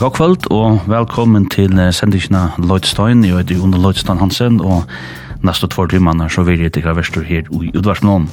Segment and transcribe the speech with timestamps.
[0.00, 4.86] god kvöld og velkommen til uh, sendingina Lloydstein, jeg heter Jon Lloydstein Hansen og
[5.44, 8.30] neste två timmar så vil jeg til Gravestor her i Udvarsmån.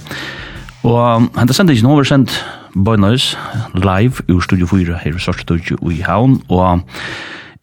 [0.83, 3.37] Og um, henta sendingina over sendt Bøynøys
[3.75, 6.79] live ur Studio 4 her i Sørstudio i Havn og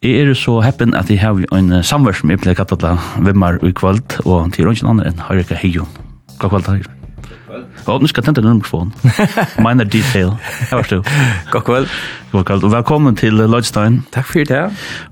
[0.02, 3.56] Jeg er så heppen at jeg har en samverd som jeg pleier kattet til Vimmar
[3.64, 5.88] i kvöld, og til rønnsjen andre enn Harika Heijon.
[6.38, 7.03] God kvöld, Harika.
[7.86, 8.92] Og nu skal jeg tente den mikrofon.
[9.64, 10.30] Minor detail.
[10.70, 11.02] Her var du.
[11.52, 11.88] God kveld.
[12.32, 12.64] God kveld.
[12.64, 14.02] Og velkommen til Lodgestein.
[14.12, 14.62] Takk for det.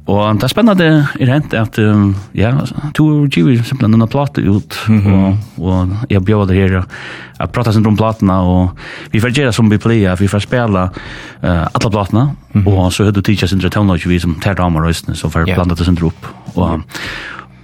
[0.06, 0.89] Og det er spennende
[1.20, 2.53] i rent at um, ja,
[2.97, 4.78] du och Givi simpelthen denne plate ut.
[4.89, 5.12] Mm -hmm.
[5.17, 6.83] og, og jeg bjør det her.
[7.41, 8.33] Jeg prater sen om platene.
[8.33, 8.70] Og
[9.12, 10.17] vi får gjøre som vi pleier.
[10.17, 12.31] Vi får spela uh, alle platene.
[12.53, 12.70] Mm -hmm.
[12.70, 15.15] Og så hører du teacher sin tonlage vi som tar damer og rösten.
[15.15, 15.56] Så får yeah.
[15.56, 16.27] blanda det sin sen upp.
[16.55, 16.81] Och,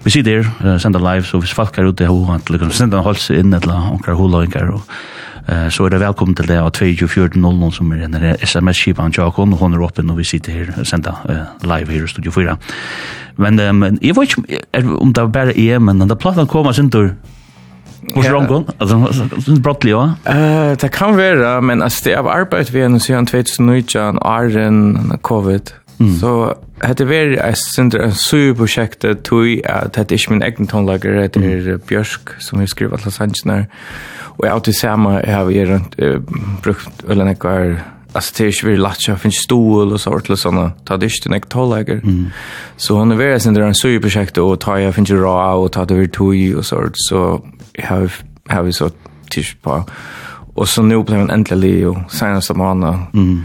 [0.09, 3.03] vi sitter her, uh, sender live, så hvis folk er ute i hovedet, liksom, sender
[3.03, 4.81] en holse inn, eller omkrar hovedløyngar, og
[5.51, 9.61] uh, så er det velkommen til det av 24.00 som er en SMS-kipan Jakon, og
[9.61, 12.57] hun er oppe når vi sitter her, sender uh, live her i Studio 4.
[13.37, 16.73] Men um, jeg vet ikke er, om det er bare er, men da platten kommer
[16.73, 17.13] sin tur,
[18.15, 18.65] Hvor er Rongon?
[18.81, 18.97] Altså,
[19.37, 20.07] det er brottelig, uh,
[20.81, 26.19] Det kan være, men altså, det er arbeid vi er siden 2019, Arjen, covid, Mm.
[26.19, 31.37] Så hette vi ett center en superprojekt tui at hette är min egen tonlager det
[31.37, 33.67] är Björsk, som har skrivit alla
[34.39, 35.97] og jeg alltid sama jeg har vi runt
[36.63, 40.31] brukt eller några altså alltså det är ju väldigt lätt att finna stol och sånt
[40.31, 42.01] och såna ta det inte något tonlager
[42.77, 45.95] så hon är väl center en superprojekt og ta jag finns ra og ta det
[45.95, 47.43] vi tog och sånt så
[47.79, 48.11] har
[48.49, 48.91] har vi så
[49.31, 49.85] tisch på.
[50.57, 52.61] Og så nu blev en äntligen och senast om
[53.15, 53.45] mm.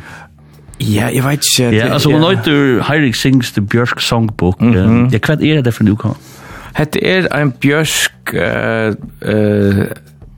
[0.90, 1.70] Ja, jeg vet ikke.
[1.76, 4.62] Ja, altså, hun heter Heirik Sings The Bjørk Songbook.
[4.62, 5.12] Mm -hmm.
[5.12, 6.10] Ja, hva er det for en uka?
[6.78, 8.96] Hette er en Bjørk uh,
[9.30, 9.86] uh,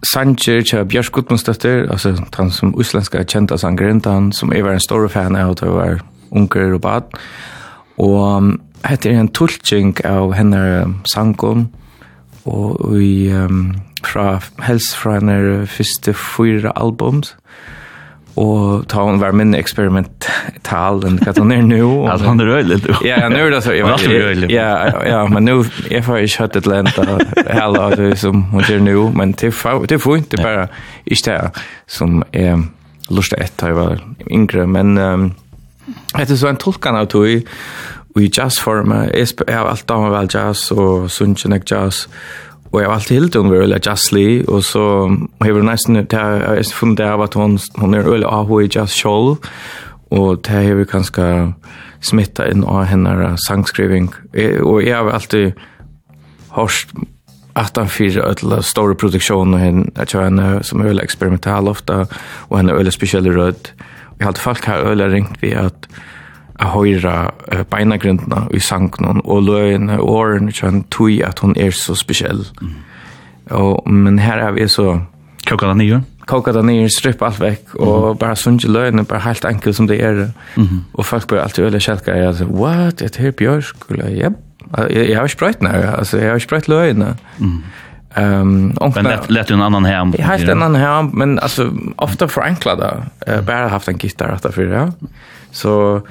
[0.03, 5.07] sanger til Bjørk Gudmundstøtter, altså han som uslenska kjenta sangeren, han som er en stor
[5.07, 5.99] fan av, det var
[6.31, 7.01] unger og bad.
[7.97, 11.69] Og um, hette er en tulltjeng av henne sangen,
[12.45, 17.74] og i, um, fra, helst fra henne første fyra albums, og
[18.35, 21.83] Och ta hon var min experimental den kan hon er nu.
[22.09, 23.73] Alltså han är röjlig du Ja, nu är det så.
[23.73, 24.53] Jag vet inte.
[24.53, 28.79] Ja, ja, men nu jag får ju kött ett länta hela det som hon gör
[28.79, 30.61] nu, men det får det får inte bara
[31.05, 31.51] är det
[31.87, 32.63] som är
[33.09, 34.95] lustigt ett jag var yngre, men
[36.15, 37.45] det är så en tolkan av tog i
[38.15, 38.93] jazzform.
[39.47, 42.07] Jag har alltid varit jazz och sunchen jazz
[42.69, 45.07] och jag har alltid helt ung väl Jazz Lee och så
[45.39, 48.93] har jag nästan där jag funnit där att hon hon är öle av hur Jazz
[48.93, 49.37] Show
[50.09, 51.53] och det har vi kanskje
[52.01, 54.09] smitta inn av henne sangskriving.
[54.63, 55.53] Och jag har alltid
[56.49, 56.87] hørt
[57.53, 61.67] att han fyra ödla stora produktion och henne att jag henne som är öle experimental
[61.67, 62.07] ofta
[62.47, 63.69] och henne öle speciell röd
[64.17, 65.87] Vi har alltid folk här öle ringt vi att
[66.59, 67.15] a høyra
[67.51, 72.45] uh, beinagrindene i sangen og løgene og årene kjønn tog at hun er så spesiell.
[72.61, 72.75] Mm.
[73.51, 74.99] Og, men her er vi så...
[75.45, 76.01] Kåka den nye?
[76.25, 78.19] Kåka den nye, strypp alt vekk, og mm.
[78.23, 80.31] bare sunge løgene, bare helt enkelt som det er.
[80.55, 80.79] Mm -hmm.
[80.93, 83.75] Og folk blir alltid veldig kjelka, jeg sier, what, et her bjørsk?
[83.89, 84.29] Ja,
[84.89, 86.97] jeg, jeg har ikke brøyt nær, altså, jeg har ikke brøyt.
[87.37, 87.61] Mm.
[88.17, 90.13] Ehm um, men lät lät en annan hem.
[90.17, 93.05] Jag har en annan hem men alltså ofta förenklad där.
[93.27, 94.91] Uh, bara haft en gitarr att för ja.
[95.51, 96.01] Så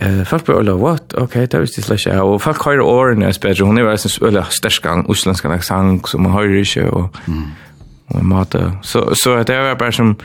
[0.00, 1.14] Eh folk på alla what?
[1.14, 2.22] Okej, det visste slash ja.
[2.22, 3.64] och folk har åren är bedre.
[3.64, 7.16] hon är väl sånn eller stärskan utländska aksent som man hör ju och
[8.06, 8.72] och mata.
[8.82, 10.16] Så så det är bara som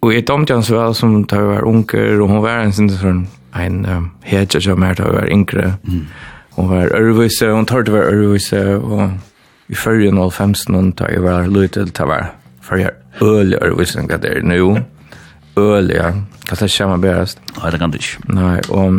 [0.00, 2.90] och jeg tomte han så vel som tar var onkel och hon var en sån
[2.90, 5.74] sånn en hedge som er da var yngre.
[5.88, 6.06] Mm.
[6.56, 9.10] Hun var ørvise, hon tar det var ørvise och
[9.68, 12.90] i førjen 05 hun tar ju var lite til var för jag
[13.20, 14.78] öl øl ørvise enn hva det er nå
[15.56, 16.12] öl ja.
[16.44, 17.40] Kan det känna bäst?
[17.62, 18.32] Nej, det kan det inte.
[18.40, 18.92] Nej, och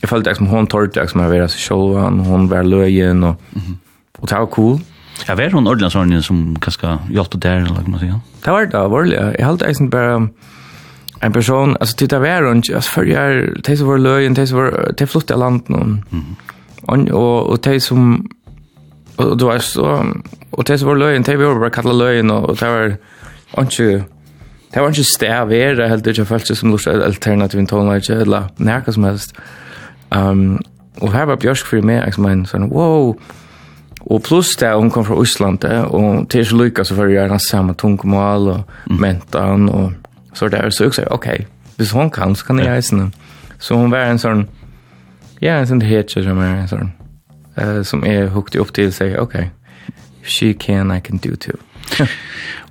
[0.00, 3.42] jag följde som hon tog det liksom vara så själva och hon var löjen och
[4.20, 4.78] och det var cool.
[5.26, 8.22] Ja, var hon ordentligt sån som kanske hjälpte där eller något sånt.
[8.44, 9.36] Det var det, var det.
[9.38, 10.28] Jag hade inte bara
[11.20, 14.58] en person, alltså titta var hon, alltså för jag, det som var löjen, det som
[14.58, 16.04] var, det flyttade landet, någon.
[16.12, 17.14] Mm.
[17.14, 18.30] Och, och det som,
[19.16, 20.06] och, och det var så,
[20.50, 22.96] och det som var löjen, det var bara kalla löjen och det var,
[23.52, 23.72] och
[24.74, 28.50] Det var ikke sted av er, helt ikke følt seg som lort alternativ tonelage, eller
[28.58, 29.34] nærke som helst.
[30.14, 30.60] Um,
[31.00, 33.14] og her var Bjørsk for meg, jeg som en sånn, wow!
[34.00, 37.38] Og pluss det, hun kom fra Osland, og til så lykka så var det gjerne
[37.42, 39.00] samme tungmål og mm.
[39.00, 39.92] mentan, og
[40.34, 41.28] så der, så jeg sa, ok,
[41.76, 43.10] hvis hun kan, så kan jeg reisende.
[43.58, 44.46] Så hun var en sånn,
[45.42, 46.92] ja, en sånn hetje som er en sånn,
[47.58, 49.36] uh, som er hukte opp til, og sier, ok,
[50.22, 51.58] she can, I can do too.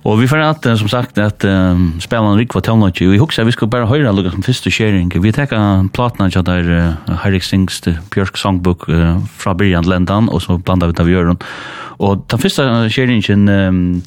[0.08, 3.10] Og vi får at, som sagt, at um, spelan rik var tøvnått jo.
[3.12, 5.12] Vi husker at vi skulle bare høyre lukka som første kjering.
[5.12, 5.60] Vi teka
[5.92, 7.82] platna til der uh, Herrik Sings
[8.14, 11.34] Bjørk Songbok uh, fra Birjan Lendan, og så blanda vi det vi gjør.
[12.00, 14.02] Og den første kjeringen um,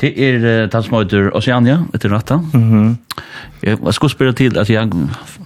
[0.00, 2.36] Det er uh, den som heter Oceania, etter ratta.
[2.36, 2.96] Mm -hmm.
[3.62, 4.90] Jeg, jeg skulle spørre til at jeg...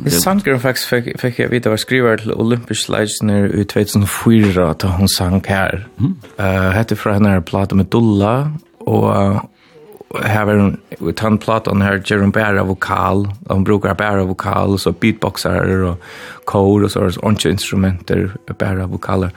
[0.07, 4.89] I sangren faktisk fikk, fikk jeg vite å skrive til Olympisk Leisner i 2004 da
[4.89, 5.87] hun sang her.
[5.99, 6.17] Mm.
[6.39, 8.51] Uh, hette fra henne er Plata med Dulla,
[8.89, 14.79] og her var en utan platt on här Jerome Barra vokal hun brukar Barra vokal
[14.79, 15.97] så beatboxar og
[16.45, 19.31] kor og så onche instrumenter Barra vokaler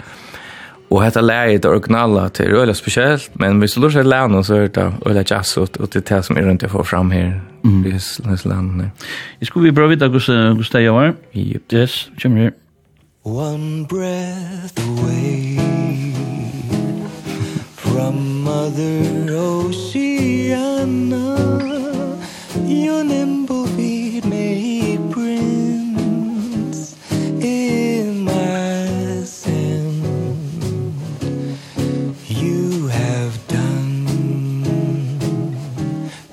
[0.91, 4.55] og hetta läge det originala till öle speciellt men hvis du lurer seg lära så
[4.55, 7.41] er det öle jazz og det er det som er rundt jeg får fram här
[7.63, 8.89] i Islands land.
[9.39, 11.13] Jag skulle vi prova vite hvordan det stäjer.
[11.69, 12.51] Yes, kommer.
[13.23, 16.40] One breath away
[17.91, 20.77] From Mother Oceana
[22.65, 26.95] Your nimble feet made prints
[27.41, 30.03] In my sand
[32.27, 34.05] You have done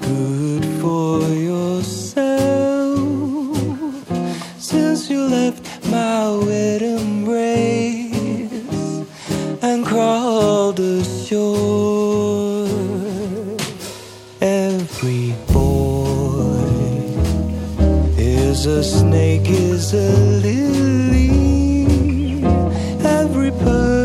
[0.00, 2.98] Good for yourself
[4.58, 6.97] Since you left my widow.
[11.28, 12.66] joy
[14.40, 16.64] Every boy
[18.16, 20.10] Is a snake, is a
[20.42, 21.28] lily.
[23.04, 23.97] Every person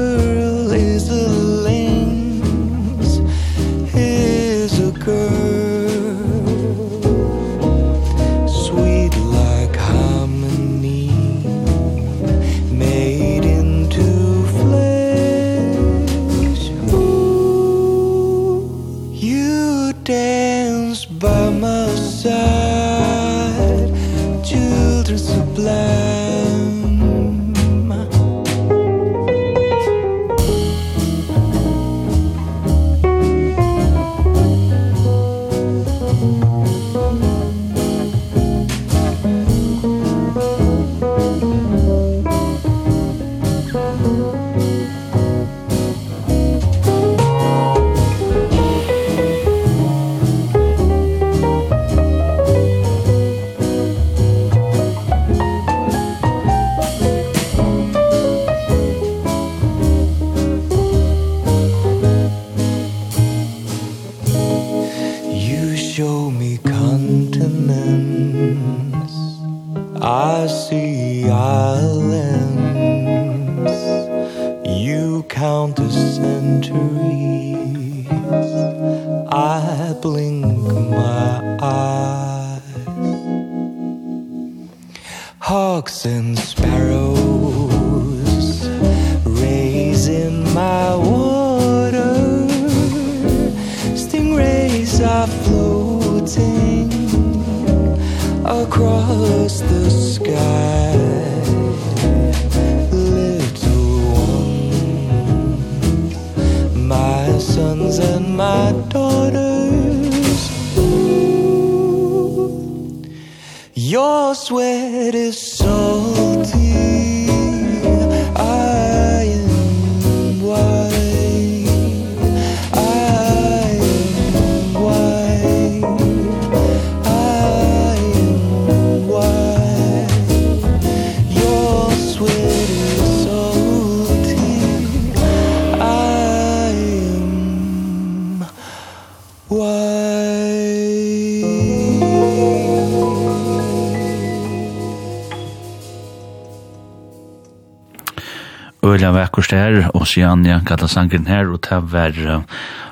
[149.34, 152.44] akkurat her, og siden jeg gata sangen her, og det var uh,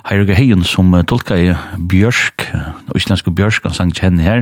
[0.10, 4.42] Heirga Heion som uh, tolka i Bjørsk, uh, islandsko Bjørsk, han sang kjenni her,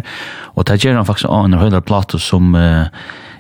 [0.55, 2.87] og det gjør han faktisk av en høyla plato som uh,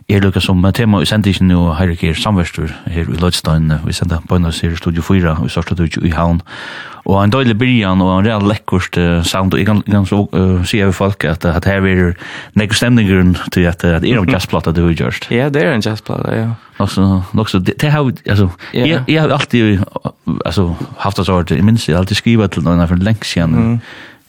[0.09, 4.19] er lukka som tema i sendisjen, og Heirga er samverstur her i Lødstein, vi senda
[4.27, 6.41] på her i Studio 4, og vi startet ut i Havn,
[7.05, 10.25] og en døylig byrjan, og en real lekkurst uh, sound, og jeg kan kan så
[10.67, 12.17] si over folk at at her er
[12.59, 15.31] nekker stemningen til at at er en jazzplata du har gjørst.
[15.31, 16.49] Ja, det er en jazzplata, ja.
[16.79, 19.83] Alltså också det har alltså jag jag har alltid
[20.45, 23.79] alltså haft det så att i minns jag alltid skriva till någon för länge sedan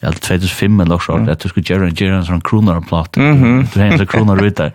[0.00, 1.28] ja, 2005 eller också mm.
[1.28, 3.16] att du skulle göra en göra en sån kronar och platt.
[3.16, 4.72] Mm Du hänger kronar ut där.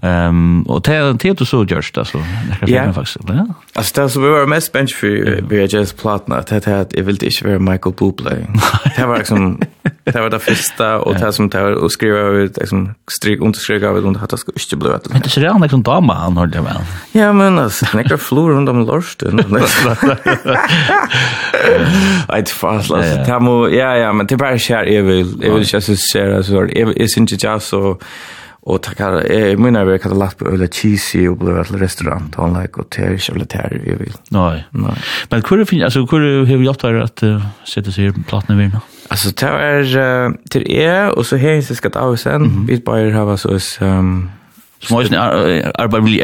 [0.00, 2.18] Ehm och det det du så görs det så.
[2.18, 3.18] Det kan jag faktiskt.
[3.28, 3.46] Ja.
[3.74, 7.02] Alltså det så vi var mest bench för VHS platna, det är Det här det
[7.02, 8.30] vill inte vara Michael Bublé.
[8.96, 9.60] Det var liksom
[10.04, 13.88] det var det första och det som det var och skriva ut liksom stryk understryka
[13.88, 15.08] av och att det ska inte bli rätt.
[15.10, 16.76] Men det är redan liksom dama han har det väl.
[17.12, 19.36] Ja men alltså knäcka flor runt om lorsten.
[22.28, 23.70] Nej fast alltså.
[23.70, 26.92] Ja ja men det bara ikke her jeg vil, jeg vil ikke associere, så jeg,
[26.96, 27.96] jeg synes ikke jeg så,
[28.62, 32.44] og takkar, jeg minner jeg hadde lagt på øyla cheesy og ble til restaurant, og
[32.44, 34.18] han like, og det er ikke litt her jeg vil.
[34.36, 34.60] Nei.
[34.76, 34.96] Nei.
[35.30, 38.58] Men hvor er altså, hvor har vi hjulpet deg at uh, sette seg i platene
[38.58, 38.82] vi nå?
[39.10, 42.78] Altså, det er, uh, til jeg, og så her jeg skal ta av sen, vi
[42.84, 44.28] bare har så, um,
[44.80, 45.16] Som også
[45.74, 46.20] arbeider veldig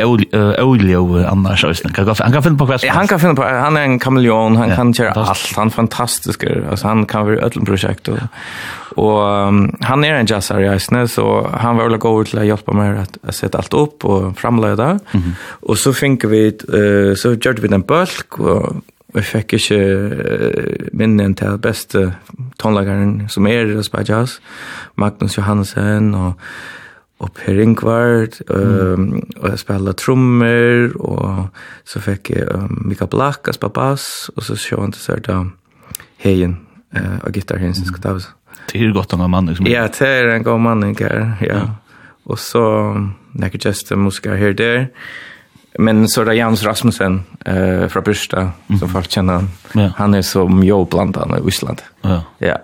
[0.59, 1.83] øyelig og annars også.
[1.85, 2.85] han kan han kan finne på kvast.
[2.89, 5.53] Han kan finna på han är en kameleon, han kan göra allt.
[5.57, 6.45] Han är fantastisk.
[6.71, 8.19] Alltså han kan vara öll projekt och
[8.97, 9.23] och
[9.81, 12.99] han är en jazzar i Isne så han var väl gå ut och hjälpa mig
[12.99, 14.99] att sätta allt upp och framlägga.
[15.49, 16.59] Och så fick vi
[17.17, 18.77] så gjorde vi en bulk och
[19.17, 22.11] vi fikk ikke uh, minnen til beste
[22.61, 24.41] tonlageren som er i Raspberg Jazz,
[24.97, 26.33] Magnus Johansen og
[27.19, 29.21] og Per Ingvard, um, mm.
[29.41, 31.47] og jeg spela trommer, og
[31.89, 35.31] så fikk jeg um, Mika Black, jeg spela bass, og så sjå han til sørt
[35.33, 35.47] av
[36.21, 36.59] Heien,
[36.97, 38.29] uh, og gitar Heien, som skal ta oss.
[38.67, 39.69] Det er godt han var mann, liksom.
[39.71, 41.63] Ja, det er en god mann, her, ja.
[41.65, 42.03] Mm.
[42.27, 42.67] Og så,
[43.39, 44.87] nekker just musikere her der,
[45.79, 48.79] Men så är det Jans Rasmussen uh, från Bursta, mm.
[48.79, 49.49] som folk känner han.
[49.75, 49.91] Ja.
[49.97, 51.83] Han är som jag bland annat i Island.
[52.03, 52.23] Ja.
[52.39, 52.59] ja.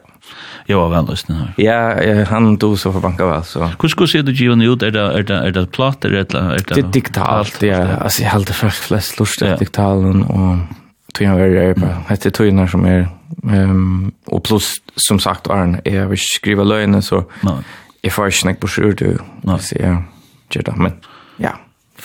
[0.66, 1.54] Jag var väl lyssnad här.
[1.57, 3.71] Ja, han då så för banka väl så.
[3.81, 6.25] Hur ska se du given ut Er det er det er det platt eller er
[6.25, 7.62] det är det digitalt.
[7.62, 10.59] Ja, alltså jag helt fast flest lust att digitalen och
[11.14, 11.87] tog jag väl på.
[12.09, 13.09] Hette tog som är
[13.42, 17.25] Um, och plus som sagt Arn är vi skriver lönen så.
[17.40, 17.54] Nej.
[18.00, 19.19] Jag får inte på sjur du.
[19.40, 19.59] Nej.
[19.61, 20.02] Så ja.
[20.76, 20.92] Men
[21.37, 21.50] ja.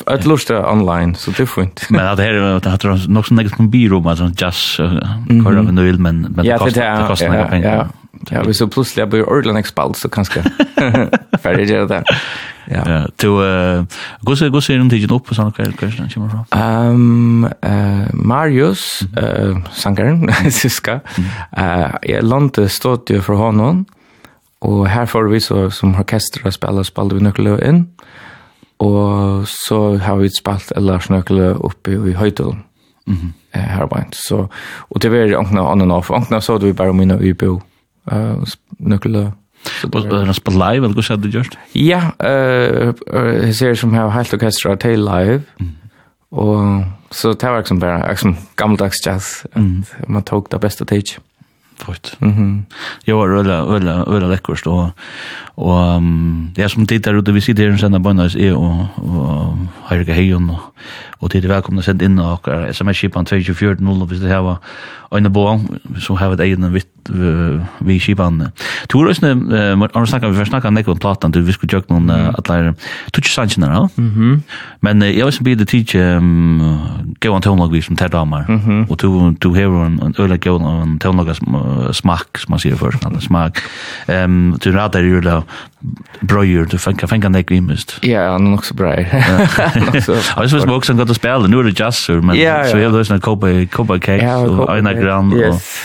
[0.06, 1.82] Ett lusta online så det får inte.
[1.90, 4.78] Men att här är det har nog sån något byrå med alltså just
[5.44, 7.76] kolla med vill men men det kostar det kostar några pengar.
[7.76, 7.88] Ja.
[8.30, 10.44] Ja, vi så plötsligt jag blir ordentligt expalt så kanske.
[11.42, 12.04] Färdig gör det där.
[12.66, 12.92] Ja.
[12.92, 13.84] Ja, to eh
[14.22, 16.46] gosse gosse runt dig upp på såna kväll kanske kommer från.
[16.62, 21.00] Um, uh, Marius eh Sangren Siska.
[21.60, 23.86] uh, jag lånte stått ju för honom.
[24.60, 27.64] Och här får vi så som orkester att spela spelade vi nyckeln in.
[27.64, 27.88] Mm.
[28.80, 32.64] Og så har vi spalt Lars Nøkle oppe i Høydalen.
[33.08, 34.16] Mm eh Her var det.
[34.16, 36.12] Så, och det var åkna on and off.
[36.12, 37.62] Åkna så det vi bare minne i bo.
[38.12, 38.44] Uh,
[38.80, 39.32] Nøkle.
[39.84, 41.58] Var det spalt live, eller hva skjedde det gjørst?
[41.76, 45.42] Ja, jeg ser som har helt orkestra til live.
[45.60, 45.74] Mm.
[46.32, 49.46] Og så det var liksom bare, liksom gammeldags jazz.
[49.56, 49.84] Mm.
[50.08, 51.18] Man tok det beste tage.
[51.18, 51.24] Mm.
[51.78, 52.16] Fort.
[52.20, 52.32] Mhm.
[52.38, 52.66] Mm
[53.06, 54.92] jo, rulla rulla rulla läckert og,
[55.56, 59.58] og um, det är som við ute vi sitter och sänder og är och och
[59.92, 60.52] og Hejon
[61.20, 64.58] och det är välkomna sent in och SMS chipan 2440 hvis det här var
[65.12, 65.60] en bo
[66.00, 66.88] så har det egen vitt
[67.80, 68.52] vi skipan.
[68.88, 72.40] Tur oss när när vi snackar vi snackar om platan du vi skulle jökna at
[72.40, 72.74] att lära
[73.12, 73.90] touch sanchen där.
[73.96, 74.44] Mhm.
[74.80, 76.80] Men jag vill be the teach um
[77.22, 78.46] go on tone log som tar damer
[78.90, 81.36] och du du har en öla go on tone log
[81.96, 83.58] smak som man ser först alltså smak.
[84.08, 85.44] Ehm du ratar ju då
[86.20, 88.00] bröjer du fänka fänka nek vi mist.
[88.02, 88.96] Ja, nog så bra.
[90.36, 92.36] Alltså så smoke som gott att spela nu är det just så men
[92.72, 95.34] så jag lösna kopa kopa cake och en grann.
[95.34, 95.78] Yes.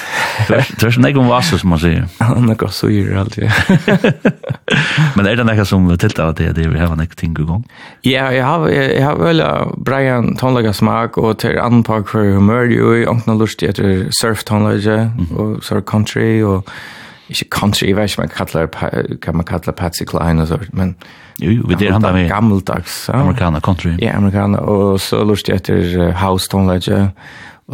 [0.49, 2.09] Det är ikke om vaser, som man säger.
[2.21, 3.53] Han er godt syr, alt det.
[5.17, 7.65] Men är det något som tiltar at det vi har något ting igång?
[8.05, 9.43] Ja, jeg har, jeg har vel
[9.85, 15.11] Brian tonlaga smak, og til anpak for humør, jo, i åkna lust etter surf tonlaga,
[15.37, 16.65] og så country, og
[17.29, 18.67] ikke country, jeg vet ikke om man kallar,
[19.23, 20.97] kan man kallar Patsy Klein og sånt, men
[21.41, 23.09] jo, jo, vi det han med gammeldags.
[23.09, 23.21] ja.
[23.21, 23.97] Amerikaner, country.
[24.03, 27.09] Ja, amerikaner, og så lust etter house tonlaga,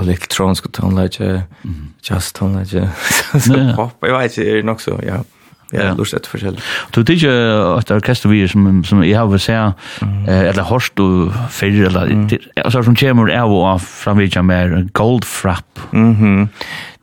[0.02, 1.80] elektronisk tonelage, mm.
[2.10, 2.88] jazz tonelage,
[3.46, 3.74] så ja.
[3.76, 5.22] pop, jeg vet ikke, er nok så, ja.
[5.68, 5.94] Ja, ja.
[5.98, 6.62] lust etter forskjellig.
[6.94, 7.32] Du vet ikke
[7.74, 10.22] at orkester vi som, som jeg har sett, mm.
[10.24, 12.28] eller hørst du fyrir, eller mm.
[12.64, 15.82] altså, som kommer av og framvidja med Goldfrapp.
[15.92, 16.48] Mm.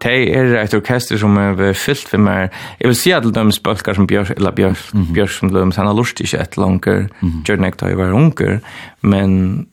[0.02, 2.50] Det er et orkester som er fyllt for meg.
[2.80, 5.14] jeg vil si at de spølker som Bjørs, eller Bjørs, mm -hmm.
[5.14, 7.66] Bjørs som Løms, han har lust ikke et langer, mm -hmm.
[7.66, 8.60] ikke da jeg var unger,
[9.02, 9.68] men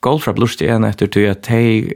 [0.00, 1.92] Goldfrapp lust igjen etter til at de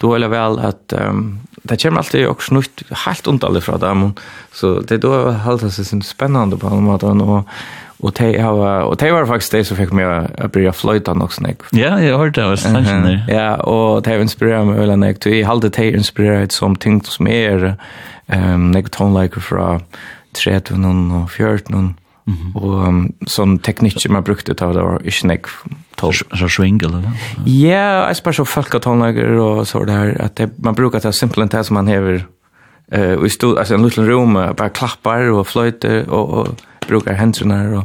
[0.00, 4.14] då eller väl att um, det kommer alltid också nytt helt underligt från dem.
[4.52, 7.48] Så det då hålls det sin spännande på något sätt och
[8.02, 10.04] och det har och det var faktiskt det som fick mig
[10.38, 11.58] att börja flöjta också snick.
[11.70, 13.24] Ja, jag hörde det var sant där.
[13.28, 17.26] Ja, och det har inspirerat mig väl när jag hade det inspirerat som ting som
[17.26, 17.76] är
[18.26, 19.80] ehm um, något tonlike för
[20.44, 21.94] 13 och 14
[22.30, 22.62] Mm -hmm.
[22.62, 25.46] Og um, sånn teknikk man brukte da, det var ikke nek
[25.96, 26.22] tolv.
[26.34, 27.02] Så swing, eller?
[27.46, 30.98] Ja, jeg spør så folk av tonlager og så det her, at det, man bruker
[30.98, 32.26] det simpelthen det som man hever
[32.92, 36.48] eh uh, i stod alltså en liten rum bara klappar och flöjter och, och
[36.88, 37.84] brukar händerna och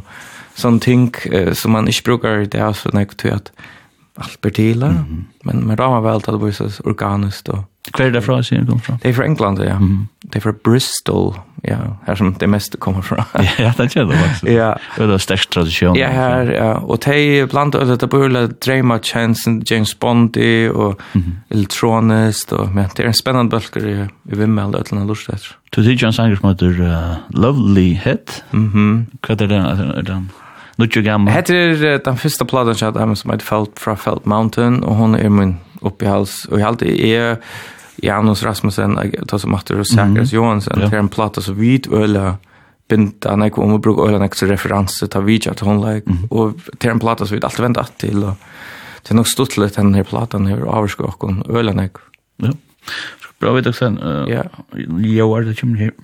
[0.54, 3.52] sånt ting uh, som man inte brukar det alltså när det att
[4.16, 4.90] allt per tilar.
[4.90, 5.22] Mm -hmm.
[5.42, 7.58] Men men ramar väl att det var så organiskt och
[7.92, 8.98] Kvar det från sig kom från.
[9.02, 9.70] Det är från England ja.
[9.70, 10.08] Mm.
[10.22, 11.34] Det är från Bristol.
[11.62, 13.18] Ja, här som det mest kommer från.
[13.58, 14.52] ja, det är det faktiskt.
[14.52, 14.78] Ja.
[14.96, 15.96] Det är stark tradition.
[15.96, 16.74] Ja, här ja.
[16.74, 21.38] och det bland annat det började Drama Chansen, James Bondi och mm.
[21.48, 25.42] elektroniskt och men det är en spännande böcker i, i Vimmel och Atlanta Lustet.
[25.70, 26.60] Du tycker John Sangers mot
[27.28, 28.18] Lovely Head.
[28.50, 29.06] Mhm.
[29.28, 29.46] Vad är
[30.02, 30.30] den?
[30.76, 31.32] Nutjo gammal.
[31.32, 35.16] Hetta er den fyrsta platan chat I'm som heter Felt fra Felt Mountain og hon
[35.16, 36.44] er min oppi hals.
[36.50, 37.38] Og eg halti er
[38.04, 40.84] Janus Rasmussen ta som Matter og Sakers Johansen.
[40.84, 42.36] Til en plata så vit øla
[42.88, 46.60] binda han ikke om å bruke øyne ekstra referanse til video til hun like, og
[46.78, 50.04] til en plata som vi alltid venter til, og det er nok stått litt denne
[50.06, 51.88] platan her, og avskå okken øyne
[52.44, 52.52] Ja,
[53.40, 53.90] bra vidt også,
[54.30, 54.44] ja,
[54.76, 55.96] jo er det kommer her.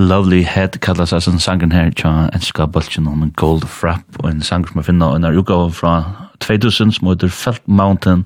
[0.00, 4.30] Lovely Head kallas altså en sangen her tja enska bultjen om en gold frap og
[4.30, 5.92] en sang som jeg finner en er utgave fra
[6.40, 8.24] 2000 som heter Felt Mountain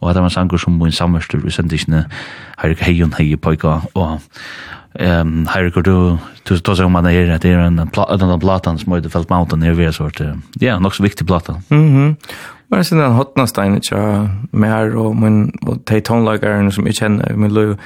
[0.00, 2.04] og det var en sanger som var en samverstur i sendisene
[2.60, 4.20] Heirik Heion Hei Poika og
[5.00, 8.92] um, Heirik du du tar seg om man er det er en, en, platan som
[8.92, 10.20] heter Felt Mountain er vi er svart
[10.60, 11.96] ja, nok så viktig platan Mhm.
[11.96, 12.16] Mm
[12.68, 13.98] Men sen den hotna steinen tja
[14.50, 17.76] mer og min og te tonlagaren som jeg kjenner min lu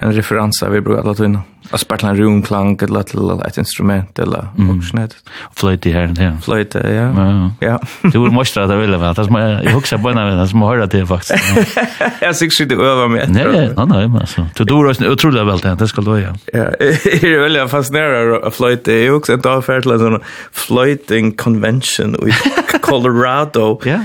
[0.00, 1.42] en referens vi brukar alla tunna.
[1.70, 4.82] Jag spelar en rumklang ett litet et instrument eller mm.
[4.82, 5.16] snett.
[5.54, 6.32] fløyt i här ja.
[6.42, 7.50] Flöjt ja.
[7.60, 7.80] Ja.
[8.02, 9.14] Du vill måste det vill väl.
[9.14, 11.44] Det är jag huxar på när det som höra det faktiskt.
[12.20, 13.26] Jag sig skit över mig.
[13.28, 13.46] Nej,
[13.76, 14.46] nej, nej men så.
[14.56, 15.74] Du då är otroligt väl det.
[15.74, 16.28] Det ska då ja.
[16.52, 20.20] Ja, är det väl fascinerar att flöjt är också ett avfärdlande
[20.52, 22.32] flöjting convention i
[22.80, 23.80] Colorado.
[23.84, 23.98] Ja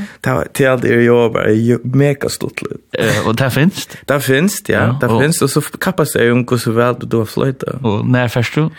[0.54, 1.48] till allt är ju bara
[1.84, 2.62] mega stort.
[2.98, 3.98] Eh och där finns det.
[4.14, 4.98] Där finns det, ja.
[5.02, 7.72] Där finns det så kappas det ju hur så väl du har flöjta.
[7.82, 8.70] Och när först du?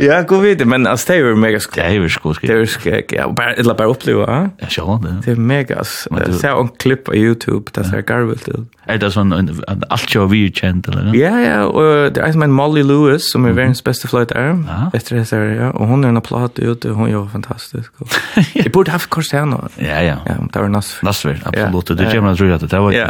[0.00, 1.82] Ja, gå vidare, men alltså det är ju mega skoj.
[1.82, 2.34] Det är ju skoj.
[2.42, 3.06] Det är ju skoj.
[3.08, 4.50] Ja, bara eller bara uppleva, ja.
[4.58, 5.22] Ja, så det.
[5.24, 5.84] Det är mega.
[5.84, 8.64] Så en klipp på YouTube där så garvelt till.
[8.84, 11.14] Är det sån en allt jag vi känt eller?
[11.14, 14.64] Ja, ja, och det är min Molly Lewis som är världens bästa flöjtare.
[14.92, 17.92] Efter det så ja, och hon är en applåd ute, hon är fantastisk.
[18.54, 19.68] Det borde ha haft kurs Montana.
[19.76, 20.16] Ja, ja.
[20.26, 21.08] Ja, det var Nassville.
[21.08, 21.98] Nassville, absolut.
[21.98, 22.92] Det kommer jag tro att det var.
[22.92, 23.08] Ja.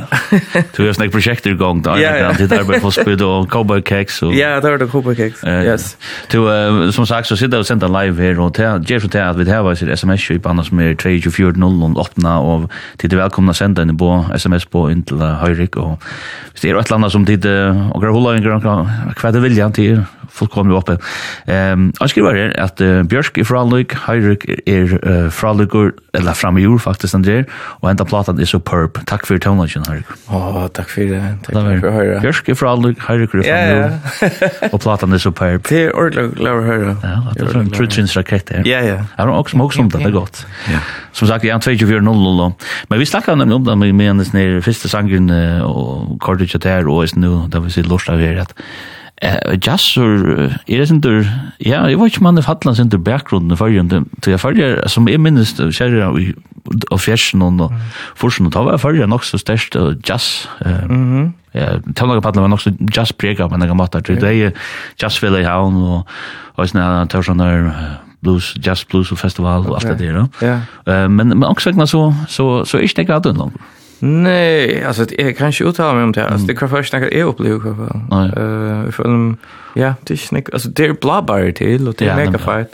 [0.77, 1.97] Du har snäck projekt i gång där.
[1.97, 2.33] Ja, ja.
[2.39, 5.45] det där med Fospid och Cowboy Cakes och Ja, det var det Cowboy Cakes.
[5.45, 5.97] Yes.
[6.31, 9.51] Du som sagt så sitter och sända live her, og det Jeff det at vi
[9.51, 14.65] har varit SMS i annars med 2440 och till det å sende en på SMS
[14.65, 15.99] på inn in Høyrik, og
[16.53, 18.43] hvis det er et eller annet som tid och gör hålla en
[19.21, 20.99] hva er det vilja til, till folk kommer uppe.
[21.47, 22.77] Ehm, jag skriver her at
[23.09, 27.41] Björk är från Luke, Hörik är från Luke eller fram i jord faktisk, André,
[27.81, 29.01] og enda platan er superb.
[29.11, 30.09] Takk for tonagen, Harrik.
[30.29, 31.21] Åh, takk for det.
[31.47, 32.21] Takk for å høre.
[32.25, 35.65] Bjørske fra alle Harrik er fram i jord, og platan er superb.
[35.69, 36.95] Det er ordentlig glad å høre.
[37.03, 38.69] Ja, det er en trutsynsrakett her.
[38.69, 39.01] Ja, ja.
[39.03, 40.45] Jeg har også mange om det, det er godt.
[41.17, 42.55] Som sagt, jeg er 24-0-0,
[42.91, 45.31] men vi snakket nemlig om det med hennes sånne første sangen,
[45.67, 48.55] og kortet ikke der, og nå, da vi sier lort av her, at
[49.23, 51.27] Eh, jazzur, er sindur,
[51.61, 53.91] ja, jeg vet ikke om han er fattelig sindur bakgrunnen i fargen,
[54.25, 57.67] til jeg farger, som jeg minnes, kjære av fjersen og
[58.17, 59.77] forsen, da var jeg farger nok så størst
[60.09, 64.57] jazz, ja, tøvnaga padla var nok så jazz prega på en måte, det er
[65.03, 66.09] jazzfelle i havn, og,
[66.57, 66.73] og
[67.13, 70.29] tar det var blues jazz blues festival och allt det där.
[70.41, 70.61] Ja.
[70.93, 73.57] Eh men men också så så så är det galet långt.
[74.01, 76.29] Nej, alltså jag kan inte uttala mig om det.
[76.29, 78.83] Alltså det kan först när jag upplever i alla fall.
[78.83, 79.37] Eh, i fall
[79.75, 80.49] ja, det är snick.
[80.53, 82.69] alltså det är blabbar till och det är mega fight.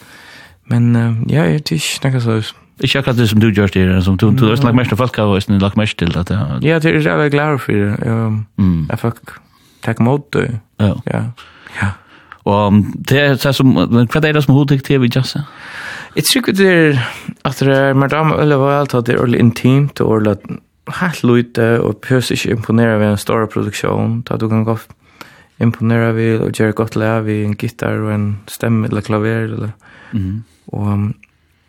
[0.65, 0.95] Men
[1.29, 2.43] ja, det är snack så.
[2.79, 5.35] Jag checkar det som du gör det som du du är snack mest folk har
[5.35, 6.59] visst lag mest till att ja.
[6.61, 8.11] Ja, det är jag glad för det.
[8.11, 9.17] Ehm, jag fuck
[9.81, 10.61] tack mot det.
[10.77, 11.01] Ja.
[11.05, 11.23] Ja.
[12.47, 15.41] Og det er så som, hva er det som hoddik til vi jazza?
[16.17, 17.01] Jeg tror ikke det er
[17.45, 18.59] at det er, men det er veldig
[19.07, 23.47] det er ordentlig intimt og ordentlig helt lite och pös inte imponera vid en stor
[23.47, 24.23] produktion.
[24.23, 24.79] Ta du kan gå
[25.59, 29.73] imponera vid och göra gott lä vid en gitarr och en stämma eller klaver eller.
[30.13, 30.45] Mm.
[30.67, 31.15] Och um,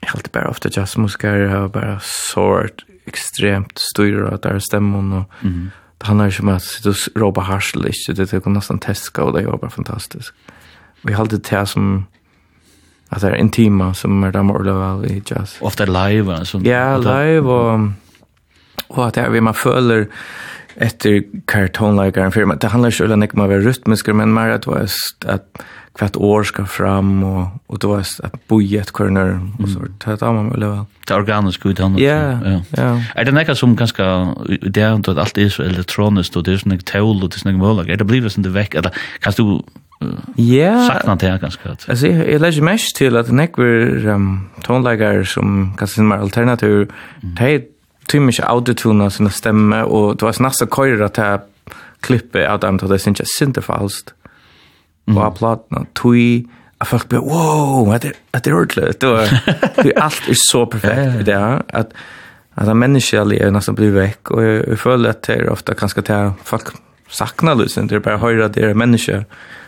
[0.01, 5.69] helt bara ofta just musiker har bara sort extremt styra att där stämman och mm.
[5.97, 8.15] det handlar ju om att sitta och roba harsligt.
[8.15, 10.33] Det är nästan teska och det är bara fantastiskt.
[11.01, 12.05] Vi har alltid det som
[13.09, 15.57] att det är intima som är där morla väl i jazz.
[15.61, 16.59] Ofta live altså.
[16.59, 17.79] Ja, live och
[18.87, 20.07] Och att det är vi man följer
[20.75, 24.87] efter kartonläggaren för det handlar ju om att man är rytmisk men mer att vara
[25.25, 25.61] att
[25.93, 30.17] kvart år ska fram och och då är att boja ett corner och så det
[30.17, 33.01] tar man väl väl det organiskt ut han ja ja.
[33.15, 36.57] är det något som ganska det är inte allt är så elektroniskt och det är
[36.57, 39.33] snyggt tål och det är snyggt möjligt är det blir det sånt väck eller kan
[39.37, 39.61] du
[40.35, 40.87] Ja.
[40.87, 41.85] Sakna det här ganska gott.
[41.89, 46.91] Alltså jag, jag lägger mest till att nekver um, tonläggare som kanske sin mer alternativ,
[47.23, 47.35] mm
[48.07, 51.41] tog mycket autotune av sina stämmor och det var snart så kör att jag
[51.99, 54.13] klippet av dem till det syns jag synte falskt.
[55.07, 55.17] Mm.
[55.17, 58.99] Och applåderna tog att folk blev wow, att det att det ordentligt.
[58.99, 59.15] Då
[59.95, 61.93] allt är så perfekt i det är att
[62.53, 66.01] att en människa är nästan blir väck och jag följer att det är ofta ganska
[66.01, 66.67] till folk
[67.09, 69.25] saknar lysen det är bara höra det är människa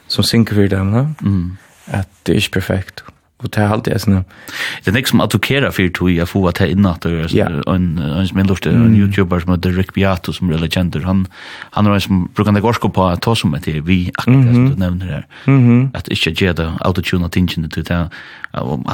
[0.08, 1.15] som synker för dem, no?
[1.21, 1.58] Mm.
[1.91, 3.04] at det er ikke perfekt.
[3.08, 4.23] Mm och det har alltid är såna
[4.84, 8.65] det nästa som attackerar för tog, jag får att ta in att en en smällort
[8.65, 11.28] en youtuber som heter Rick Beato som är legender han
[11.71, 14.75] han har som brukar det gorsko på att ta som att vi akkurat som du
[14.75, 15.25] nämner här
[15.93, 18.10] att inte ge det autotune attention till det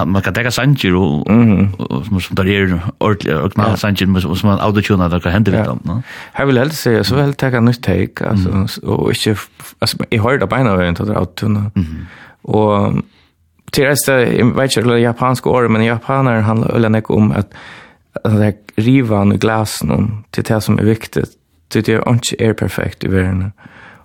[0.06, 4.60] man kan ta sanger och som som där är ordentligt och knall sanger som man
[4.60, 6.04] autotune där kan hända vid dem
[6.34, 9.36] här vill helst säga så väl ta nytt take alltså och inte
[9.80, 11.72] alltså i det på ena vägen att autotune
[12.42, 12.94] och
[13.76, 17.54] till resta jag vet inte japanska år men japaner handlar väl nek om att
[18.24, 21.30] att det riva nu glasen om till det som är viktigt
[21.68, 23.52] till det är inte är perfekt i världen.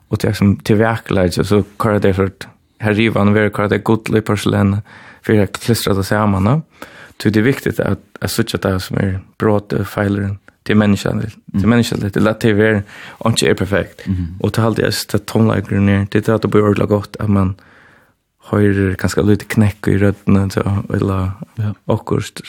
[0.09, 2.31] Och det som till verklighet så kör det för
[2.79, 4.83] här riva nu kör det godligt porslän
[5.23, 6.63] för att klistra det samman va.
[7.17, 11.23] Till det är viktigt att att söka det som är bråte felen till människan
[11.59, 12.83] till människan det att det är
[13.27, 14.01] inte är perfekt.
[14.41, 16.07] Och till allt det är tonlager ner.
[16.11, 17.55] Det är att det blir gott att man
[18.51, 21.75] høyrer ganske lite knekk i røttene, så, eller ja.
[21.91, 22.43] akkurat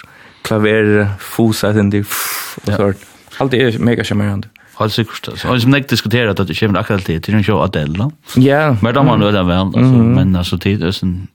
[0.45, 2.07] klaver, fosa, den der,
[2.65, 2.93] og så
[3.39, 4.49] Alt det er mega charmerende.
[4.81, 5.29] Helt sikkert.
[5.37, 8.07] Så Og som jeg diskuterer at det kommer akkurat til, til en show Adele, da.
[8.41, 8.75] Ja.
[8.81, 10.83] Men da man øde vel, altså, men altså, tid,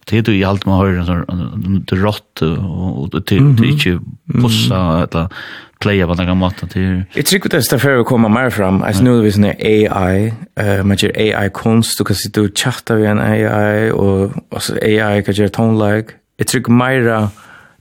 [0.07, 3.99] tid i alt man hører, sånn, rått, og til ikke
[4.41, 5.29] possa, eller,
[5.79, 7.05] kleja på någon måte till.
[7.13, 8.83] Jag tycker det är därför vi kommer mer fram.
[8.83, 12.95] Alltså nu vis när AI, uh, man gör AI konst du kan sitta och chatta
[12.95, 16.13] med en AI och alltså AI kan göra tone like.
[16.37, 17.31] Jag tycker mera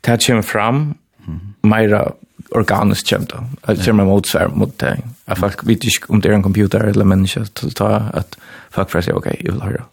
[0.02, 0.94] kommer fram.
[1.62, 2.12] Mera
[2.50, 3.74] organiskt kommer då.
[3.74, 4.98] Det kommer mot svär mot det.
[5.26, 8.38] Jag fast vet inte om det är en computer eller människa så ta att
[8.70, 9.84] fuck för sig okej, jag vill höra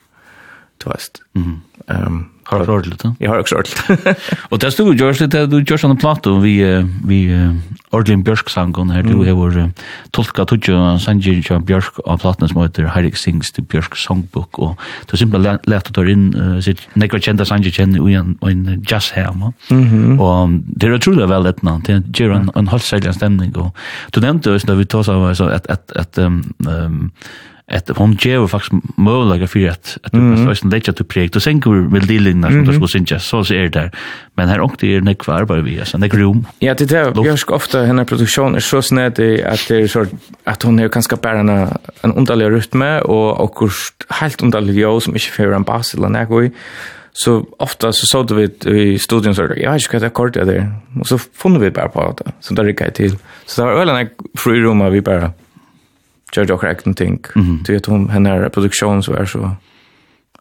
[0.85, 1.23] du vet.
[1.35, 1.61] Mm.
[1.88, 3.14] Ehm har du da.
[3.18, 3.83] Jag har också ordligt.
[4.51, 7.59] og det stod jo, George det du George on plato, vi, och vi vi
[7.90, 9.68] Ordlin Björk sangon här du har uh,
[10.11, 15.11] tolka tutje sanger Jean Bjørk av plattan som heter Heirik Sings the Björk songbook du
[15.11, 18.85] har simpelt lätt å ta inn uh, sitt nekva kjenta sanger Chen i en en
[18.88, 23.14] jazz här og um, det er utrolig vel lätt nå till Geron en halv säljande
[23.14, 23.71] stemning, og
[24.14, 27.11] du nevnte jo, da vi tog så att at att ehm
[27.70, 31.37] att hon ger faktiskt möjlighet för att att du måste lösa det till projekt.
[31.37, 33.90] Och sen går väl det linna som du skulle synja så så är det
[34.35, 37.38] men här också är det kvar bara vi sen det groom ja det är jag
[37.38, 40.07] ska ofta hennes produktion är så snett att det är så
[40.44, 41.40] att hon är ganska bara
[42.03, 43.70] en underlig rytme och och
[44.09, 46.53] helt underlig ljud som inte för en bas eller något
[47.12, 48.44] så ofta så såg vi
[48.92, 52.33] i studion så jag ska ta kort där och så fann vi bara på det
[52.40, 55.31] så där gick jag till så det var en fri rum vi bara
[56.37, 57.25] gör jag korrekt någonting.
[57.64, 59.51] Du vet hon henne produktion så är så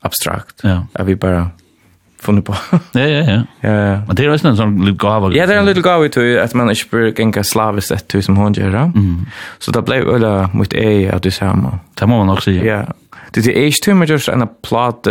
[0.02, 0.60] abstrakt.
[0.64, 0.86] Ja.
[0.94, 1.50] Är vi bara
[2.20, 2.56] funnit på.
[2.72, 3.44] ja, ja, ja.
[3.62, 3.70] Ja.
[3.70, 4.02] ja.
[4.08, 5.34] Men det är ju en sån liten gåva.
[5.34, 8.24] Ja, det är en liten gav till att man inte bör gänga slaviskt ett till
[8.24, 8.76] som hon gör.
[8.76, 9.26] Mm.
[9.60, 11.80] Så det blev öla mot E att du samma.
[11.94, 12.66] Det må man också säga.
[12.66, 12.94] Ja.
[13.32, 15.08] Det är ju inte mer just en plot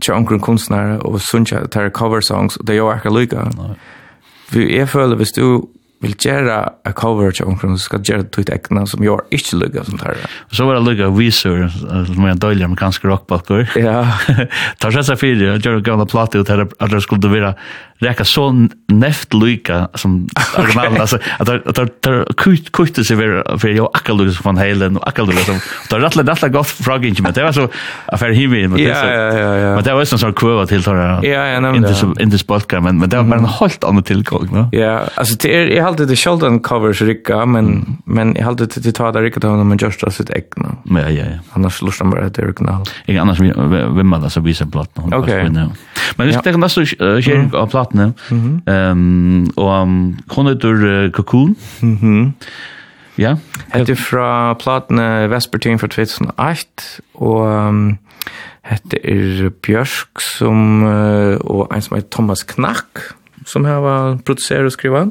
[0.00, 3.50] till omkring konstnärer och suncha tar cover songs och det är ju akkurat lika.
[4.50, 5.62] Vi är för att du
[6.00, 9.56] vill göra a cover av omkring så ska göra det ett äckna som jag inte
[9.56, 10.16] lugga sånt här.
[10.50, 11.68] Så var det lugga visor
[12.14, 13.66] som är en dålig amerikansk rockbalkor.
[13.76, 14.06] Ja.
[14.78, 17.54] Tar sig sig för det, gör gamla platta ut här att det skulle vara
[18.00, 21.00] räcka så neft lugga som originalen.
[21.00, 23.16] Alltså att det kuttar sig
[23.58, 26.52] för jag akka lugga som Van Halen och akka lugga som det är rättligt rättligt
[26.52, 27.68] gott frag men det var så
[28.06, 28.80] affär himmel.
[28.80, 29.74] Ja, ja, ja, ja.
[29.74, 31.28] Men det var en sån kurva till tar det.
[31.28, 31.76] Ja, ja, nej.
[31.76, 34.68] Inte så inte spalka men men det var en helt annan tillgång.
[34.72, 37.96] Ja, alltså det är hade det Sheldon covers Ricka men mm.
[38.04, 40.76] men jag hade det ta där Ricka honom men just sitt egna.
[40.84, 41.38] Ja ja ja.
[41.52, 42.84] Annars lustar man bara det original.
[43.06, 43.40] Jag annars
[43.96, 45.48] vimma det, så visa platt någon okay.
[46.16, 48.12] Men det är det nästa sharing av platt nu.
[48.66, 49.86] Ehm och
[50.28, 51.54] Konditor Cocoon.
[51.80, 52.32] Mhm.
[53.18, 53.36] Ja.
[53.68, 57.80] Hette fra platene Vespertin fra 2008, og um,
[58.62, 63.10] hette er Bjørsk som, uh, og en som heter Thomas Knack,
[63.46, 65.10] som har produsert og skrivet.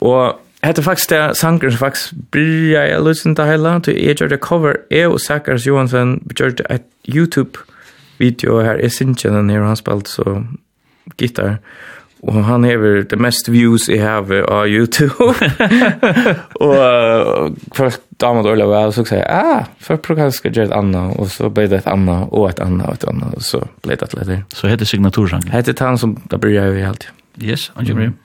[0.00, 4.34] Og hette faktisk det sangren som faktisk bryr jeg løsning til hele, til jeg gjør
[4.34, 9.50] det cover, jeg og Sakars Johansson gjør det et YouTube-video her, jeg synes ikke den
[9.50, 10.42] her, han spilte så
[11.18, 11.58] gitar,
[12.22, 15.34] og han hever det mest views jeg har av YouTube.
[16.66, 20.72] og uh, folk damer dårlig av og så sier jeg, ah, for program skal gjøre
[20.72, 23.46] et annet, og så ble det et annet, og et annet, og et annet, og
[23.46, 24.42] så ble det et leder.
[24.54, 25.46] Så hette signatursang?
[25.54, 27.10] Hette han som, da bryr jeg jo i alt.
[27.38, 28.18] Yes, han kommer hjem.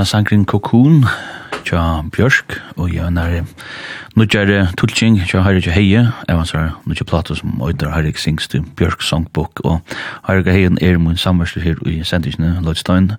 [0.00, 1.02] var sangren Cocoon
[1.68, 1.80] tja
[2.14, 3.42] Bjørsk og jeg nær
[4.16, 8.62] nudjare tulking tja Harrik Heie jeg var sånn nudja plato som oidar Harrik sings til
[8.78, 9.92] Björk songbok og
[10.24, 13.10] Harrik Heie er mun samvarslu her i sendingsne Lodstein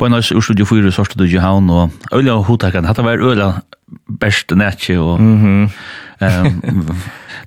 [0.00, 3.50] på en oss urstudio 4 sorstu du Johan og øyla og hotakan hatt var øyla
[4.08, 5.68] best nekje og mm -hmm.
[6.24, 6.96] um,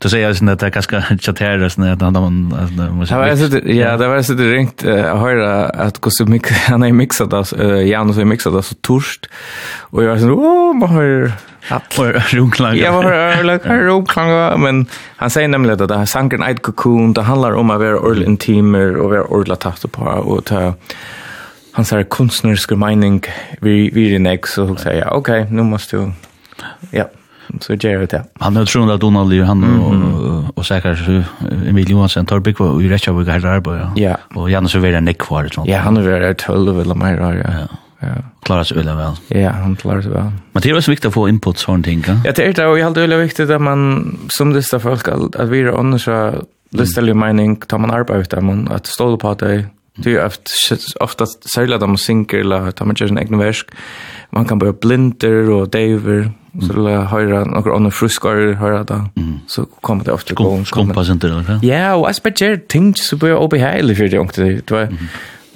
[0.01, 3.27] Du säger ju att det är ganska chattera sån att han man Ja,
[3.65, 7.33] ja, det var så det ringt jag hörde att hur så mycket han är mixat
[7.33, 9.27] alltså Janus är mixat alltså torst
[9.79, 11.31] och jag så åh man hör
[11.69, 11.99] att
[12.33, 12.75] runklang.
[12.75, 14.85] Ja, man hör runklang men
[15.15, 18.23] han säger nämligen att det här sanken ett cocoon det handlar om att vara orl
[18.23, 20.73] intimer och vara orla tatt på och ta
[21.71, 23.21] han säger konstnärlig mening
[23.59, 26.11] vi vi är nästa så säger jag okej nu måste du
[26.91, 27.05] Ja
[27.61, 28.23] så gör det det.
[28.39, 31.23] Han har tror att Donald ju han och och säkert så
[31.69, 33.91] Emil Johansson tar big och rätta jag går där.
[33.95, 34.17] Ja.
[34.35, 35.69] Och Janne så vill han nick kvar sånt.
[35.69, 37.67] Ja, han är väl 12 eller mer ja.
[37.99, 38.07] Ja.
[38.43, 39.41] Klarar sig väl väl.
[39.41, 40.31] Ja, han klarar sig väl.
[40.51, 42.03] Men det är så viktigt att få input sånt ting.
[42.25, 45.49] Ja, det är det och jag håller det viktigt att man som det folk att
[45.49, 46.33] vi är annars så
[46.69, 49.65] listar ju mening tar man arbete man att stå på det.
[49.95, 50.31] Det är
[50.99, 51.25] ofta
[51.55, 53.65] sälja man synker eller tar man just sin egen verk
[54.31, 56.67] man kan bara blinder och daver mm.
[56.67, 59.39] så vill jag höra några andra fruskar höra då mm.
[59.47, 63.29] så kommer det ofta gång kompas inte då ja och jag spelar ting så blir
[63.29, 64.87] jag obehaglig för det inte det var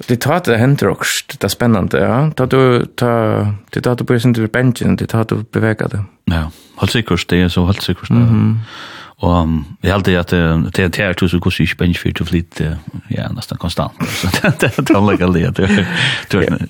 [0.06, 1.10] det tar det händer också.
[1.26, 2.30] Det är spännande ja.
[2.30, 6.04] Tar du tar det tar du på sin bänken det tar du bevägar det.
[6.24, 8.14] Ja håll sig kurs det så håll sig kurs det
[9.24, 9.48] Og
[9.80, 10.32] jeg held det at
[10.76, 12.58] det er tært hos hvordan ikke bensje fyrt og flit,
[13.08, 13.96] ja, nesten konstant.
[14.20, 15.46] Så det er tannlegger det.
[15.64, 15.86] er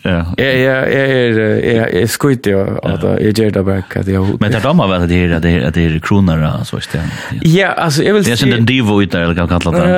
[0.07, 4.21] Ja, ja, Jeg er jeg skuit jo at jeg gjør det bare at jeg...
[4.41, 7.51] Men det er damer vel at det er kroner, så ikke det?
[7.51, 8.31] Ja, altså, jeg vil si...
[8.31, 9.89] Det er sin den divo ut der, eller hva kallet det?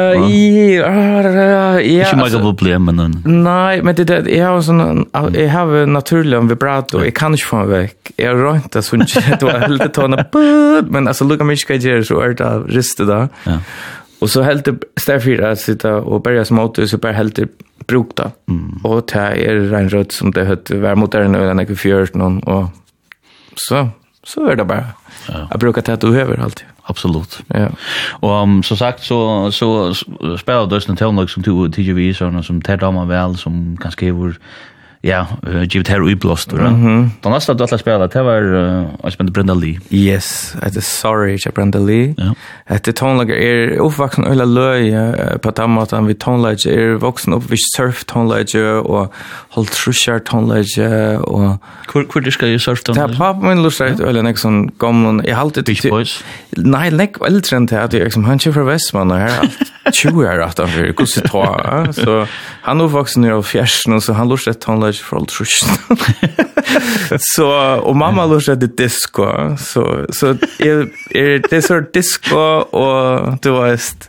[0.73, 0.93] Ja,
[1.45, 3.19] ja, Ikke mange problem, men...
[3.25, 4.25] Nei, men det er...
[4.25, 5.05] Jeg har sånn...
[5.37, 8.13] Jeg har naturlig om vibrato, jeg kan ikke få meg vekk.
[8.17, 9.05] Jeg har rønt det sånn,
[9.41, 10.25] det var helt tående,
[10.95, 13.29] men altså, lukka mye skal jeg gjøre så er helt av riste da.
[13.45, 13.59] Ja.
[14.19, 14.65] Och så helt
[15.07, 17.39] där fyra sitta och börja småta så bare helt
[17.87, 18.31] bruk då.
[18.49, 18.81] Mm.
[18.85, 22.15] Och det är en rött som det hette var mot den och den är fjört
[22.15, 22.69] någon och
[23.57, 23.89] så
[24.25, 24.85] så er det bara.
[25.29, 25.49] Ja.
[25.51, 26.67] Jag brukar at du över alltid.
[26.83, 27.41] Absolut.
[27.49, 27.69] Ja.
[28.21, 29.95] Och um, som sagt så så
[30.39, 34.39] spelar det en tonlag som du tjugo visarna som tar damer väl som kanske hur
[35.03, 36.53] ja, uh, givet her uiblåst.
[36.53, 37.11] Mm -hmm.
[37.23, 38.43] Den neste du alla spela, det var
[39.05, 39.79] uh, spände Brenda Lee.
[39.93, 42.15] Yes, det er sorry, ikke Brenda Lee.
[42.19, 42.35] Ja.
[42.69, 44.93] Det är tonlager är uppvaksen öla löj
[45.43, 49.13] på den måten vi tonelager, er voksen opp, vid surf tonelager, og
[49.51, 51.59] holdt trusjar tonelager, og...
[51.93, 53.07] Hvor, hvor du skal i surf tonlager?
[53.07, 55.27] Det er pappa min lustar et öla nek sån gammal...
[55.27, 56.25] Jag halte Beach Boys?
[56.57, 59.39] Nei, nek eldre enn til at jeg liksom, han kjører fra Vestmann og her er
[59.41, 61.45] alt 20 år at han fyrir, gussi ta.
[61.99, 62.27] Så
[62.63, 65.71] han uppvaksen er av fjersen så han lustar et var ikke for alt trusjen.
[67.35, 67.47] så,
[67.79, 69.29] og mamma lurte etter disco,
[69.61, 69.85] så,
[70.15, 72.43] så jeg, jeg, det er så disco
[72.77, 74.09] og du vet,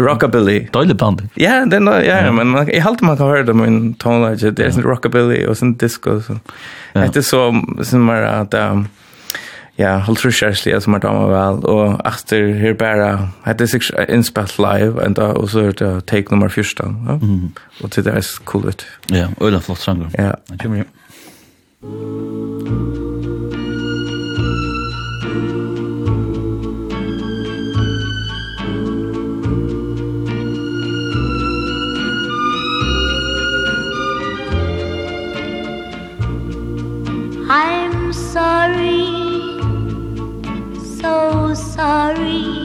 [0.00, 0.58] rockabilly.
[0.74, 1.24] Døylig band.
[1.40, 4.50] Ja, det er, ja, ja, men jeg halte man kan høre det med en tonelage,
[4.50, 6.18] det er sånn rockabilly og sånn disco.
[6.24, 6.40] Så.
[6.94, 7.06] Ja.
[7.06, 7.46] Etter så,
[7.84, 8.58] sånn mer at...
[8.58, 8.86] Um,
[9.78, 15.02] ja, holdt trusjærslige som er damer vel, og etter her bare, hette seks innspett live,
[15.06, 17.16] enda, og så er det take nummer 14, ja?
[17.22, 17.50] mm.
[17.82, 18.86] og til det er cool ut.
[19.10, 20.10] Ja, øyla flott sanger.
[20.18, 20.30] Ja.
[20.50, 22.63] Ja, kommer jo.
[41.54, 42.63] sorry.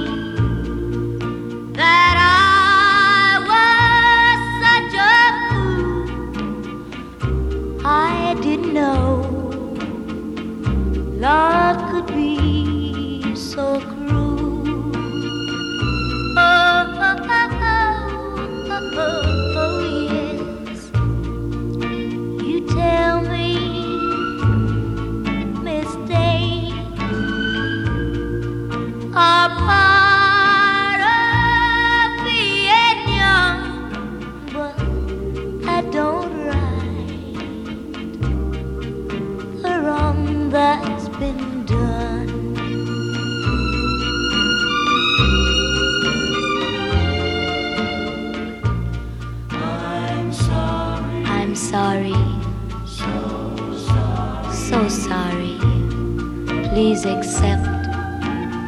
[56.80, 57.66] please accept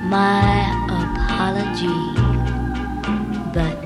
[0.04, 0.52] my
[1.00, 2.02] apology
[3.54, 3.82] but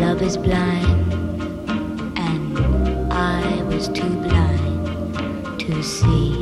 [0.00, 1.12] love is blind
[2.16, 6.35] and I was too blind to see.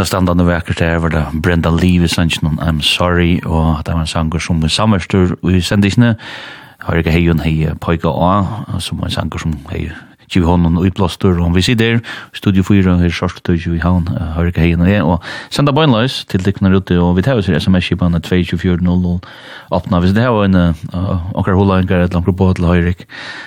[0.00, 4.06] innastandande vekker der var det Brenda Lee i sannsyn I'm Sorry, og det var en
[4.06, 6.16] sanger som er samverstur i sendisene.
[6.80, 9.90] Har ikke hei hun hei poika A, som var en sanger som hei
[10.30, 12.02] Giv honom og iblåstur, og vi sitter i
[12.38, 14.06] Studio 4 her Sjørstøy i Havn,
[14.46, 17.58] ikke Heien og jeg, og senda bøgnløys til dikkene rute, og vi tar oss her
[17.58, 19.18] sms-kipene 22400
[19.74, 23.06] åpna, hvis det her var en anker hula, anker et langt på til Høyrik,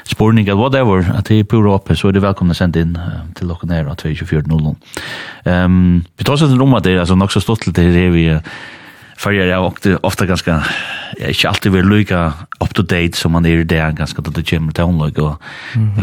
[0.09, 2.97] spurning, eller whatever, at det er pura oppe, så er det velkomne sendt inn
[3.37, 4.75] til dere nere, 22400.
[5.47, 8.11] Um, vi tar oss et rom at det, altså nok så stått til det her
[8.13, 8.27] vi,
[9.23, 10.59] Fyrir er ofta ganska
[11.19, 12.19] er ikke alltid vil lykke
[12.63, 15.19] up to date som man er i det en ganske at det kommer til håndløk
[15.19, 15.37] og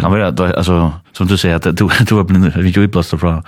[0.03, 3.41] han vil altså som du sier at du, du er blitt vi jo iblastet fra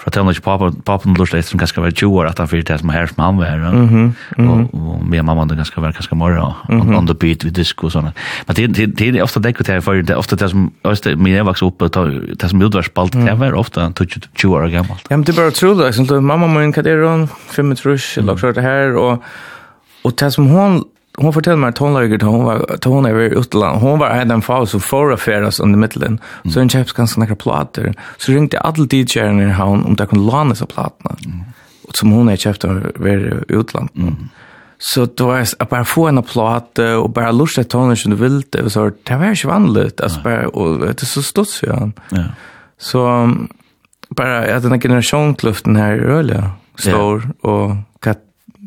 [0.00, 2.80] fra til håndløk papen papen lort som ganske var 20 år at han fyrt det
[2.80, 6.96] som her som han var og, og min mamma det ganske var ganske morgen og
[6.98, 8.12] on the beat with disco og sånne.
[8.46, 11.34] Men det, det, det er ofte det jeg for det er ofte det som min
[11.34, 15.34] jeg vokste opp det som utvarsspalt det var ofte 20 år gammalt ja men det
[15.34, 17.28] er bare trolig mamma min hva er hun?
[17.54, 19.24] 25 eller det her og
[20.04, 20.82] Og det som hon
[21.16, 23.80] hon fortällde mig att hon lager hon var hon över utland.
[23.80, 27.94] Hon var en av så för affärs under middelen, Så en kjøpte ganske nekker plater.
[28.18, 31.16] Så ringde alla DJ:n i havn om det kunde låne så platene,
[31.88, 33.88] Och som hon er kjøpt av ved utland.
[34.78, 38.16] Så då är jag bara få en applaat och bara lusta ett tonen som du
[38.16, 38.62] vill det.
[38.62, 40.00] Och så det var ju vanligt.
[40.00, 41.92] Alltså bara, och det är så stort så.
[42.10, 42.24] Ja.
[42.78, 43.30] Så
[44.10, 46.42] bara att den här generationkluften här är rörlig.
[46.78, 47.76] Stor och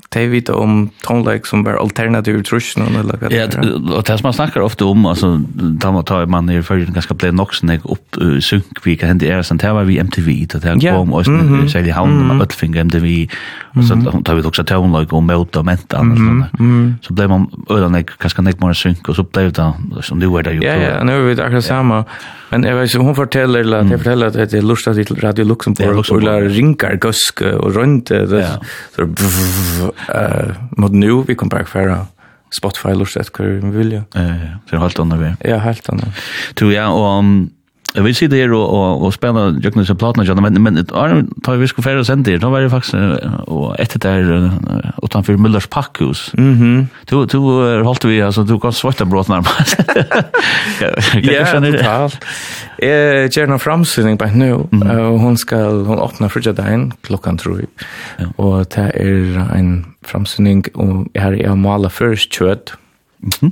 [0.10, 3.49] de vet om tonleik som var alternativ trusk någon eller vad det är.
[3.64, 6.93] Ja, och det som man snackar ofta om alltså där man tar man i förrän
[6.93, 9.99] ganska blev nox nek upp uh, synk vi kan hända är sen där var vi
[9.99, 13.28] MTV då där kom och sen sälja hand med öllfinger MTV
[13.76, 16.45] och så tar vi också tonleik och möta menta och sånt
[17.01, 20.28] Så blev man ödan nek ganska nek mer synk och så blev det som du
[20.28, 20.64] var där ju.
[20.64, 22.05] Ja, ja, nu är vi jag samma.
[22.49, 25.97] Men jag vet hon fortäller eller att jag fortäller att det är lustigt Radio Luxemburg
[25.97, 28.47] och ringar gusk och runt det
[28.95, 32.06] så Eh, mot nu vi kommer bara för
[32.58, 33.98] Spotify lust att vi vill ju.
[33.98, 34.50] Eh, ja.
[34.70, 35.38] Det är helt annorlunda.
[35.39, 36.18] Ja, helt annorlunda.
[36.56, 37.50] Tror jag om
[38.06, 41.86] vi sitter her og, og, og spiller Jøkken disse platene, men, men da vi skulle
[41.86, 42.93] fære og sende her, da var det faktisk,
[43.48, 44.52] og etter der,
[45.04, 46.34] utenfor Müllers pakkhus.
[46.38, 46.54] Mhm.
[46.54, 46.86] -hmm.
[47.12, 47.39] Du, du
[47.84, 49.80] holdt vi, altså, du kan svarta bråten nærmest.
[51.32, 52.20] ja, totalt.
[52.82, 54.91] Jeg gjør noen framsynning bare nå, mm -hmm.
[54.91, 57.68] og hun skal, hun åpner frugjedeien klokken, tror jeg.
[58.20, 58.26] Ja.
[58.38, 62.74] Og det er en framsynning, og her er jeg maler først kjøtt,
[63.41, 63.52] mm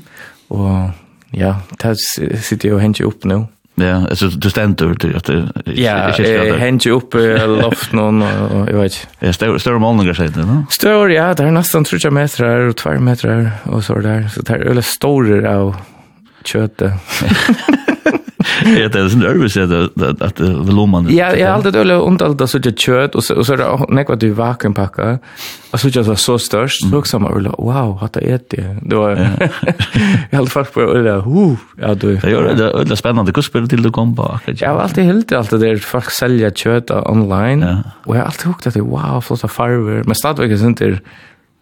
[0.50, 0.92] og
[1.34, 1.98] ja, det
[2.44, 3.46] sitter jeg og henter opp nå.
[3.76, 6.12] Ja, alltså du ständer till att det Ja,
[6.58, 9.08] hänger upp i loften och jag vet.
[9.20, 10.66] Ja, större större målningar säger det, va?
[10.70, 14.28] Större, ja, det är nästan 3 meter och 2 meter och så där.
[14.34, 15.76] Så det är eller större av
[16.46, 16.94] köttet.
[18.66, 20.44] Ja, det är så nervös att att det
[20.74, 21.06] lommar.
[21.10, 24.10] Ja, jag har alltid öle och allt så det kött och så så det näck
[24.10, 25.20] vad du vaken packa.
[25.72, 27.50] Och så just så störst så också man öle.
[27.50, 28.66] Wow, har det ätit.
[28.82, 29.10] Då
[30.30, 31.12] jag har fast på öle.
[31.12, 32.16] Hu, ja du.
[32.16, 34.40] Det gör det öle spännande kusper till du kom på.
[34.46, 37.84] Jag har alltid helt alltid där folk säljer kött online.
[38.06, 40.04] Och jag har alltid hukt det wow, flotta farver.
[40.06, 41.00] Men stadvägen inte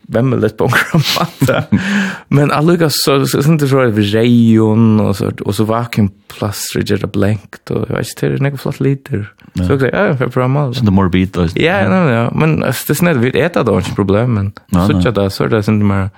[0.07, 1.63] vemmeligt på en matte.
[2.27, 7.07] Men alluga så så inte så det rejon og så og så vakuum plus rigid
[7.13, 9.33] blankt og jeg vet ikke det är något flott liter.
[9.55, 10.75] Så jag ja, för bra mal.
[10.75, 11.47] Så det morbid då.
[11.55, 11.89] Ja, ja.
[11.89, 14.53] nej, men det är snett, vi äta då inte problem men
[14.87, 16.09] så tjata så det är inte mer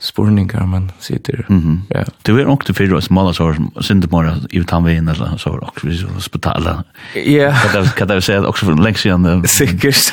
[0.00, 1.46] spurningar man sitter.
[1.48, 1.80] Mm -hmm.
[1.88, 2.04] ja.
[2.22, 6.06] Det var också för oss måla så synd mora, i tanvein eller så också vi
[6.20, 6.84] spetala.
[7.24, 7.52] Ja.
[7.52, 9.04] Kan det kan det säga också för längst
[9.48, 10.12] Sikkert.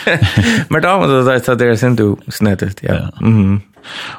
[0.70, 2.16] Men då var det där det där synd du
[2.82, 2.94] ja.
[2.94, 3.28] ja.
[3.28, 3.62] Mhm.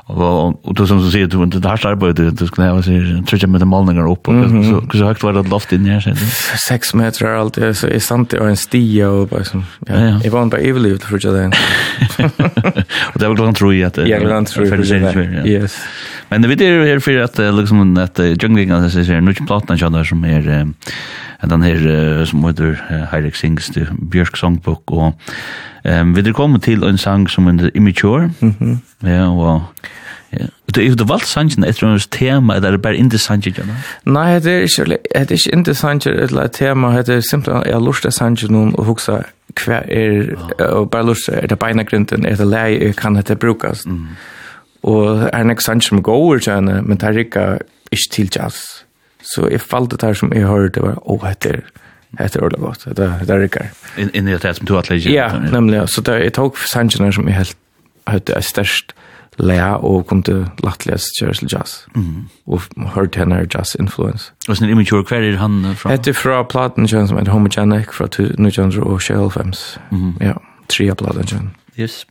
[0.07, 2.69] Og, og, og du som så säger du inte det här arbeid, du du skulle
[2.69, 5.87] ha sier, trycka med de målningar opp, og så så høyt var det loft inn
[5.87, 6.25] her, sier du?
[6.57, 9.63] 6 meter allt är så är sant det, och en stia och bara så.
[9.87, 10.21] Ja.
[10.25, 11.53] Jag var inte överlevt för jag den.
[13.15, 15.77] Och det var klart tror jag att Ja, klart tror ja, Yes.
[16.29, 19.93] Men det är här för att liksom att jungling alltså så här nu plattan jag
[19.93, 20.67] där som är
[21.43, 25.15] den här som heter Heirik Sings Björk Songbok och
[25.89, 28.31] Ehm vi det kommer till en sang som är immature.
[28.41, 28.79] Mhm.
[29.03, 29.63] Ja, wow.
[30.33, 30.47] Ja.
[30.75, 33.71] Du er det valgt sangen etter hans tema, eller er det bare ikke sangen?
[34.05, 37.89] Nei, det er ikke, det er ikke sangen eller tema, det er simpelthen jeg har
[37.89, 39.23] lyst til sangen noen og huksa
[39.65, 40.35] hva er,
[40.69, 43.87] og bare lyst er det beina grunden, er det lei, kan det brukes?
[44.83, 47.59] Og er det ikke sangen som går, men det er ikke,
[47.93, 48.85] ikke til jazz.
[49.23, 51.61] Så jeg falt det her som jeg hørte, det var, åh, det er,
[52.11, 52.97] Det är ordentligt gott.
[52.97, 53.71] Det det är rycker.
[53.97, 55.11] In in i det som du har lägga.
[55.11, 57.57] Ja, nämligen så det jag tog Sanchen som är helt
[58.05, 58.95] hade är störst
[59.37, 61.87] lä och kom till Latlas Church Jazz.
[61.97, 62.29] Mm.
[62.45, 64.25] Och hörde henne jazz influence.
[64.49, 65.93] Och sen immature query han från.
[65.93, 69.79] Hette från platen känns som heter homogenic från till och shell films.
[69.91, 70.15] Mm.
[70.21, 71.51] Ja, tre av platen.
[71.77, 71.77] Yes.
[71.77, 72.07] Yes.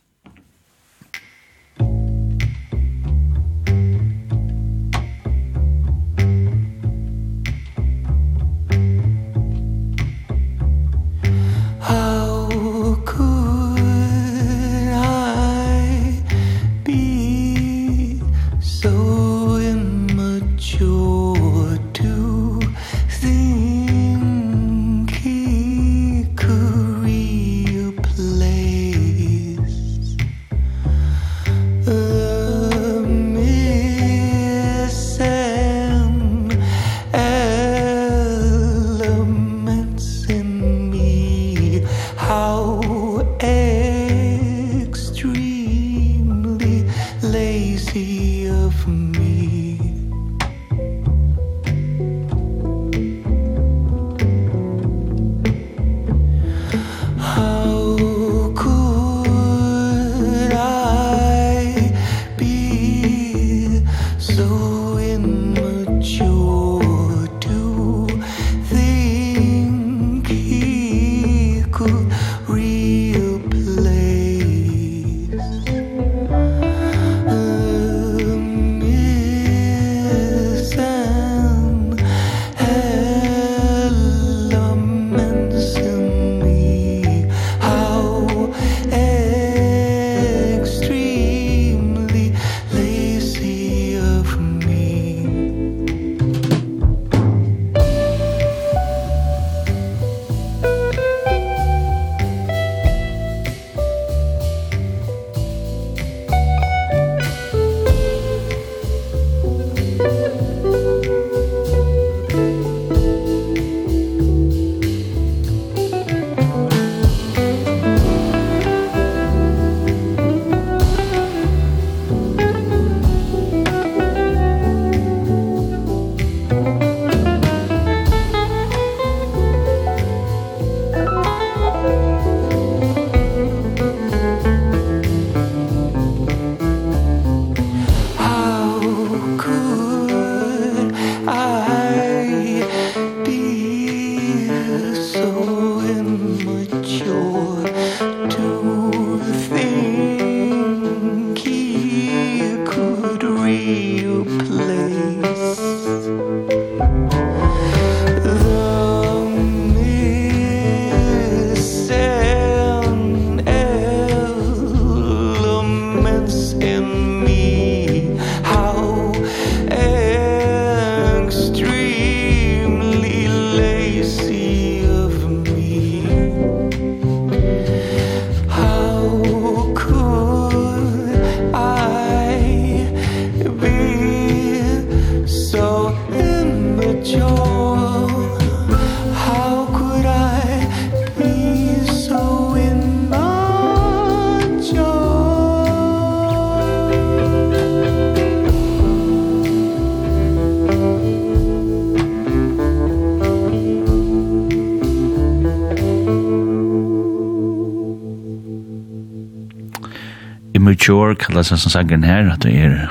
[210.88, 212.86] Shore kallar sig som sangen her, at det er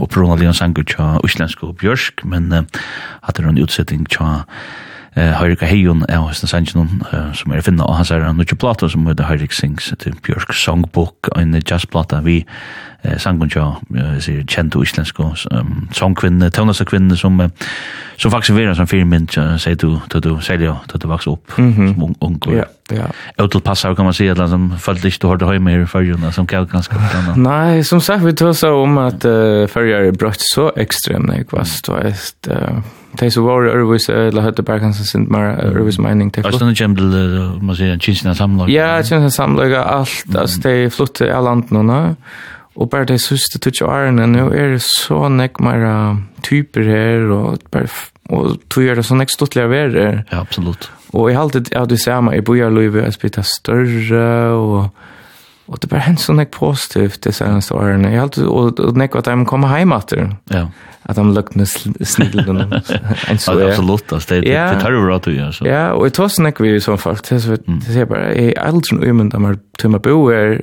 [0.00, 4.46] opprunnelig en sanger tja uslensk og bjørsk, men at det er en utsetting tja
[5.16, 7.02] Høyrika Heion er hos den sangen
[7.34, 10.52] som er finna, og han er en nukje plata som heter Høyrik Sings, et bjørk
[10.56, 12.38] songbok, en jazzplata vi
[13.20, 13.68] sangen tja
[14.48, 15.36] kjent og uslensk og
[15.92, 17.40] sangkvinne, tøvnasta kvinne som
[18.16, 19.28] som faktisk vera som firmynd,
[19.60, 22.40] sier du, da du, sier du, da du vaks opp som ung, ung,
[22.90, 23.44] Ja.
[23.44, 26.94] Utelpassar kan man säga att som följt lite hårt hemma i förrjuna som kan ganska
[26.94, 27.34] bra.
[27.36, 31.36] Nej, som sagt vi tog så om att uh, förrjär är brött så extremt när
[31.36, 32.48] jag var ståst.
[33.12, 36.46] Det så var det övervis eller hade Bergensen sent mer övervis mining tech.
[36.46, 38.70] Alltså den jämdel man säger en chinsna samlag.
[38.70, 42.16] Ja, chinsna samlag allt alltså de flutte i landet nu nu.
[42.76, 45.86] Og bare det siste tutsi årene, nå er det så nek mer
[46.44, 47.88] typer her, og, bare,
[48.28, 49.96] og tog er det så nek stortlig av er.
[49.96, 50.90] Ja, absolutt.
[51.16, 54.88] Og jeg halte at det samme i bojarlivet, jeg spytta større, og,
[55.68, 58.12] og det bare hendt så nek positivt de seneste årene.
[58.12, 60.28] Jeg halte, og, og nek at de kommer hjem etter.
[60.52, 60.66] Ja.
[61.06, 62.72] At de løkne er.
[63.30, 64.66] Absolutt, altså, det, ja.
[64.74, 65.64] det tar jo bra til, Så.
[65.64, 68.32] Ja, og jeg tar så nek vi som folk, det så, det ser jeg bare,
[68.34, 70.58] jeg er aldri noe umynd om jeg tog meg bo her,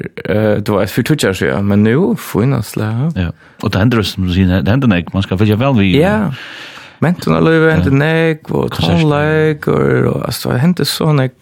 [0.60, 2.92] det var et fyrtutjar, så ja, men nå, få inn, altså.
[3.16, 3.32] Ja,
[3.64, 5.94] og det hender som du sier, det hender nek, man skal følge vel vi.
[6.02, 6.73] Ja, ja
[7.04, 11.36] mentona løyve, hente nek, og tonleik, og altså, hente så nek,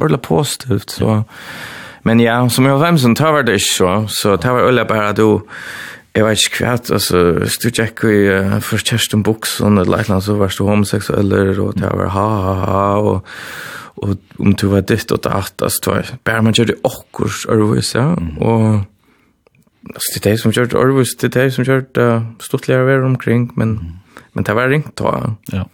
[0.00, 1.22] ordla positivt, så.
[2.02, 4.66] Men ja, som jeg var hvem som tar var det ikke, så, så tar var
[4.66, 5.42] øyla bare at du,
[6.14, 10.08] jeg vet ikke hva, altså, hvis du tjekk i uh, først Kjersten Bukson, eller et
[10.08, 13.36] eller annet, så var du homoseksueller, og det var ha, ha, ha, og,
[14.02, 17.94] og om du var ditt og datt, altså, var, bare man gjør det akkurat, er
[17.94, 18.08] ja,
[18.40, 18.84] og,
[19.94, 22.22] altså, det er är som gjør kört Orvis, det er är som gjør det, uh,
[22.40, 24.01] stort være omkring, men
[24.32, 25.36] Men det var ringt då.
[25.46, 25.68] Ja.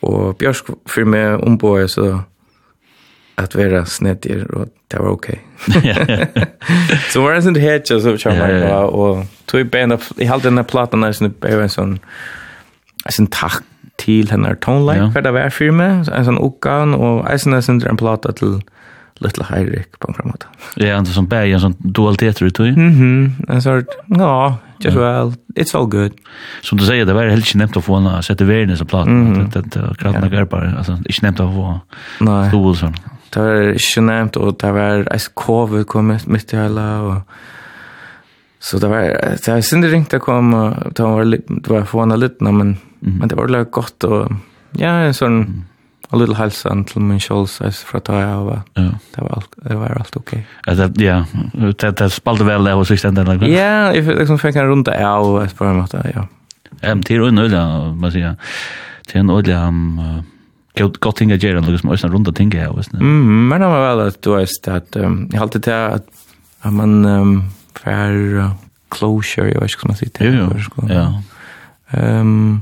[0.00, 2.20] Och Björsk för mig ombord så
[3.34, 5.40] att vara snedig och det var okej.
[7.10, 10.54] Så var det inte helt så kör man då och tog band upp i halden
[10.54, 11.98] den plattan där så det var en sån
[13.04, 13.62] en sån tack
[13.96, 17.88] till henne tonline för det var för mig en sån okan och en sån där
[17.88, 18.62] en platta till
[19.22, 20.50] Little Heirik på en måte.
[20.76, 22.64] Ja, en sån bæg, en sånn dualitet tror du?
[22.72, 26.12] Mhm, en sort, ja, just well, it's all good.
[26.62, 29.06] Som du säger, det var helt knäppt å få en sätta värden som platt.
[29.52, 31.80] Det det krattna garpar, alltså ikke knäppt å få.
[32.20, 32.48] Nej.
[32.50, 33.00] Stol sånn.
[33.32, 37.22] Det var ikke nevnt, og det var eis COVID kommit mitt i hele, och
[38.62, 42.20] Så det var det jag synde ringt kom, og det var det var få en
[42.20, 44.32] liten men men det var lite gott och
[44.72, 45.64] ja, en sån
[46.12, 48.60] a little hälsan till min shows as för att jag var
[49.14, 50.46] det var allt det var allt okej.
[50.66, 51.24] Att ja,
[51.78, 53.48] det det spelade väl det och så ständ där.
[53.48, 56.26] Ja, if liksom fick en runda ja och så på något ja.
[56.80, 58.36] Ehm till och nu där man säger
[59.06, 60.00] till en olja um
[60.78, 62.92] gott gott tinga ger och liksom ösna runda tinga här visst.
[62.92, 64.96] Mm, men det var väl att du vet att
[65.32, 66.06] jag hade det att
[66.60, 67.04] att man
[67.74, 68.50] för
[68.88, 70.94] closure jag vet inte vad man säger.
[70.94, 71.22] Ja.
[71.90, 72.60] Ehm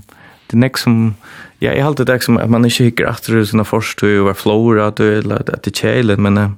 [0.51, 1.15] det nästa som
[1.63, 4.35] Ja, jag håller det som att man inte hickar efter det sina först och var
[4.35, 6.57] flora att eller att det kjälet, men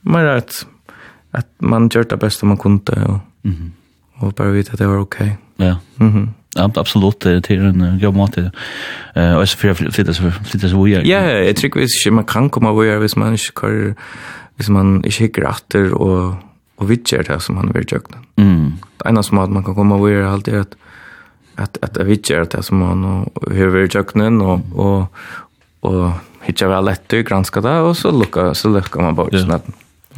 [0.00, 0.66] mer att
[1.30, 3.72] att man gör det bästa man kunde och mhm.
[4.18, 5.36] Och bara vita att det var okej.
[5.56, 5.68] Okay.
[5.68, 5.76] Ja.
[5.96, 6.30] Mhm.
[6.54, 8.38] Ja, absolut det är en god mat.
[9.14, 11.08] Eh och så för flytta så flytta så vidare.
[11.08, 13.94] Ja, jag tycker ikke man kan komma vidare hvis man ikke kan
[14.56, 16.36] hvis man inte hickar efter og,
[16.76, 18.20] og vidtjer det som man vil gjøre.
[18.36, 18.72] Mm.
[18.98, 20.76] Det ene som att man kan komme komma vidare alltid är att
[21.58, 25.06] at at vi gör det som man och hur vi jöknen og og
[25.80, 26.10] och
[26.42, 29.62] hittar vel lätt att granska det og så lucka så lucka man bort at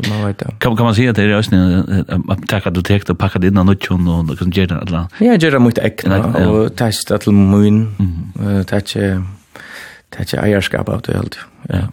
[0.08, 0.46] Man vet det.
[0.60, 3.54] Kan kan man se att det är ösnen att tacka du tek och packa in
[3.54, 5.08] något och och liksom ger det alla.
[5.18, 7.96] Ja, ger det mycket äckna og testa til mun.
[8.40, 8.96] Eh tack
[10.10, 11.38] tack eierskap av det helt.
[11.68, 11.88] Ja.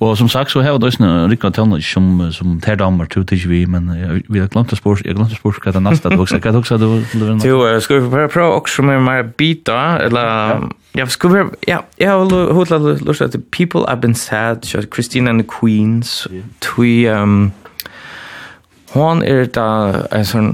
[0.00, 3.48] Og som sagt så har det en rikka tøvner som, som ter damer til til
[3.48, 6.10] vi, men jeg, vi har glemt å spørre, jeg glemt å spørre hva det neste
[6.10, 9.22] du også, hva du også du vil Jo, skal vi prøve prøve også med mer
[9.22, 14.66] bita, eller, ja, skal vi, ja, jeg har hodla lyst til People I've Been Sad,
[14.92, 16.26] Christina and the Queens,
[16.60, 17.52] tui, um,
[18.94, 19.66] Hon er da
[20.14, 20.50] en sånn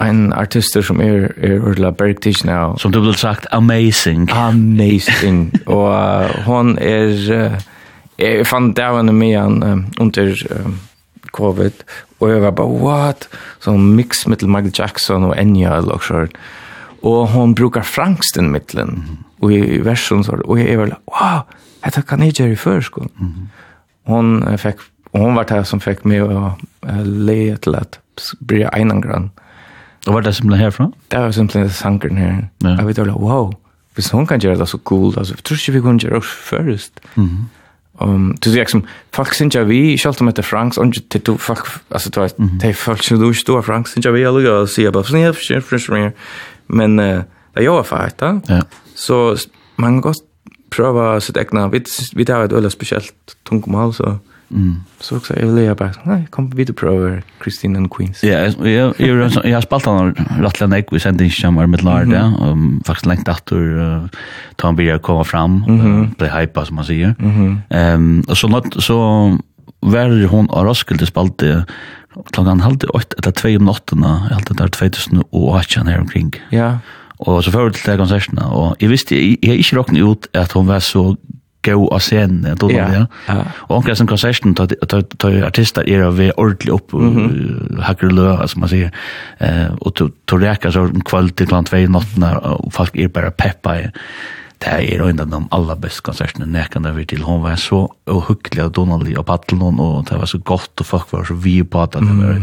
[0.00, 2.76] en artist som er er Ulla Bergtish now.
[2.80, 4.30] Som du vil sagt amazing.
[4.32, 5.52] Amazing.
[5.66, 7.58] og uh, hon er uh,
[8.18, 10.78] jeg fann det av henne med han under um,
[11.36, 11.84] covid,
[12.18, 13.28] og jeg var bare, what?
[13.62, 16.38] Sånn mix mittel Michael Jackson og Enya eller noe sånt.
[17.06, 19.04] Og hun brukar Frankston mittelen,
[19.38, 21.44] og i versen så, og jeg var, wow,
[21.84, 23.04] dette kan jeg gjøre i før, sko.
[23.22, 23.44] Mm.
[24.10, 28.00] Hun fikk, og hun var det som fikk meg å uh, leie til at
[28.42, 29.30] bli einangrann.
[30.08, 30.88] Og var det simpelthen herfra?
[31.12, 32.36] Det var simpelthen sangeren her.
[32.64, 32.74] Ja.
[32.80, 33.52] Jeg vet, wow,
[33.94, 36.24] hvis hun kan gjøre det så cool, altså, jeg tror ikke vi kunne gjøre det
[36.24, 37.00] først.
[37.14, 37.46] Mm.
[38.00, 41.26] Um, du ser liksom, folk synes jeg vi, selv om det er franks, og det
[41.26, 44.14] du folk, altså du vet, det er folk som du inte är franks, synes jeg
[44.14, 46.12] vi, jag lukar och säger bara, nej, jag förstår mer.
[46.66, 47.22] Men uh,
[47.54, 48.62] det jag var färdigt, ja.
[48.94, 49.36] så
[49.76, 50.22] man kan godt
[50.70, 51.84] prøve sitt egna, vi,
[52.14, 54.18] vi tar ett väldigt speciellt tungomål, så
[54.50, 54.76] Mm.
[55.00, 58.24] Så också jag vill bara, nej, kom vi till prova Christine and Queens.
[58.24, 58.38] Ja,
[58.68, 62.32] jag jag jag har spalt han rattlan nek vi sent in chamar med Lard, ja.
[62.40, 64.08] Um faktiskt längt ta
[64.56, 67.14] Tom Beer komma fram, uh, bli hype som man säger.
[67.70, 69.38] Ehm och så något så
[69.80, 71.64] var hon av Roskilde spalte
[72.32, 76.32] klockan halv åtta eller två om natten, helt där 2008 här omkring.
[76.50, 76.78] Ja.
[77.16, 80.66] Och så förut till konserterna och jag visste jag, jag inte räknade ut att hon
[80.66, 81.16] var så
[81.76, 82.76] god av scenen, jeg tror det,
[83.28, 83.36] ja.
[83.68, 87.82] Og omkring som konserten, tar artister er av ordentlig opp, mm -hmm.
[87.82, 88.90] hakker lø, som man sier,
[89.80, 93.86] og tog reker så kvall til klant vei nottene, og folk er bare peppa i,
[94.58, 97.22] det er en av de aller beste konsertene nekene vi til.
[97.22, 101.12] Hun var så uhyggelig og donalig og paddelen, og det var så godt, og folk
[101.12, 102.40] var så vi på at det var,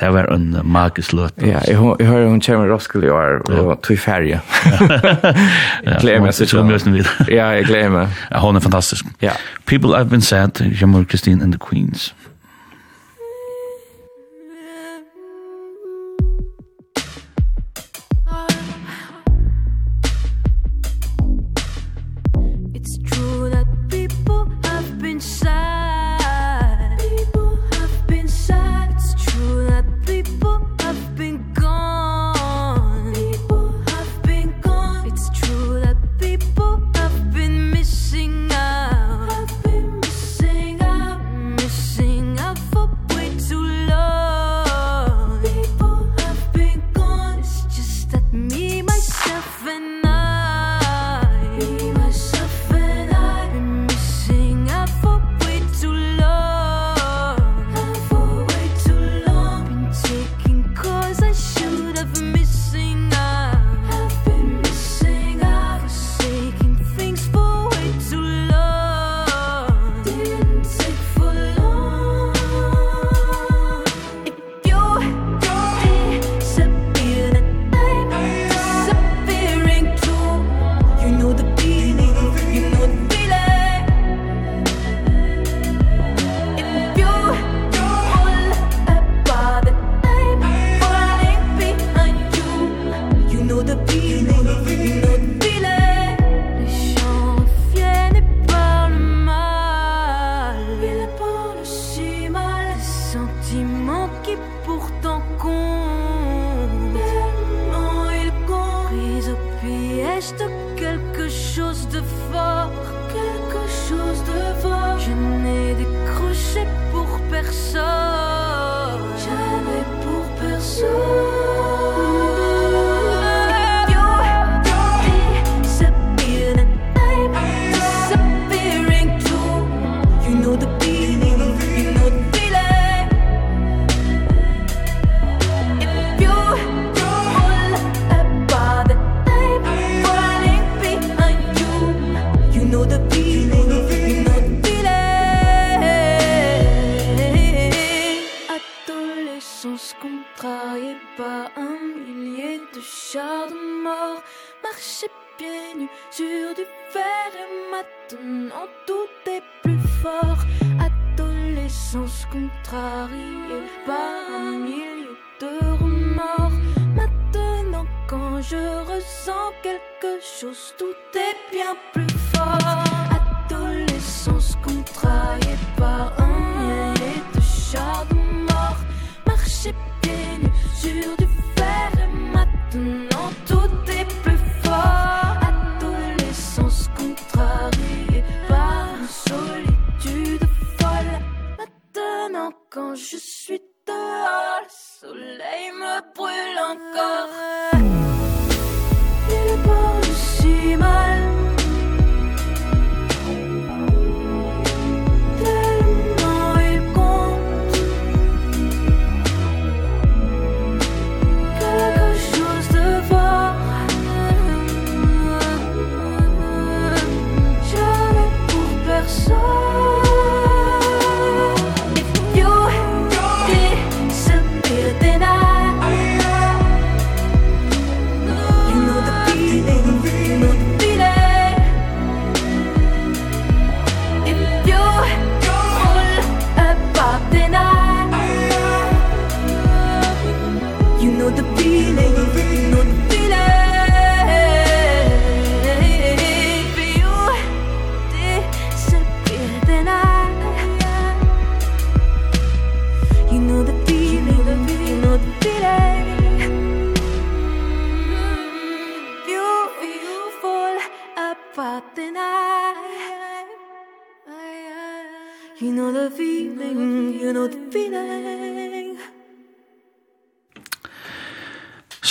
[0.00, 1.38] det var en magisk løt.
[1.38, 4.40] Ja, jeg, jeg hører hun kommer Roskilde i år, og tog ferie.
[5.84, 6.34] jeg gleder meg.
[6.34, 7.06] Så kommer jeg.
[7.28, 8.20] Ja, jeg gleder meg.
[8.32, 9.06] Ja, hun er fantastisk.
[9.22, 9.38] Ja.
[9.66, 12.14] People I've Been Sad, Jamal Christine and the Queens.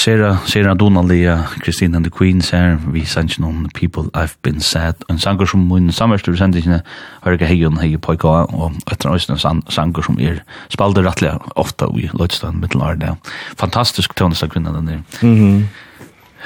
[0.03, 5.05] Sera, Sera Donalia, Christine and the Queens her, vi sanns noen People I've Been Sad,
[5.07, 6.81] en sanger som mun samverstur sendingene,
[7.23, 10.41] ikke Heion, Heio Poika, og etter en øyne sanger som er
[10.73, 13.15] spalder rettelig ofta i Lødstein, Middelarne.
[13.55, 15.23] Fantastisk tøvnest av kvinnan den der.
[15.23, 15.69] Mhm.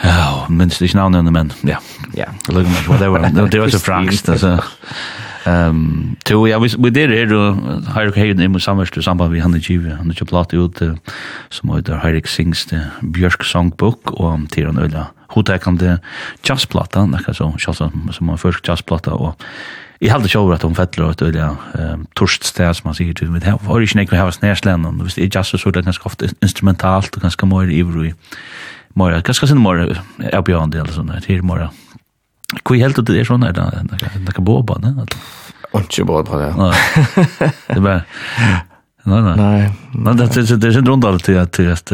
[0.03, 1.81] Ja, minst ikke navnet, henne, men ja.
[2.13, 2.29] Ja.
[2.53, 3.25] Lugg med, whatever.
[3.49, 4.59] Det var så fransk, altså.
[5.47, 7.57] Ehm to ja vi vi det här då
[7.95, 10.81] Hyrik Hayden i samverst i samband vi Hanne Giva han har platt ut
[11.49, 15.97] som heter Hyrik Sings the Björk Songbook och till en ölla hotäkande
[16.43, 17.73] jazzplatta näka så så
[18.11, 19.35] som en först jazzplatta og
[19.99, 21.55] i halde sjøver at hon fettler at øyla
[22.15, 25.23] torst sted som man sier til mitt her var ikke nekker hava og hvis det
[25.23, 28.13] er jazz så er det ganske ofte instrumentalt og ganske møyre ivro i
[28.95, 29.97] møyre ganske sin møyre
[30.33, 31.69] avbjørende eller sånn her møyre
[32.63, 34.93] Hvor helt det er sånn, er det ikke båba, ne?
[35.75, 36.71] Ikke båba, ja.
[37.17, 38.01] Det er bare,
[39.05, 39.35] nei, nei.
[39.35, 41.91] Nei, men det er ikke rundt alt til at,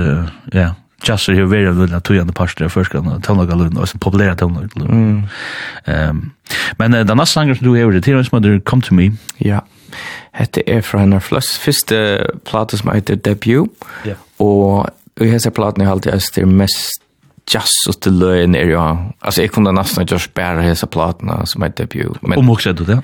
[0.53, 0.71] ja,
[1.03, 4.35] jazz är ju väldigt väldigt tujande pastor först kan ta några lund och så populära
[4.35, 5.29] ton.
[5.85, 6.31] Ehm
[6.77, 9.11] men den nästa sången som du hörde till som mother come to me.
[9.37, 9.61] Ja.
[10.31, 11.57] Hette er fra hennes flest.
[11.57, 13.69] Første plate som heter debut.
[14.03, 14.15] Ja.
[14.37, 14.89] Och
[15.21, 17.01] i hese platen er alltid är det mest
[17.49, 18.81] jazz ut til løyen er jo,
[19.21, 22.17] altså jeg kunne nesten ikke spære hese platene som er debut.
[22.21, 23.01] Men, Om också du det?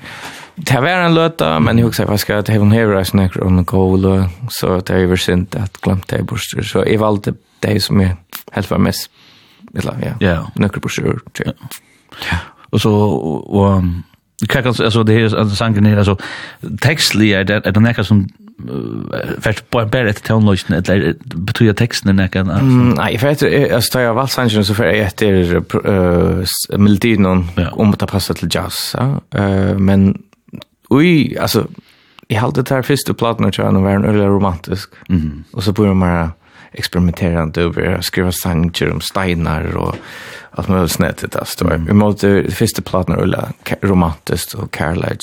[0.56, 3.64] Det var en løta, men jeg husker faktisk at Heaven Hever er snakker om en
[3.64, 4.28] kål,
[4.60, 6.62] så det er jo sint at glemt det borster.
[6.62, 8.16] Så jeg valgte det som jeg
[8.52, 9.10] helt var mest,
[9.74, 10.36] eller ja, ja.
[10.56, 11.20] nøkker borster.
[11.38, 11.52] Ja.
[12.32, 12.38] ja.
[12.72, 13.84] Och så, Och, og,
[14.48, 16.16] hva kan, alltså, det är her, sangen her, alltså,
[16.82, 18.28] tekstlig är det, är det näka som
[19.44, 24.14] vart på bara ett tonlösning eller betyder texten näkan nej för att jag står jag
[24.14, 25.54] valt sangen så för jag heter
[25.84, 28.96] eh melodin om om att passa till jazz
[29.34, 30.18] eh men
[30.88, 31.66] oj alltså
[32.30, 34.90] i hade det här första plattan och jag var en öle romantisk.
[35.08, 35.44] Mm.
[35.52, 36.30] och så börjar man
[36.72, 39.96] experimenterande över att skriva sanger om steinar och
[40.50, 41.66] allt möjligt snett det där.
[41.74, 41.84] Mm.
[41.84, 43.52] Vi måste första plattan rulla
[43.82, 45.18] romantiskt och kärlek.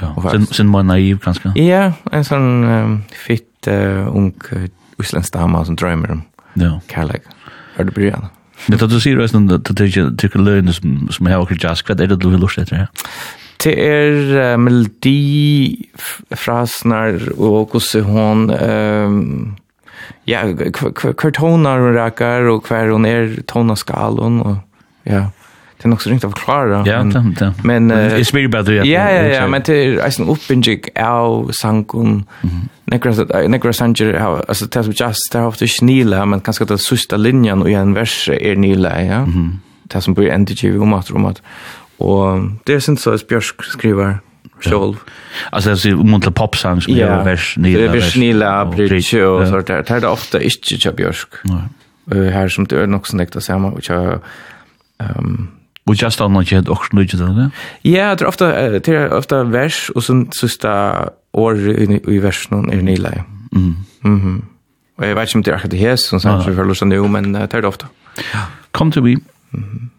[0.00, 1.52] Ja, sen, sen var naiv ganska.
[1.54, 6.22] Ja, en sån um, fitt uh, ung uh, isländsk dama som drömmer om
[6.54, 6.80] ja.
[6.90, 7.22] kärlek.
[7.74, 8.26] Hör du början?
[8.66, 11.58] Men då du ser ju resten att det är tycker lönen som som jag har
[11.60, 12.88] jazz kvad är det du vill lust efter.
[13.64, 15.76] Det är melodi
[16.30, 19.56] frasnar och hur hon ehm
[20.28, 24.58] ja, hver tonar hun rækker, og hver hun er tonaskalen, og
[25.06, 25.28] ja,
[25.80, 26.82] det er nok så ringt å forklare.
[26.84, 27.50] Ja, det er det.
[27.64, 28.84] Men, jeg spyr bare ja.
[28.84, 32.24] Ja, ja, ja, men det er eisen oppbyggig av sangen,
[32.92, 37.64] nekra sanger, altså det som jazz, det er ofte ikke men kanskje det sørste linjen
[37.66, 39.24] i en vers er nila, ja.
[39.90, 41.40] Det som blir endelig om at, om at,
[41.98, 44.20] og det er sånn så Bjørsk skriver,
[44.60, 44.94] själv.
[45.50, 47.22] Alltså så muntla popsång med ja.
[47.22, 47.78] vers nila.
[47.84, 49.82] är Vers nila bridge och så där.
[49.82, 51.28] Det är ofta inte jag björsk.
[51.42, 52.30] Nej.
[52.30, 54.20] Här som det är nog snäckt att säga och jag
[54.98, 55.48] ehm
[55.84, 57.50] Och just on like också nu då, det.
[57.82, 62.70] Ja, det är ofta det är ofta vers och sen sista år i i versen
[62.70, 63.08] är nila.
[63.08, 63.74] Mm.
[64.00, 64.42] Mhm.
[64.96, 67.02] Och jag vet inte om det är det här som sagt, sen för lösa nu
[67.02, 67.86] men det är ofta.
[68.32, 68.40] Ja.
[68.92, 69.10] to me.
[69.10, 69.18] vi.
[69.50, 69.90] Mhm.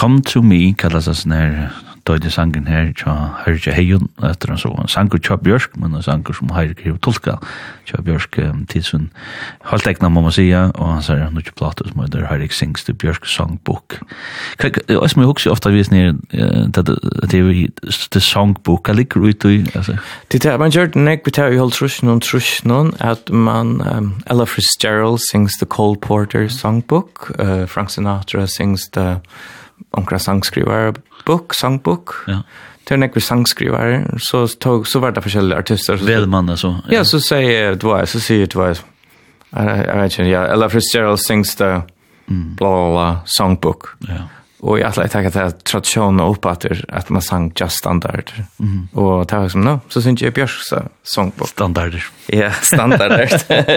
[0.09, 1.57] Come to me, kallas det sånn her,
[2.09, 6.33] døyde sangen her, tja Herje Heion, etter en sånn sanger tja Bjørsk, men en sanger
[6.33, 7.35] som Herje Heion tolka,
[7.85, 9.11] tja Bjørsk um, tidsun,
[9.69, 12.49] halvt egna må man sija, og han sier, han er ikke plato som heter Herje
[12.57, 13.99] Sings til Bjørsk songbok.
[14.63, 14.81] Jeg
[15.13, 17.53] som jeg også ofta vis nere, det er
[18.17, 19.99] det songbok, jeg liker ut i, altså.
[20.33, 23.77] Det er, man gjør det nek, vi tar jo holdt trusjen og trusjen, at man,
[24.25, 29.21] Ella Fitzgerald sings the Cole Porter songbook, Uh, Frank Sinatra sings the
[29.93, 30.95] omkring sangskrivar,
[31.27, 32.15] bok, sangbok.
[32.29, 32.43] Ja.
[32.89, 36.01] Det er nekvis sangskrivare, så, tog, så var det forskjellige artister.
[36.01, 36.79] Velmann, altså.
[36.87, 36.99] Ja.
[36.99, 38.81] ja, så sier jeg Dwight, så sier det var,
[39.53, 41.83] jeg vet ikke, ja, Ella Fitzgerald sings the
[42.27, 42.57] mm.
[42.57, 43.91] blah, blah, blah, songbook.
[44.09, 44.25] Ja.
[44.61, 48.33] Och jag at det att traditionen opp at, att man sang just standard.
[48.61, 48.89] Mm.
[48.93, 51.49] Och var som no, så syns jeg Björk så sångbok.
[51.49, 52.05] Standarder.
[52.27, 53.27] Ja, standarder.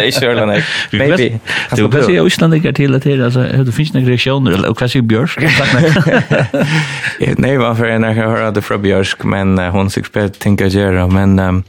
[0.08, 0.64] I Sjöland.
[0.92, 1.40] Maybe.
[1.76, 4.52] Du kan si jeg Østland ikke er til at det alltså det finns noen reaktioner
[4.58, 5.38] eller kanske Björk.
[7.38, 11.08] Nej, man får en jag hörde det från Björk men hon sig spelat tänka göra
[11.08, 11.64] men um,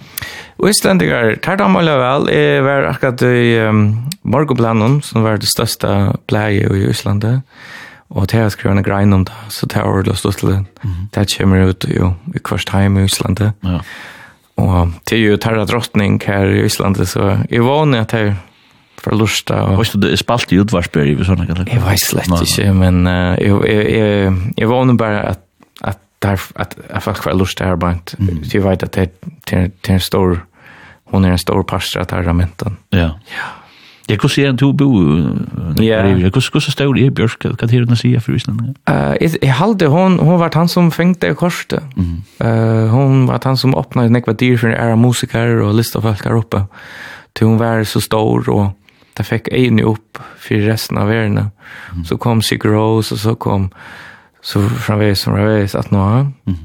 [0.69, 6.17] Islandigar tar de alla väl är var akkurat i um, Morgoplanon som var det största
[6.27, 7.43] playa i Island.
[8.13, 10.59] Og det har skrivet en grein om det, så det har vært løst til det.
[11.15, 13.55] Det kommer ut jo, i kvart heim i Islandet.
[13.65, 13.81] Ja.
[14.61, 18.35] Og det er jo terra drottning her i Islandet, så jeg vanlig at jeg
[19.03, 19.73] får lust av...
[19.79, 21.49] Hva er det spalt i utvarsbjør i sånne?
[21.49, 25.43] kan Jeg vet slett ikke, men uh, jeg, jeg, jeg, jeg vanlig bare at,
[25.81, 28.15] at, der, at, at folk var lust av arbeid.
[28.21, 28.45] Mm.
[28.53, 29.09] Jeg vet at det,
[29.49, 30.37] det, det er en stor...
[31.13, 32.79] Hon er en stor pastor at her ramenten.
[32.93, 33.11] Ja.
[33.33, 33.49] Ja.
[34.09, 34.89] Jeg kunne se en to bo,
[35.81, 36.03] ja.
[36.03, 38.75] hvordan større i Bjørk, hva er det å si for Island?
[38.91, 41.79] Uh, jeg, jeg halte, hun, hun var han som fengte korset.
[41.95, 42.23] Mm.
[42.43, 46.27] Uh, hun var han som åpnet nekva dyr for ære musiker og liste av folk
[46.27, 46.65] her oppe.
[47.39, 48.73] Til hun var så stor, og
[49.17, 51.53] det fikk øynene opp for resten av verden.
[51.95, 52.05] Mm.
[52.09, 53.71] Så kom Sigur Rose, og så kom
[54.43, 56.09] så framveis som framveis at nå,
[56.51, 56.59] mm.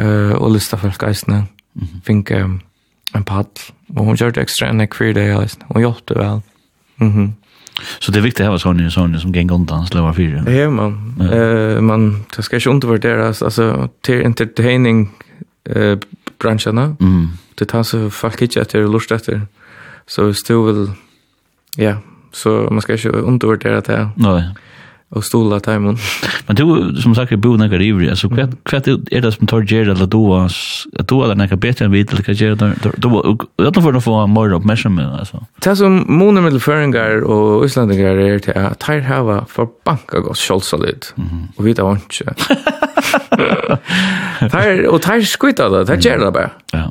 [0.00, 1.44] uh, og liste av folk eisene,
[1.76, 1.92] mm.
[2.08, 2.56] fikk um,
[3.12, 3.68] en paddel.
[3.92, 6.40] Og hun gjør det ekstra enn jeg kvirde i eisene, og hjelpte vel.
[6.40, 6.51] Mm
[7.00, 7.32] Mm.
[7.98, 10.52] Så det är viktigt att ha sådana sådana som gäng undan slår fyra.
[10.52, 15.10] Ja, man eh man det ska inte undervärderas alltså till entertaining
[15.64, 15.98] eh
[16.38, 16.96] branscherna.
[17.00, 17.28] Mm.
[17.54, 19.40] Det tar så folk inte att det är lust efter.
[20.06, 20.90] Så still vill
[21.76, 21.96] ja,
[22.32, 23.96] så man ska inte undervärdera det.
[23.96, 24.08] Nej.
[24.16, 24.54] No, ja
[25.12, 25.98] och stola timon.
[26.46, 29.90] Men du som sagt bo några river så kvat kvat er det som tar gjer
[29.90, 30.48] eller då
[30.98, 32.72] At då eller några betre enn vi eller kan ger då
[33.56, 35.44] då för for få mer uppmärksamhet altså.
[35.64, 41.12] Det som många føringar og islandingar er til at tar hava for banka go skjolsalid.
[41.56, 42.34] og vi tar inte.
[44.50, 46.50] Tar og tar skjuta då, tar gjer det bare.
[46.72, 46.90] Ja.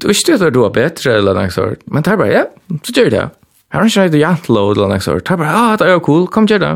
[0.00, 1.78] Du visste at du var bättre eller något sånt.
[1.86, 2.44] Men tar bare ja,
[2.82, 3.30] så gör det.
[3.76, 5.18] Jeg har ikke rett og jantla og eller nekst år.
[5.20, 6.70] Det er bare, ah, det er jo cool, kom gjør det.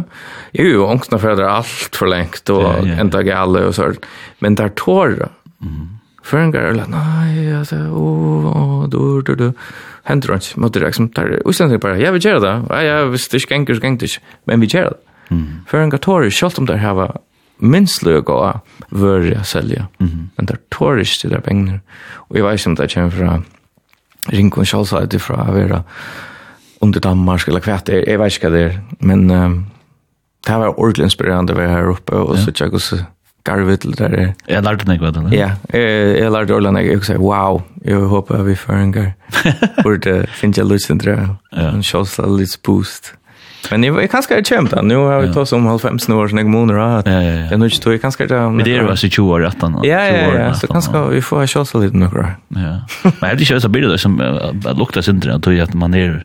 [0.58, 4.04] Jo, jo, ångstene for det er alt for lengt, og enda gale og sånt.
[4.44, 5.30] Men det er tårer.
[6.20, 9.46] Før en gang er det, nei, altså, åh, åh, du, du, du.
[10.04, 12.52] Henter ikke, måtte det liksom, det er ustendig bare, ja, vi gjør det.
[12.68, 14.22] Ja, ja, hvis det ikke ganger, så ganger det ikke.
[14.44, 15.00] Men vi gjør det.
[15.72, 17.16] Før en gang tårer, selv om det her var
[17.60, 18.60] minst løg og
[18.92, 19.88] vører jeg selger.
[20.36, 21.80] Men det er tårer ikke til det penger.
[22.28, 23.40] Og jeg vet ikke om det kommer fra
[24.36, 25.80] Ringkund Kjallside fra å være
[26.80, 29.66] under Danmark eller kvätt är jag vet inte det är men um,
[30.46, 32.96] det här var ordentligt inspirerande att vara här uppe och så tjocka så
[33.44, 35.78] garvet till det Jag lärde mig vad det Ja,
[36.18, 39.12] jag lärde Orland jag också wow, jag hoppas vi får en gång.
[39.84, 43.14] Borde finns jag lust inte En shows lite boost.
[43.70, 44.82] Men jag kan ska kämpa.
[44.82, 46.80] Nu har vi tagit om halv fem snor sen jag månader.
[46.80, 47.46] Ja, ja, ja.
[47.50, 48.50] Jag nu tror jag kan ska det.
[48.50, 49.86] Men det är väl så 20 år rätt annars.
[49.86, 50.54] Ja, ja, ja.
[50.54, 52.08] Så kan ska vi få en shows lite nu.
[52.48, 52.80] Ja.
[53.02, 54.20] Men det är ju så bilder som
[54.66, 56.24] att lukta synd det att man är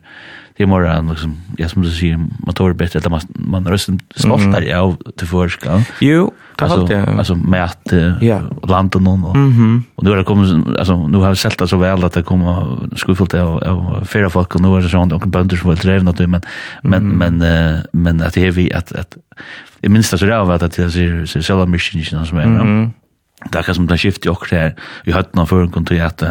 [0.56, 3.20] det är mer morgon liksom jag som du säger man tar det bättre att man
[3.34, 4.80] man rösten snoftar mm.
[4.80, 5.84] av till förskan.
[6.00, 6.88] Jo, alltså
[7.18, 8.40] alltså med att ja.
[8.62, 11.68] och någon och, mm och nu har det kommit alltså nu har jag sett det
[11.68, 15.12] så väl att det kommer skuffelt av av flera folk och nu är det sånt
[15.12, 16.42] och bönder som vill drivna det men
[16.82, 17.44] men men
[17.92, 19.16] men att det är vi att att
[19.82, 22.42] i minsta så där var att det ser så själva missionen som är.
[22.42, 22.90] Mm.
[23.52, 24.74] Det kan som det skiftar ju också här.
[25.04, 26.24] Vi hade någon för en kontor kontrakt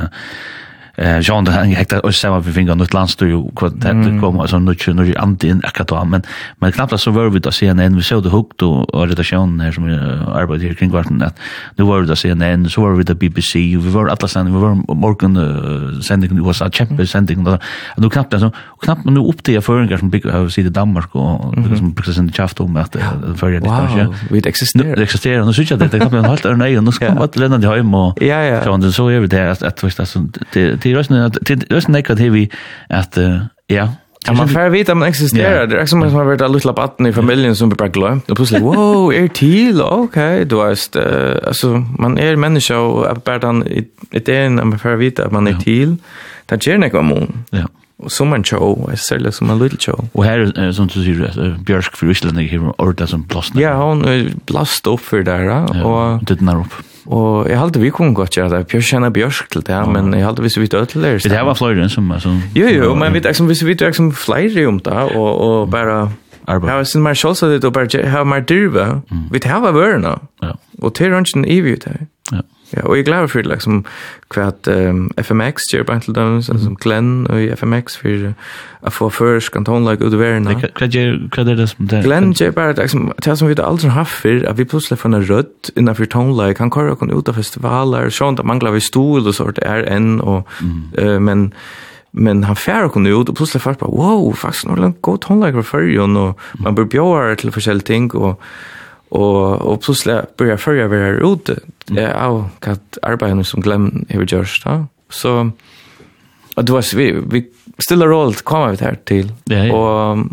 [0.98, 4.60] eh Jean han hekta och samma vi fingar något landstyr ju vad det kom alltså
[4.60, 6.22] nu nu ju anti in akata men
[6.60, 9.60] men knappt så var vi då se en vi såg det hukt och och redaktionen
[9.60, 9.84] här som
[10.36, 11.40] arbetar kring kvarten att
[11.76, 14.60] nu var det se en så var vi det BBC vi var alla sen vi
[14.60, 17.58] var morgon sending det var så champions sändningen då
[17.98, 18.52] nu knappt så
[18.82, 22.60] knappt nu upp till förringar som bygger över sidan Danmark och som bygger sen chaft
[22.60, 22.96] om att
[23.36, 26.56] för det kanske vi existerar det existerar nu så jag det knappt en halt är
[26.56, 29.64] nej nu ska man lämna det hem och ja ja så så är det att
[29.64, 29.82] att
[30.54, 32.50] det det är rösten att det rösten nekar till vi
[32.90, 33.18] att
[33.68, 33.90] ja
[34.28, 35.68] Ja, man får vita att man existerar.
[35.68, 37.90] Det är som att man har varit en liten batten i familjen som blir bara
[37.90, 38.30] glömt.
[38.30, 39.82] Och plötsligt, wow, är till?
[39.82, 40.96] Okej, du vet.
[41.48, 41.68] Alltså,
[42.00, 45.98] man är människa och bara den idén att man får vita att man är till.
[46.46, 47.68] Det är inte något om Ja.
[47.98, 50.08] Och som en show, jag ser som en liten show.
[50.14, 53.56] Och här, som du säger, Björsk för Island, jag har ordet som blåst.
[53.56, 55.44] Ja, hon blåst upp för det här.
[55.44, 56.74] Ja, dittnar upp.
[57.06, 58.74] Og jeg halte vi kunne godt gjøre det.
[58.74, 61.20] Jeg kjenner Bjørsk til det, men jeg halte hvis vi vet ødeler.
[61.22, 62.14] Det her var flere som...
[62.20, 65.70] som jo, jo, men vi vet hvis vi vet liksom flere om det, og, og
[65.72, 66.10] bare...
[66.48, 66.70] Arbeid.
[66.70, 69.02] Jeg har sin mer kjølsa ditt, og bare har mer dyrve.
[69.32, 70.12] Vi tar hva vørene.
[70.44, 70.52] Ja.
[70.82, 71.96] Og til rønsken i vi det.
[72.32, 72.44] Ja.
[72.74, 73.84] Ja, og jeg er glad for det, liksom,
[74.34, 76.42] hva at um, FMX gjør bare til dem, mm.
[76.64, 78.26] som Glenn og FMX for
[78.82, 80.50] å få først kantonlag ut i verden.
[80.50, 82.02] Hva er det som det?
[82.08, 85.14] Glenn gjør bare, liksom, det som vi aldri har haft for, at vi plutselig får
[85.14, 89.28] en rødt innenfor tonlag, han kører kun ut av festivaler, sånn, det mangler vi stol
[89.28, 90.80] og sånt, det er en, og, mm.
[90.98, 91.52] uh, men,
[92.18, 95.02] men han fær kunne ut og plutselig fær på, wow faktisk, nå er det en
[95.06, 98.42] god tonlager for førjen, og man bør bjøre til forskjellige ting og,
[99.16, 101.56] og och plötsligt börjar följa vi här ute.
[101.98, 104.64] er och kat arbeten som glöm hur vi görs.
[105.10, 105.52] Så
[106.56, 107.46] og det var vi vi
[107.80, 109.74] stilla rollt kommer vi Ja, ja.
[109.74, 110.30] Og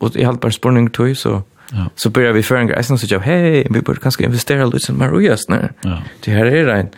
[0.00, 1.42] og i allt bara spurning tog så
[1.72, 1.84] Ja.
[1.96, 5.12] Så börjar vi föra en grej som säger, hej, vi borde kanske investera lite mer
[5.12, 5.68] och just nu.
[5.80, 5.98] Ja.
[6.24, 6.88] Det här är det en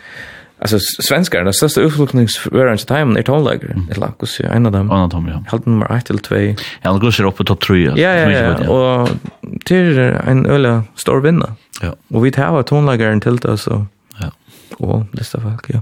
[0.61, 3.73] Alltså svenskarna den största utflyktningsföraren till time är tonlägare.
[3.73, 3.89] Mm.
[3.91, 4.91] Eller kus en av dem.
[4.91, 5.43] En av dem ja.
[5.51, 6.35] Helt nummer 1 till 2.
[6.35, 7.83] Ja, han går upp på topp 3.
[7.83, 8.69] Ja, ja.
[8.69, 9.09] Och
[9.65, 11.53] till en öle stor vinnare.
[11.81, 11.95] Ja.
[12.07, 13.85] Och vi tar tonlägaren till det så.
[14.17, 14.31] Ja.
[14.77, 15.81] Och lista folk, ja.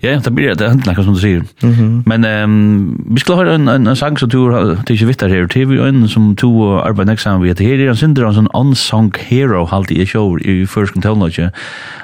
[0.00, 1.44] Ja, det blir det hänt något som du säger.
[1.62, 2.02] Mm -hmm.
[2.06, 5.22] Men ehm vi skulle ha en en, en sang som du har är ju vitt
[5.22, 8.48] här till en som två och arbetar nästa gång vi heter här en synder en
[8.54, 11.30] unsung hero halt i show i first control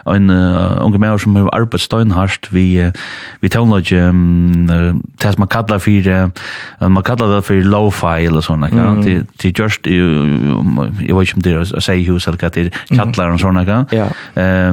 [0.06, 2.92] En uh, unge människa som har arbetat steinhast vi uh,
[3.40, 3.92] vi tar lodge
[5.18, 6.30] tas man kallar för
[6.88, 9.86] man kallar det för lo-fi eller såna kan det det just
[11.08, 13.86] jag vet inte det säger hur eller kallar det kallar och såna kan.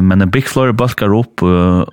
[0.03, 1.43] Men en big floor baskar upp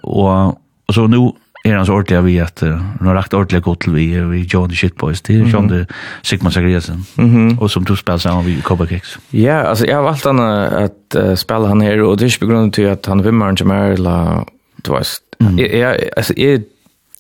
[0.03, 0.61] och
[0.91, 3.85] Og så nu er han så ordentligt vi at uh, han har lagt ordentlig godt
[3.85, 5.51] til vi vi Johnny Shitboys till mm.
[5.53, 5.87] John
[6.23, 9.19] Sigmund Sagriasen mm och som du spiller sammen vid Cobra Kicks.
[9.31, 12.47] Ja, alltså jag har valt han att uh, spela han här och det är på
[12.47, 14.45] grund av att han vimmar inte mer eller
[14.83, 15.09] du vet.
[15.57, 16.63] Jag alltså jag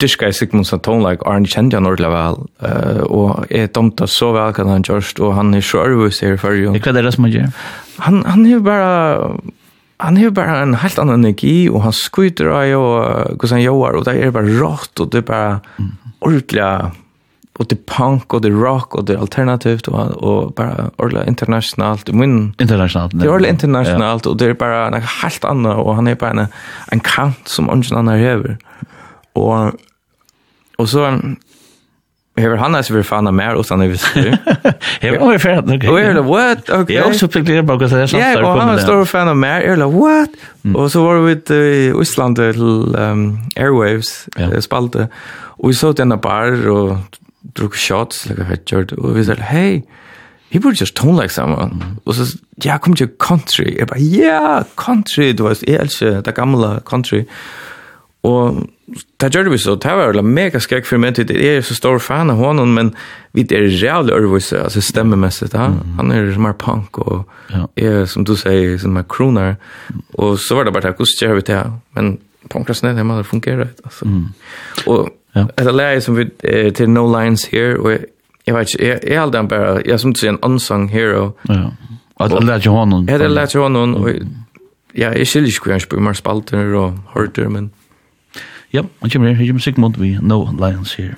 [0.01, 4.07] diska i Sigmund som tone like Arne kjente han ordentlig vel, uh, og jeg domta
[4.09, 6.73] så vel kan han gjørst, og han er så arvus her i førre.
[6.73, 7.51] Hva er det som han gjør?
[8.07, 9.35] Han, han er bare,
[10.01, 12.55] han har bara en helt annan energi och han skjuter och
[13.43, 15.93] hur han gör och det är bara rått och det är bara mm.
[16.19, 16.91] ordentliga
[17.59, 22.55] och det punk och det rock och det alternativt och, och bara ordentligt internationellt Min,
[22.59, 26.15] internationellt det är ordentligt internationellt och det är bara en helt annan och han är
[26.15, 26.47] bara en,
[26.91, 28.57] en kant som ingen annan har
[29.33, 29.73] och
[30.77, 31.21] och så
[32.41, 34.09] Hever han er vi fan av mer och sen är vi så.
[35.01, 35.89] Hever oj för att okej.
[35.89, 36.71] er eller what?
[36.71, 36.97] Okej.
[36.97, 38.21] Jag också fick det bak så det er sånn.
[38.21, 40.31] Ja, og han är stor fan av mer Er eller what?
[40.75, 42.97] Og så var vi i Island till
[43.57, 44.29] Airwaves
[44.61, 45.09] spalte.
[45.59, 46.99] Og vi såg den bar og
[47.57, 48.47] drog shots like jeg
[48.77, 49.83] heard Og vi sa hey
[50.51, 51.71] he burde just tone like someone.
[52.05, 53.77] Och så ja kom til country.
[53.79, 57.25] Jeg bara ja, country Du vet, jeg elsker det gamla country.
[58.23, 58.61] Og
[59.23, 62.01] det gjør vi så, det var mega skrekk for meg, det er jo så stor
[62.03, 62.91] fan av honom, men
[63.37, 65.69] vi er reallig ørvise, altså stemmemessig, da.
[65.97, 67.23] han er som er punk, og
[67.53, 67.63] ja.
[67.79, 69.55] er, som du sier, som er kroner,
[70.19, 71.63] og så var det bare, hvordan gjør vi det?
[71.97, 72.13] Men
[72.51, 74.11] punkrasene, det må fungere, altså.
[74.87, 75.47] Og ja.
[75.47, 76.27] et av leie som vi,
[76.75, 78.05] til No Lines Here, og jeg,
[78.47, 80.89] jeg vet ikke, jeg, jeg er aldri bare, jeg er som du sier, en unsung
[80.91, 81.31] hero.
[81.49, 81.71] Ja,
[82.21, 83.09] Og, jeg lærte honom.
[83.09, 84.11] Ja, det jo honom, og
[84.97, 87.71] ja, jeg skiljer ikke hvor jeg spør, man spalter og hørter, men...
[88.73, 91.15] Ja, han kommer her, han kommer Sigmund, vi No Lions here.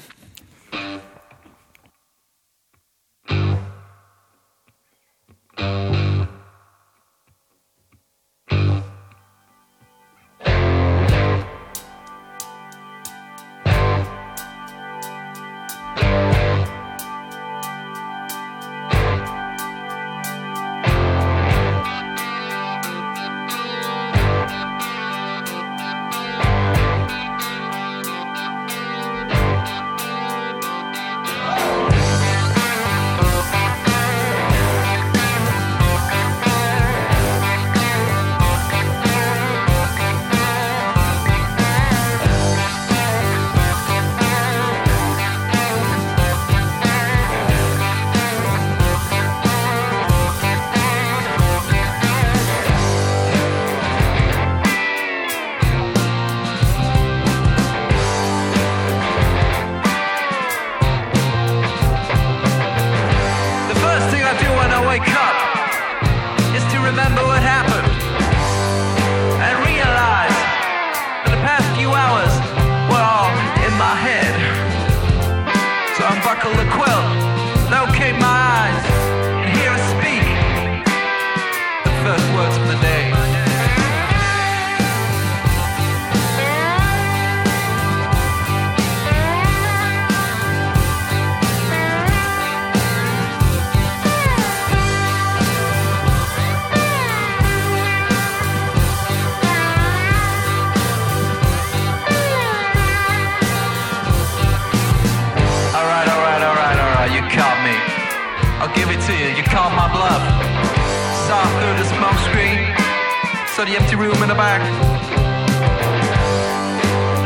[113.64, 114.60] to the empty room in the back.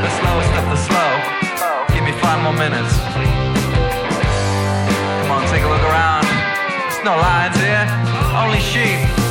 [0.03, 1.95] The slow step the slow.
[1.95, 2.99] Give me five more minutes.
[5.23, 6.25] Come on, take a look around.
[6.25, 7.87] There's no lions here,
[8.37, 9.26] only sheep.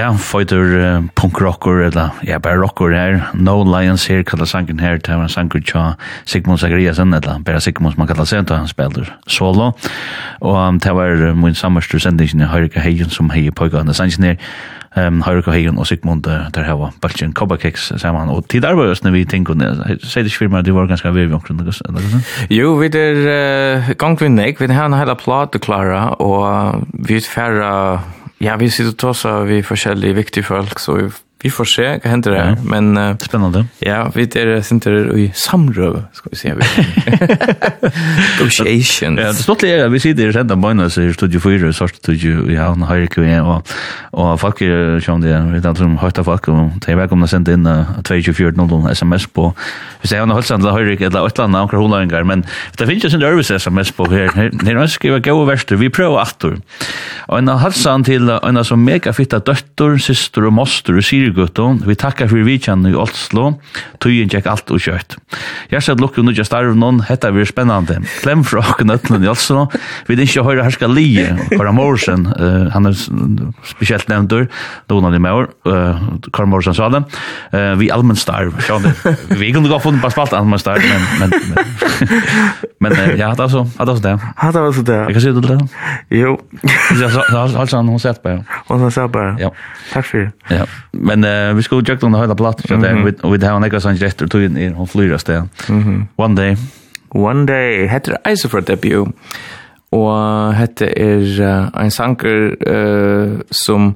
[0.00, 3.18] Ja, fighter uh, punk rocker eller ja, bare rocker her.
[3.34, 5.82] No Lions her kallar sangen her, det var en sanger tja
[6.24, 9.74] Sigmund Zagreasen eller bare Sigmund som man kallar seg, han spiller solo.
[10.40, 14.00] Og um, det var uh, min sammerstur sendingen i Høyrika Heijen som heier pojka hans
[14.00, 14.38] sangen her.
[14.96, 18.94] Um, Høyrika Heijen og Sigmund uh, der her Balchen Baltjen Kicks saman, Og tid arbeid
[18.94, 19.52] oss når vi tenker,
[20.00, 22.24] sier det ikke firma, du var ganske avgjøy omkring det, eller?
[22.48, 23.20] Jo, vi er
[23.84, 28.00] uh, gangvinnig, vi har en hel plat klara, og vi er færre
[28.40, 31.02] Ja, vi sitter og tossar vi forskjellige viktige folk, så vi,
[31.44, 32.54] vi får se hva hender her.
[32.56, 32.68] Mm.
[32.72, 33.66] Men, uh, Spennende.
[33.84, 36.54] Ja, vi er sinter i samrøv, skal vi se.
[38.40, 39.20] Negotiations.
[39.20, 41.92] Ja, det stått er, vi sitter i redda bøyna, så er studio 4, så er
[41.98, 43.76] studio i havn, høyre kve, og,
[44.16, 47.28] og folk er, sånn det, vi vet alt som høyta folk, og det er velkomna
[47.28, 49.50] sende inn uh, 2240 sms på
[50.00, 52.44] hvis jeg har holdt seg til Høyrik eller et eller annet anker hundlaringar, men
[52.78, 54.32] det finnes jo sin dørvis sms på her.
[54.36, 56.56] Her ønsker jeg gode verster, vi prøver atter.
[57.28, 61.96] Og en halsan til en som mega fitta døttor, syster og moster og syrgutton vi
[61.98, 63.54] takkar for vidkjann i Oslo,
[64.02, 65.16] tøyen tjekk alt og kjøtt.
[65.70, 68.00] Jeg sett lukker nu just arv noen, hetta blir spennande.
[68.24, 69.66] Klem fra åkken øtlen i Oslo,
[70.08, 72.96] vi det ikke høyre herska lije, Kara Morsen, uh, han er
[73.68, 74.48] spesielt nevntur,
[74.90, 76.00] Donald i Meur, uh,
[76.32, 77.04] Kara Morsen sa det,
[77.54, 78.56] uh, vi allmenn starv,
[79.40, 80.78] vi kunne gå kunde bara spalta annars där
[81.18, 81.40] men men
[82.78, 84.18] men, men ja hade alltså hade alltså det.
[84.36, 84.94] Hade alltså det.
[84.94, 85.68] Jag kan se det där.
[86.08, 86.40] Jo.
[87.00, 88.44] Jag så alltså han hon sett på.
[88.66, 89.36] Hon har sett på.
[89.38, 89.52] Ja.
[89.92, 90.54] Tack för det.
[90.54, 90.66] Ja.
[90.90, 93.80] Men uh, vi skulle jukta den hela platt så där vi vi har en extra
[93.80, 95.42] sån gestor till in hon flyr oss där.
[95.68, 96.06] Mhm.
[96.16, 96.56] One day.
[97.08, 99.08] One day heter det ice for debut.
[99.90, 103.94] Och hette är uh, en sanker uh, som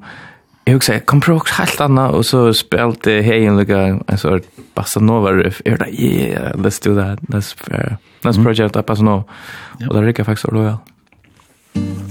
[0.65, 4.43] Jag också kom på också helt annan och så spelade Hejen lika en sort
[4.75, 5.63] bossa nova riff.
[5.65, 7.21] Jag bara yeah, let's do that.
[7.21, 7.97] That's fair.
[8.23, 9.25] That's project that as nova
[9.89, 10.77] Och det räcker faktiskt då väl.
[11.75, 12.04] Mm.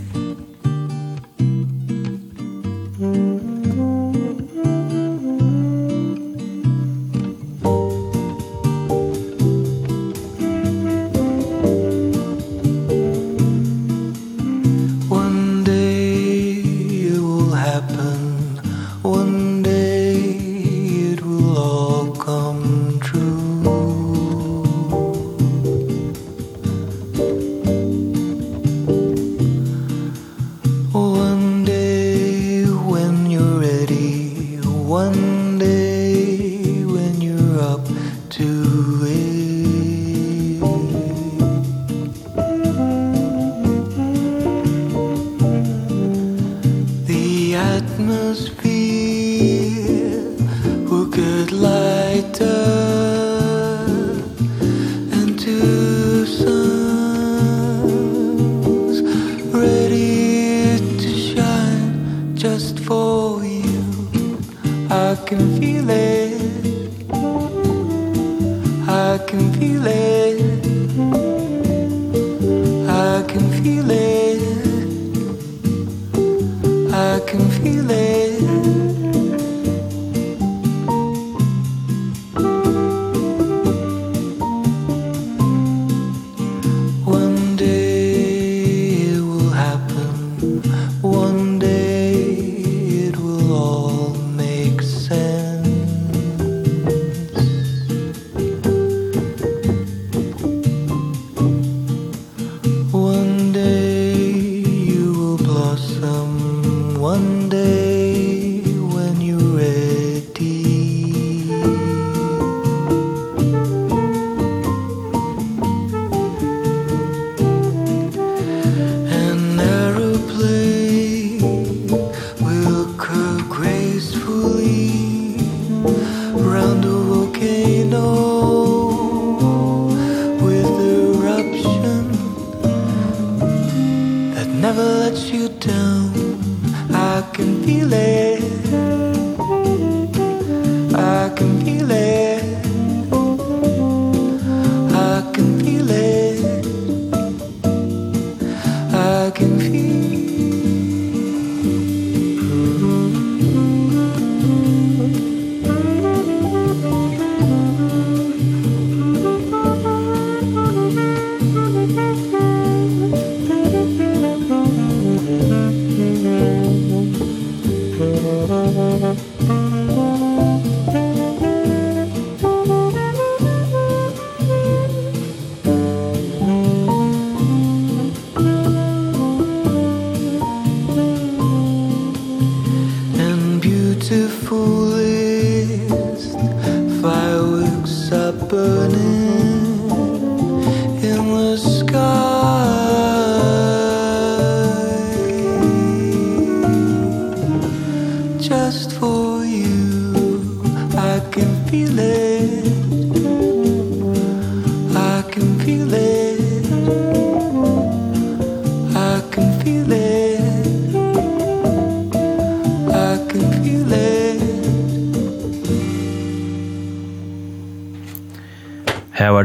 [69.14, 70.42] I can feel it.
[72.90, 74.42] I can feel it.
[76.92, 78.13] I can feel it.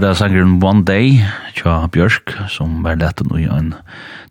[0.08, 1.18] var sangren One Day,
[1.52, 3.74] tja Björk, som var lett nå i en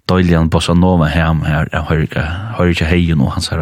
[0.10, 2.24] døylian bossa nova hem her, jeg hører ikke,
[2.58, 3.62] hører ikke hei nå, hans her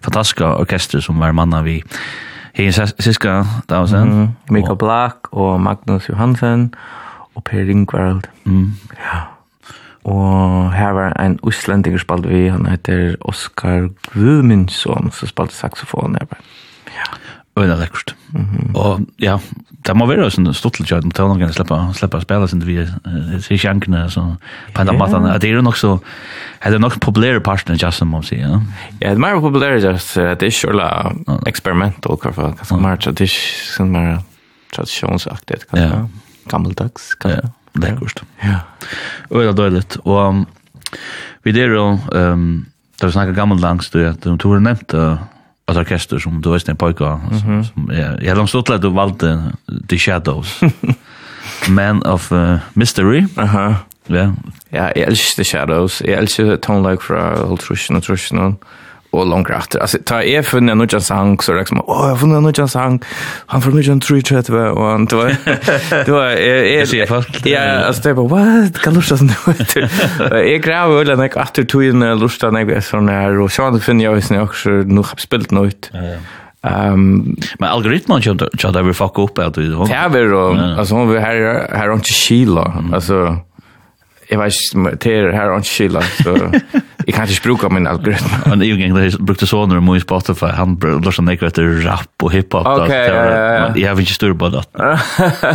[0.00, 1.82] fantastiske orkester som var manna vi
[2.56, 4.08] hei Siska Dausen.
[4.08, 4.74] Mm -hmm.
[4.74, 6.74] Black og Magnus Johansen
[7.34, 8.22] og Per Ringvald.
[8.44, 8.72] Mm.
[8.98, 9.20] Ja.
[10.04, 16.38] Og her var en uslendinger spalt vi, han heter Oskar Gvumundsson, som spalte saxofon her.
[17.58, 18.14] Øyla lekkert.
[18.32, 18.76] Mm -hmm.
[18.78, 19.38] Og ja,
[19.86, 22.76] det må være sånn stortlig kjørt mot tøvnene kan slippe, slippe å spille sin vi
[23.40, 24.36] ser sjankene og sånn
[24.74, 25.40] på av maten.
[25.40, 25.98] Det er jo nok så,
[26.64, 28.60] det er nok populære parten av jazzen, må man si, ja.
[29.00, 30.88] Ja, det er mer populære jazz, det er ikke alle
[31.46, 32.82] eksperimental, hva som er
[33.90, 34.22] mer
[34.74, 36.08] tradisjonsaktig, kanskje,
[36.50, 37.40] gammeldags, kanskje.
[37.48, 38.22] Ja, lekkert.
[38.44, 38.60] Ja.
[39.32, 40.46] Øyla døylet, og um,
[41.44, 42.66] vi der jo, um,
[43.00, 45.16] da vi snakker gammeldags, du, du, du, har nevnt, uh,
[45.70, 49.52] ett orkester som du vet en pojka som jag jag har stått att du valde
[49.88, 50.60] The Shadows.
[51.68, 53.26] Man of uh, Mystery.
[53.36, 53.74] Aha.
[54.06, 54.32] Ja.
[54.72, 56.00] Ja, jeg elsker The Shadows.
[56.00, 58.56] Jeg elsker Tone Like fra Old Russian och Russian
[59.12, 59.80] og langt efter.
[59.80, 63.00] Alltså ta jeg funnet när någon sang så liksom åh funnet funnit någon sang
[63.46, 65.36] han för mig en tree chat va och han då jeg,
[66.06, 69.32] är är ja altså, det var vad kan du så nu.
[70.52, 73.78] Jag gräver väl när jag åter tog in lusta när jag sånn her, og så
[73.78, 75.90] finner jag jeg også, nå har spilt noe ut.
[76.62, 79.68] Ehm men algoritmen jag jag där vi fuck upp att det.
[79.68, 82.72] Det är väl alltså hon vi här här inte skila.
[82.92, 83.36] Alltså
[84.30, 86.50] jag vet inte, det här har inte kyla, så
[87.06, 88.26] jag kan inte bruka min algoritm.
[88.46, 92.32] Men jag gäng, brukte så när jag Spotify, han lär sig nekva efter rap och
[92.32, 92.66] hiphop.
[92.66, 93.76] Okej, ja, ja, ja.
[93.76, 94.62] Jag har inte styr på det.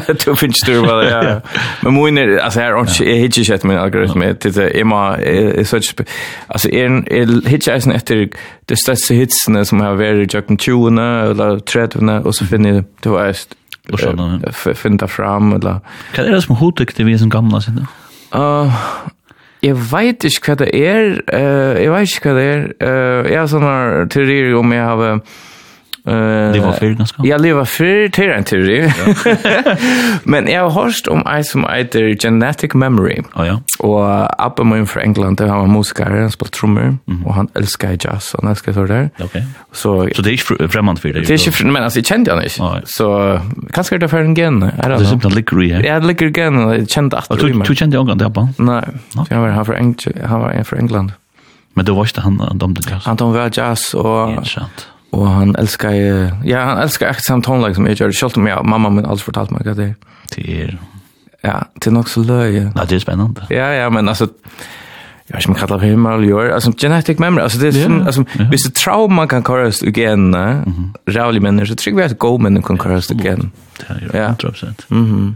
[0.08, 1.42] Du finns inte styr på det, ja.
[1.82, 5.18] Men min är, alltså här har inte, jag hittar inte min algoritm, det är Emma
[5.18, 6.06] är så inte,
[6.48, 7.06] alltså en
[7.46, 8.30] hittar inte efter
[8.66, 12.84] det största hitsen som har varit i Jöken 20 eller 30 och så finner jag,
[13.02, 13.56] det var just,
[14.76, 15.80] finna fram eller...
[16.18, 17.86] Vad är det som hotet till vi som gamla sig då?
[18.36, 18.72] Uh,
[19.64, 21.20] jeg vet ikke hva det er.
[21.32, 22.64] Uh, jeg vet ikke hva det er.
[22.82, 23.76] Uh, jeg har sånne
[24.12, 25.06] teorier om jeg har...
[25.16, 25.44] Uh,
[26.08, 27.28] Uh, leva för ganske?
[27.28, 28.92] Ja, leva för till en teori.
[30.24, 33.24] Men jeg har hørt om en som heter Genetic Memory.
[33.36, 33.58] Oh, ja.
[33.80, 37.26] Og Abba min fra England, han var musiker, han spelade trommer, mm.
[37.26, 39.10] och han elsker jazz, han elsker så der.
[39.24, 39.38] Ok.
[39.72, 41.22] Så, så det er ikke främmande för dig?
[41.22, 42.64] Det er ikke inte men altså, jeg kjente han ikke.
[42.64, 42.82] Oh, ja.
[42.86, 44.62] Så er det for en gen.
[44.62, 45.84] Det är simpelthen ligger i här.
[45.84, 48.48] Ja, det ligger gen och jag kände att det Du kjente kände England, Abba?
[48.58, 48.84] Nej,
[49.30, 51.12] han var han från England.
[51.74, 53.06] Men du var inte han, han dömde jazz?
[53.06, 54.30] Han dömde jazz och...
[54.30, 54.88] Intressant.
[55.16, 55.92] Och han älskar
[56.44, 58.12] ja han älskar exakt samt tonlag som jag gör.
[58.12, 59.96] Själv om jag mamma men alls fortalt mig att det
[60.36, 60.80] är
[61.42, 62.72] Ja, det till något så löje.
[62.76, 63.48] Ja det är spännande.
[63.50, 64.28] Ja ja men alltså
[65.28, 68.26] jag vet inte kallar hur himmel, gör alltså genetic memory alltså det är sån alltså
[68.52, 70.90] hvis det trauma kan köras igen mm -hmm.
[71.06, 73.52] rävlig människor så tror jag att go men kan köras igen.
[74.14, 74.86] Ja 100%.
[74.88, 75.02] Mhm.
[75.02, 75.36] Mm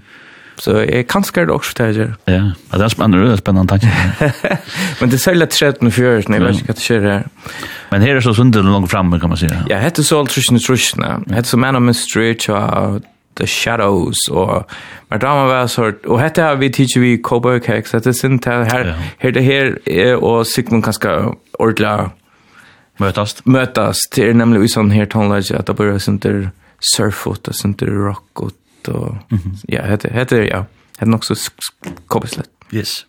[0.59, 2.15] Så jeg kan skjer det også til å gjøre.
[2.27, 2.41] Ja,
[2.73, 4.39] det er spennende, det er spennende tanke.
[4.99, 7.23] Men det er særlig 13 og 14, jeg vet ikke hva det skjer her.
[7.93, 9.47] Men her er så sundet langt framme, kan man si.
[9.71, 11.13] Ja, hette så alt trusjene trusjene.
[11.31, 12.99] Hette så Man of Mystery, tja,
[13.39, 14.67] The Shadows, og
[15.09, 18.39] Men drama var så hørt, og hette har vi tidsi vi Cowboy Cakes, hette sin
[18.43, 19.75] til her, her det her,
[20.19, 22.11] og Sigmund kan skal ordla
[22.99, 23.45] møtast.
[23.47, 26.49] Møtast, det er nemlig i sånn her tonelage, at det bare er sånn der
[26.83, 28.51] surf og det er der rock og
[28.89, 29.15] och
[29.67, 30.65] ja, heter heter ja,
[30.97, 31.35] heter nog så
[32.07, 32.49] kopislet.
[32.71, 33.05] Yes.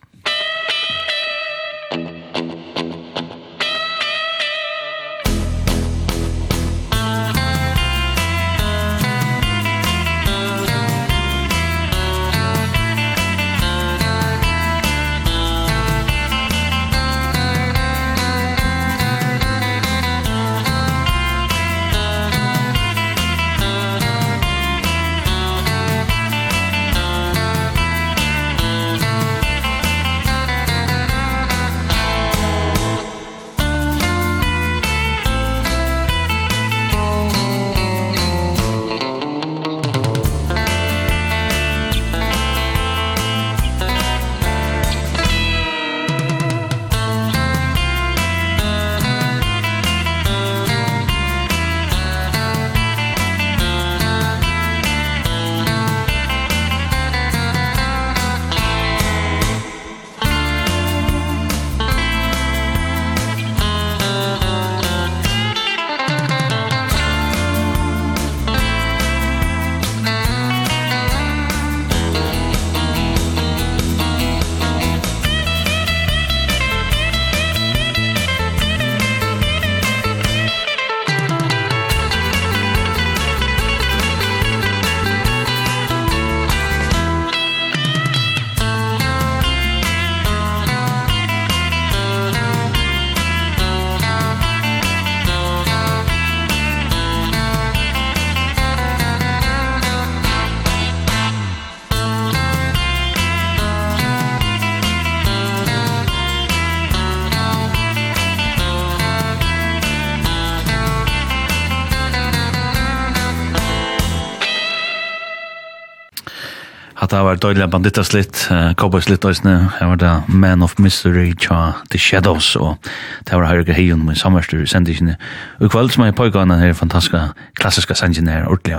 [117.41, 121.73] et øyla bandittas litt, uh, cowboys litt øysene, her var det Man of Mystery tja
[121.89, 122.77] The Shadows, og
[123.25, 125.15] det var Høyrega Heion med samverstur sendisjene.
[125.59, 128.77] Og i kveld som er pågående her fantastiska klassiska sendisjene her, ordentlig.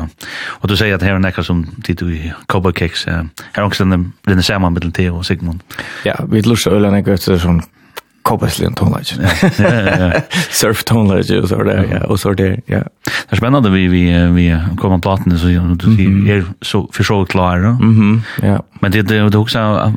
[0.60, 3.24] Og du sier at her er nekka som tid i cowboy cakes, uh,
[3.56, 3.98] her ångstende
[4.30, 5.64] rinne saman mittel Theo og Sigmund.
[6.06, 7.64] Ja, vi lurs øyla nekka etter sånn
[8.22, 9.14] Koppersligen tonlage.
[10.50, 11.88] Surf tonlage och så där.
[11.92, 12.60] Ja, och så där.
[12.66, 12.78] Ja.
[13.04, 17.04] Det är spännande vi vi vi kommer på plattan så du ser är så för
[17.04, 17.58] så klar.
[17.58, 18.22] Mhm.
[18.42, 18.62] Ja.
[18.80, 19.92] Men det det också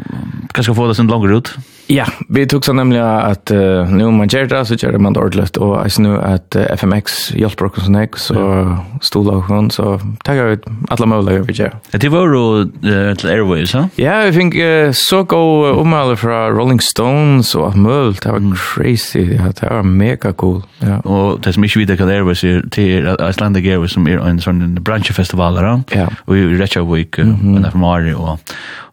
[0.53, 1.55] kanske få det sen längre ut.
[1.87, 5.19] Ja, vi tog så nämligen att uh, nu man gör det så gör man det
[5.19, 8.85] ordentligt och jag nu att uh, FMX hjälper oss sån så ja.
[9.01, 10.57] stod av hon så tackar vi
[10.89, 11.75] alla möjliga vi gör.
[11.91, 12.57] Det var då
[12.89, 13.89] uh, till Airways, ha?
[13.95, 18.21] Ja, jag fick uh, så gå omhåll från Rolling Stones och allt möjligt.
[18.21, 18.55] Det var mm.
[18.55, 20.61] crazy, det var mega cool.
[20.79, 20.99] Ja.
[21.03, 24.41] Og det som ikke vet hva Airways er, det er Icelandic Airways som er en
[24.41, 25.83] sånn bransjefestival, där.
[25.95, 26.07] Ja.
[26.25, 27.55] og i Reykjavik, mm -hmm.
[27.55, 28.39] och där från Ari og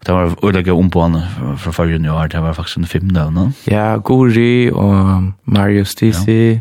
[0.07, 1.21] det var ødelegget om på han
[1.57, 3.51] fra forrige år, det var faktisk en film der, no?
[3.71, 6.59] Ja, Guri og Mario Stisi, ja.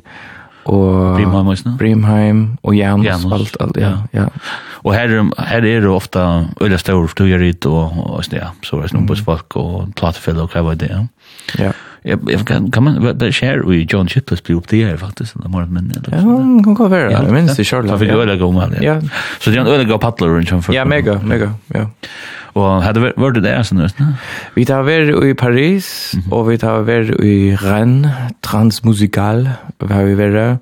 [0.66, 1.78] og Brimheim, også, no?
[1.78, 3.34] Brimheim og Janus, Janus.
[3.34, 4.26] alt, alt, ja, ja.
[4.84, 5.08] Og her,
[5.48, 6.20] her er det ofte
[6.62, 9.90] ødelegget større, for du og, og, og, ja, så er det noen på folk og
[9.98, 11.06] platefell og hva var det, ja.
[11.60, 11.72] Ja
[12.04, 15.52] jag kan kan man bara share i John Chipless blir upp det här faktiskt den
[15.52, 16.18] morgon men det ja
[16.64, 19.02] kan gå vara jag minns det Charlotte för det går man ja.
[19.40, 21.86] Så det är en öliga paddler runt för ja mega mega ja.
[22.54, 24.00] Og hadde hade vært det der, sen just
[24.56, 29.48] vi tar vært i Paris og vi tar vært i Rennes transmusikal
[29.80, 30.60] var vi vært,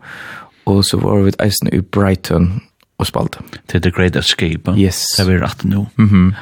[0.70, 2.62] og så var vi eisen i Brighton
[3.00, 3.40] og spalt.
[3.72, 4.76] Til The Great Escape.
[4.78, 5.06] Yes.
[5.16, 5.86] Det er vi rett nå.
[5.98, 6.34] Mhm.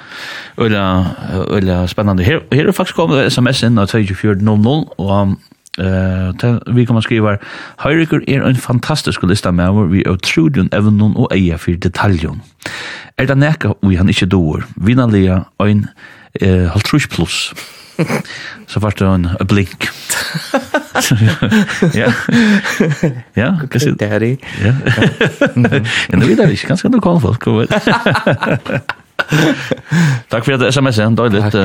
[0.57, 2.25] Ulla, spennende.
[2.25, 5.37] Her, her er faktisk kommet sms inn av 2400, og
[5.77, 7.35] Eh, uh, vi kan skriva
[7.83, 12.41] Høyrikur er en fantastisk lista med over vi er Trudjon evnen og eia for detaljon.
[13.17, 14.65] Er det nekka vi han ikke doer?
[14.75, 15.85] Vinnalega ein
[16.41, 17.53] eh, halvtrus pluss.
[18.67, 19.83] så vart det en blink.
[21.93, 22.11] ja.
[23.33, 24.37] Ja, kan se det här.
[24.65, 24.73] Ja.
[25.53, 27.43] Men det är inte ganska nog kall folk.
[30.29, 31.55] Tack för att SMS är dåligt.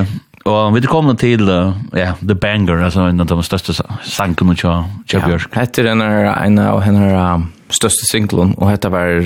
[0.44, 1.48] Och vi kommer till
[1.92, 3.72] ja, The Banger alltså en av de största
[4.02, 5.40] sankarna tror jag.
[5.52, 9.24] Heter den en av henne, um, största singlen och hette var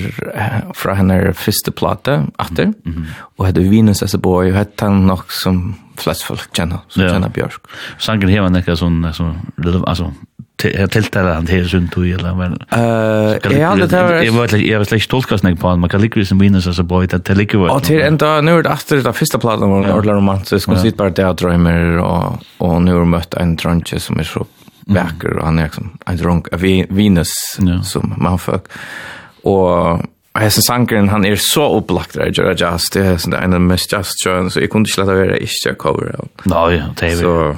[0.75, 3.05] fra henne första platta Atter, mm -hmm.
[3.37, 7.03] och hette Venus as a boy och hette han nog som flest folk känner som
[7.03, 7.09] ja.
[7.09, 7.61] känner Björk.
[7.99, 9.35] Sangen här var näka sån så
[9.87, 10.13] alltså
[10.63, 14.79] jag tilltalar han till sunt tog eller men eh jag hade det jag var jag
[14.79, 17.59] var slash tolkasning på han, man kan lika som Venus as a boy det lika
[17.59, 17.69] var.
[17.69, 20.97] Och till ända nu är det efter det första plattan var ordla romantisk och sitt
[20.97, 24.47] bara det drömmer och och nu har mött en drunche som är så
[24.87, 25.39] verkar mm.
[25.39, 27.83] och han är liksom en drunk av Venus ja.
[27.83, 28.65] som man fuck
[29.43, 30.03] och
[30.39, 33.93] Hesen Sankeren, han er så opplagt der, Jura Jazz, det er sånn en av mest
[33.93, 36.29] jazz-kjøren, så jeg kunne ikke lette være ikke cover av.
[36.45, 37.57] Nå, ja, det er jo.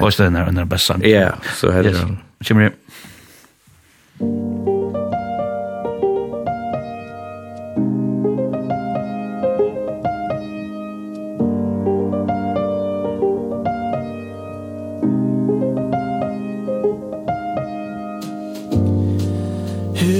[0.00, 0.92] Och så den är den bästa.
[0.92, 1.10] sangen.
[1.10, 2.18] Ja, så heter den.
[2.40, 2.62] Kjemmer
[4.20, 4.72] igjen.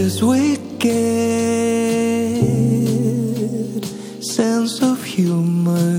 [0.07, 0.87] is wicked.
[4.23, 5.99] Sense of humor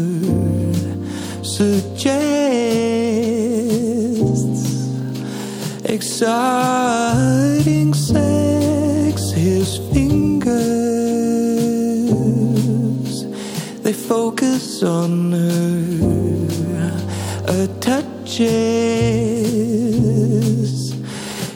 [1.43, 2.07] suggests
[5.83, 6.93] exciting
[7.93, 9.31] sex.
[9.31, 10.47] His fingers
[13.83, 15.83] they focus on her
[17.59, 18.47] a touches.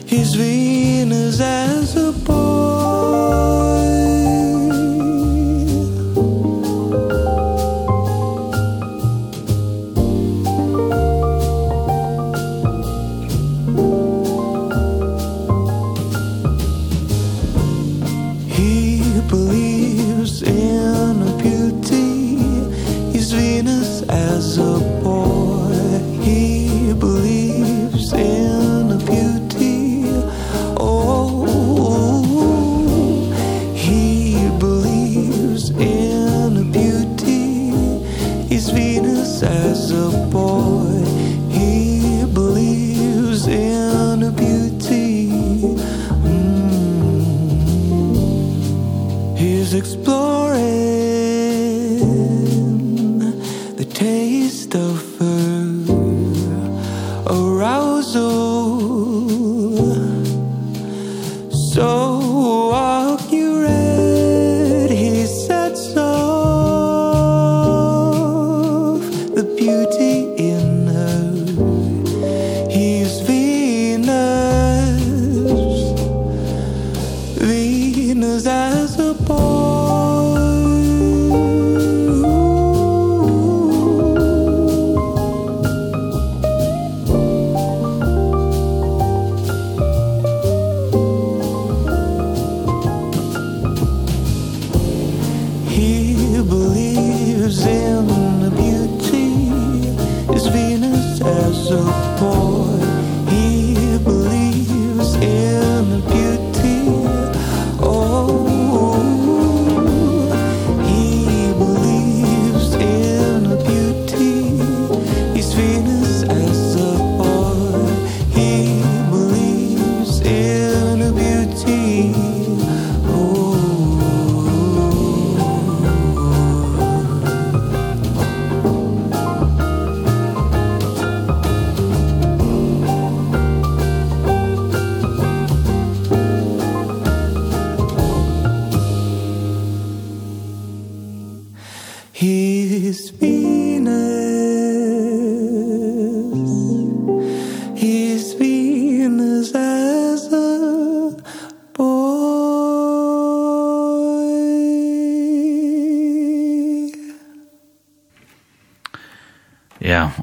[0.06, 1.81] His venus as
[2.26, 2.81] på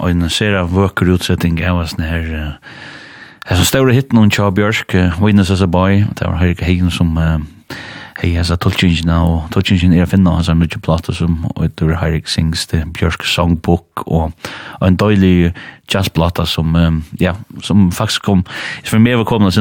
[0.10, 2.57] en ser av vøker utsetting av oss her.
[3.49, 6.91] Jeg så større hitten hun Tja Bjørsk, Winnes as a Boy, det var Høyre Hegen
[6.94, 7.15] som
[8.19, 12.65] hei hesa tolkingina, og tolkingina er finna hans er mykje plata som utur Høyre Sings
[12.68, 14.36] til Bjørsk Songbook, og
[14.84, 15.53] en døylig
[15.90, 16.76] jazzplata som,
[17.22, 17.34] ja,
[17.64, 18.44] som faktisk kom,
[18.84, 19.57] for meg var kommet,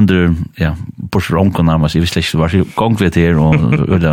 [0.59, 4.11] ja, bortsett ronken nærmest, jeg visste ikke, det var gong vi til her, og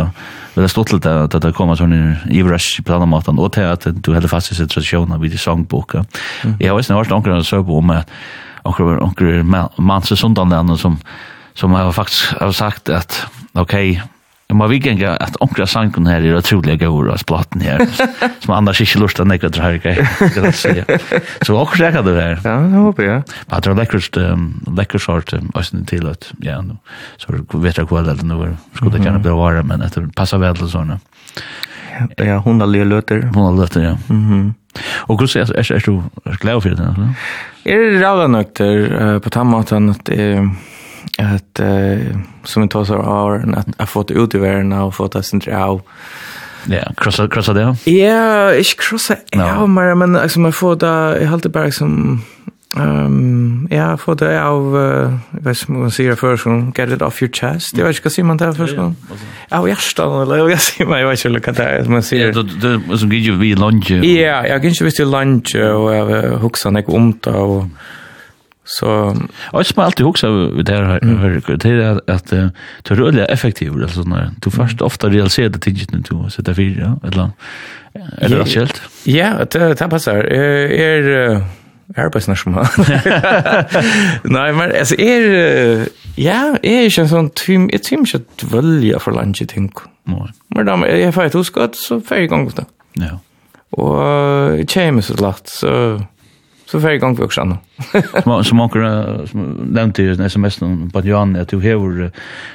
[0.56, 1.94] Men det stod til det at det kom sånn
[2.32, 5.20] i rush på denne måten, og til at du heller fast i sin tradisjon av
[5.20, 6.06] de sangboka.
[6.56, 8.10] Jeg har også hørt noen som på om at
[8.64, 9.44] noen
[9.76, 10.96] manns i Sundanland som,
[11.54, 13.20] som har faktisk har sagt at
[13.54, 14.00] ok,
[14.56, 17.86] må vi gänga att onkra sangen här är otroliga gåvor av splatten här.
[18.40, 20.84] Som annars inte lust att jeg si.
[21.42, 22.40] Så också räcker du her.
[22.44, 23.22] Ja, det håper jag.
[23.46, 24.16] Men det är läckert,
[24.76, 26.64] lekkert sort östen til at, ja,
[27.16, 31.00] så vet jag kväll eller nu skulle det gjerne bli vara, men att det sånne.
[32.16, 33.16] Ja, hun har lille løter.
[33.16, 33.40] löter.
[33.40, 33.96] har löter, ja.
[34.08, 34.54] Mhm.
[35.08, 36.02] Og hvordan er, er, er du
[36.40, 37.14] glad for det?
[37.64, 40.50] Er det rævla nøkter uh, på tammaten at det er
[41.18, 45.16] att uh, som vi tar så har att jag fått ut i världen och fått
[45.16, 45.82] att sin av
[46.68, 47.76] Ja, krossa krossa det.
[47.90, 52.22] Ja, ich krossa ja, mer men alltså man får där jag håller bara som
[52.76, 54.76] ehm ja, får det av
[55.30, 57.76] jag vet inte vad man säger för så get it off your chest.
[57.76, 58.94] Det vet jag ska man där för så.
[59.48, 62.32] Ja, jag står eller jag ser mig jag skulle kalla det man ser.
[62.36, 63.90] Ja, det som gick ju vi lunch.
[63.90, 67.64] Ja, jag gick visst vid lunch och jag huxade mig om det och
[68.68, 69.16] Så
[69.52, 72.50] och som alltid också det här hör det är att det
[72.90, 76.60] är rörligt effektivt alltså när du först ofta realiserar det tinget nu då så där
[76.60, 77.30] ja eller
[78.18, 78.82] eller helt.
[79.04, 80.16] Ja, det det passar.
[80.16, 81.42] Är
[81.94, 82.66] är på snäsch mal.
[84.22, 89.12] Nej, men alltså är ja, är ju en sån tim ett tim så välja för
[89.12, 89.82] lunch jag tänker.
[90.48, 92.64] Men då är jag fast hos gott så färg gång då.
[92.92, 93.18] Ja.
[93.70, 96.02] Och chemis så lagt så
[96.66, 97.58] så färg gång också annars
[98.24, 99.40] som som onkel som
[99.70, 100.58] nämnde ju när sms
[100.92, 102.10] på Johan att du har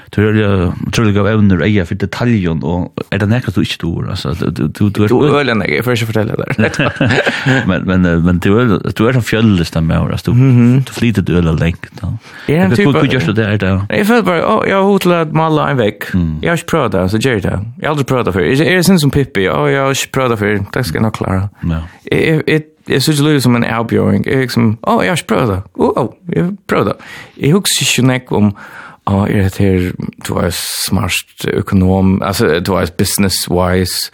[0.10, 4.34] tror tror jag ävner eja för detaljen och är det nära du inte då alltså
[4.34, 6.82] du du du är öl än jag försöker fortälla där
[7.68, 11.22] men men men du är du är som fjöllest där med alltså du du flyter
[11.22, 12.18] du öl länk då
[12.48, 15.78] ja det skulle kunna just där då jag föll bara jag hotlar att malla en
[15.78, 16.04] veck
[16.42, 19.00] jag har prövat det så gör det jag har aldrig prövat för är det sen
[19.00, 21.82] som pippi ja jag har prövat för det ska nog klara ja
[22.18, 25.60] jag jag syns det som en outgoing jag liksom oh jeg har ikke prøvd det.
[25.76, 26.96] Åh, oh, jeg har prøvd det.
[27.38, 28.54] Jeg husker ikke nek om,
[29.10, 29.92] ja, oh, det her,
[30.28, 34.12] du er smart økonom, altså, du er business-wise,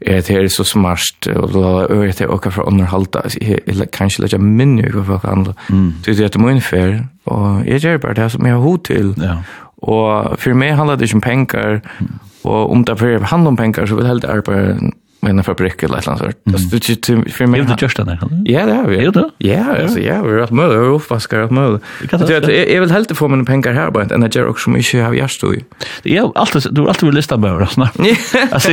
[0.00, 4.26] er det her så smart, og du er heter åka fra underhalta, jeg kan ikke
[4.26, 5.56] lage minne hva folk andre.
[6.04, 8.78] Så det er det min fer, og jeg gjør bare det som jeg har hod
[8.86, 9.14] til.
[9.18, 9.40] Ja.
[9.82, 11.80] Og for meg handler det ikke om penger,
[12.44, 15.96] og om det handler om penger, så vil jeg helt arbeide med en fabrikk eller
[15.96, 16.22] något sånt.
[16.52, 17.60] Alltså det för mig.
[17.60, 18.18] Är det just där?
[18.44, 18.96] Ja, det är vi.
[18.96, 19.30] Er det?
[19.38, 21.78] Ja, altså, ja, vi har haft möda och uppvaskar haft möda.
[22.00, 25.02] Det Jeg vil helt få mine penger mina pengar här bara en jag också ikke
[25.02, 25.64] har jag i.
[26.04, 27.78] Ja, alltid, du har alltid vært listat med oss.
[28.52, 28.70] Alltså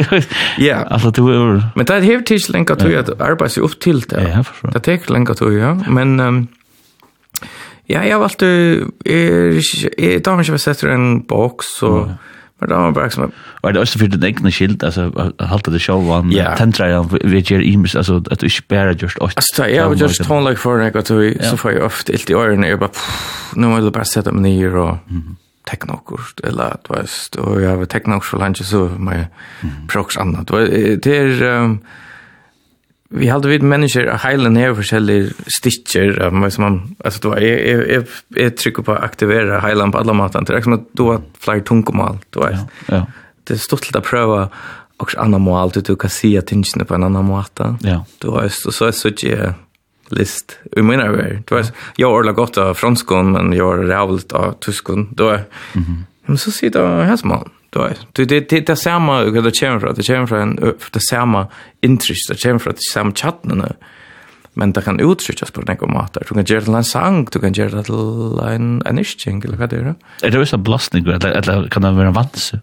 [0.58, 0.84] ja.
[0.92, 1.72] Altså, du er...
[1.76, 4.22] Men det er helt tids lenge til at att arbeta opp til det.
[4.22, 4.70] Ja, förstår.
[4.70, 6.50] Det tar lenge til, ja, men
[7.90, 8.86] Ja, jeg har alltid,
[10.00, 12.10] Jeg damer som har sett en box och
[12.64, 13.32] Men det var bare som...
[13.64, 16.58] er det også också för egne skilt, altså, alltså halta det showan, yeah.
[16.58, 19.34] tentra jag, vi gjør imes, altså, at du inte bara just oss.
[19.36, 22.70] Alltså jag har just tonlag för en ekvat, så får jag ofta ilt i öronen,
[22.70, 22.90] jag bara,
[23.56, 24.98] nu måste jag bara sätta mig ner och
[25.70, 29.28] tekna okkurt, eller at veist, og jeg har tekna okkurt for lunch, så må jeg
[29.88, 30.48] proks annat.
[31.04, 31.78] Det er,
[33.16, 38.08] vi hade vid människor heilen här försäljare stitcher man som man alltså då är är
[38.36, 42.18] är trycker på aktivera hela på alla matan det är som att då flyr tunkomal
[42.30, 42.58] då är
[42.88, 43.08] ja
[43.44, 44.50] det är stort att pröva
[44.98, 48.06] och andra mål att du kan se att tingen på en annan måta ja.
[48.18, 49.54] Då är så så så är
[50.10, 50.60] list.
[50.78, 51.66] I mina över då är
[51.96, 55.44] jag har lagt av franskon men jag har rävlt av tyskon då är
[56.26, 59.80] men så sitter jag här som man Då det det det det samma det kommer
[59.80, 60.56] från det kommer från
[60.94, 61.48] det samma
[61.82, 63.64] intresse det kommer från det samma chatten
[64.56, 68.54] men det kan uttryckas på något mat du kan göra en sång du kan göra
[68.54, 72.12] en en isching eller vad det är det är så blastning eller kan det vara
[72.12, 72.54] vans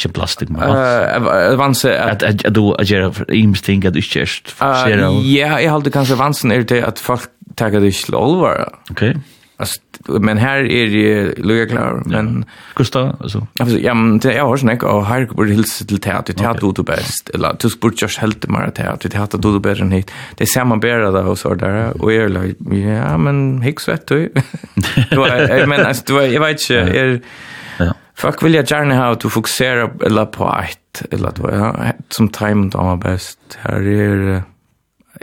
[0.00, 0.78] ikke plastik men vans.
[1.16, 4.36] Uh, vans at, at, at du gjør ims ting at du ikke gjør.
[5.28, 7.28] Ja, jeg halte kanskje vansen er det at folk
[7.60, 8.64] tager det ikke til alvor.
[8.94, 9.04] Ok
[10.08, 12.44] men här är det lugga klar men
[12.74, 16.32] Gustav alltså ja men det är också näck och här borde hilsa till teater.
[16.32, 19.08] Teater du bäst eller du borde just helt mer teater.
[19.08, 20.10] Teater du bättre än hit.
[20.34, 24.06] Det ser man bättre där och så där och är like, ja men hick svett
[24.06, 24.32] du.
[25.10, 27.20] Jag men alltså du jag vet inte är
[28.14, 32.70] Fuck vill jag gärna ha att du fokuserar, eller på ett eller att som time
[32.72, 34.42] då bäst här är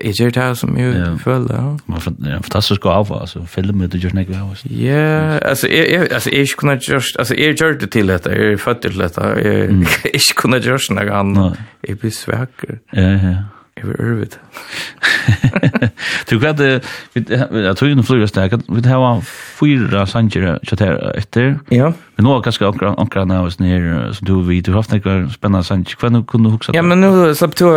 [0.03, 1.09] Jeg gjør det her som jeg ja.
[1.17, 1.61] føler, ja.
[1.89, 4.69] Man er en fantastisk gave, altså, filmet du gjør det ikke, altså.
[4.69, 8.53] Ja, altså, jeg jeg, altså, jeg kunne gjort, altså, jeg gjør det til dette, jeg
[8.53, 9.85] er født til dette, jeg mm.
[10.13, 12.81] ikke kunne gjørst noe annet, jeg blir svekker.
[12.93, 13.35] Ja, ja, ja.
[13.77, 14.27] Jeg vil øre.
[16.29, 16.83] Du kan det,
[17.15, 21.55] jeg tror jo noen flyger vi har fyra sanger kjater etter.
[21.73, 21.91] Ja.
[22.17, 25.63] Men nå er kanskje ankra navs nere, så du vet, du har haft noen spennende
[25.67, 25.95] sanger.
[25.99, 26.75] Hva nu kunne du huske?
[26.75, 27.75] Ja, men nu slapp du å.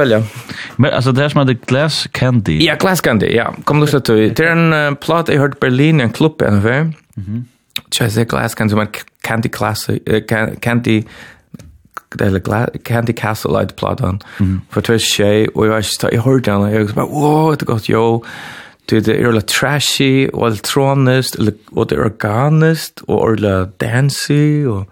[0.79, 2.59] Men altså, det er som heter Glass Candy.
[2.65, 3.51] Ja, Glass Candy, ja.
[3.69, 4.17] Kom du slapp du.
[4.31, 6.95] Det er en plat jeg hørte Berlin, en klubb, en fyr.
[7.91, 10.01] Tja, jeg sier Glass Candy, som er Candy Classic,
[10.63, 11.03] Candy
[12.21, 14.21] eller Candy Castle light platan.
[14.39, 17.67] For för två tjej och jag to jag hörde den och jag bara wow det
[17.67, 18.25] gott jo
[18.91, 24.85] det är eller trashy och elektroniskt eller och det organiskt och eller dancey och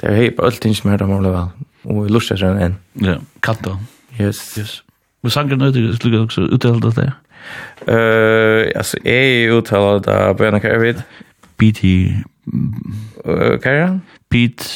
[0.00, 1.48] det är helt allting som är där måla väl
[1.82, 2.76] och lustar seg en.
[2.92, 3.78] Ja katta.
[4.20, 4.58] Yes.
[4.58, 4.82] Yes.
[5.22, 7.10] Vi sanger nøyde, det skulle også uttale det der.
[7.88, 11.02] Uh, altså, jeg uttaler det på en hva jeg vet.
[11.58, 11.82] BT...
[12.46, 14.00] Uh, hva er det?
[14.30, 14.66] BT...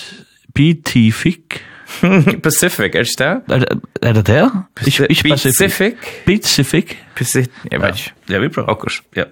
[0.54, 1.60] BT Fick?
[2.46, 3.80] Pacific, er det det?
[4.02, 4.50] Er det det?
[4.86, 5.94] Ikke Pacific.
[6.26, 6.96] Pacific?
[7.16, 7.48] Pacific?
[7.70, 8.12] Jeg vet ikke.
[8.30, 8.68] Ja, vi prøver.
[8.68, 9.24] Akkurat, ja.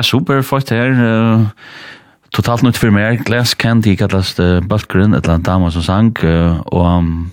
[0.00, 0.90] ja, super, fort her.
[0.96, 1.46] Uh,
[2.32, 3.24] totalt nytt for meg.
[3.28, 6.14] Glass Candy kallast uh, Baltgrunn, et eller annet dama som sang.
[6.24, 7.30] uh, og um,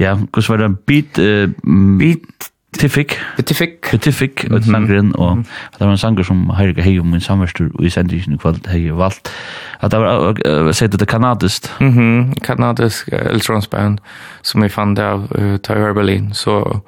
[0.00, 0.70] ja, hvordan var det?
[0.88, 2.48] Beat, uh, beat
[2.78, 3.16] Tiffik.
[3.44, 3.86] Tiffik.
[4.00, 5.38] Tiffik, og sangren, og
[5.78, 8.68] det var en sanger som Heirika hei om min samverstur, og i sendingen i kveld
[8.68, 9.32] hei valgt.
[9.80, 10.36] At det var,
[10.76, 11.72] sier du det kanadiskt?
[11.80, 13.98] Mhm, kanadisk uh, elektronsband,
[14.42, 16.60] som vi fann det av uh, Tyra Berlin, så...
[16.62, 16.84] So,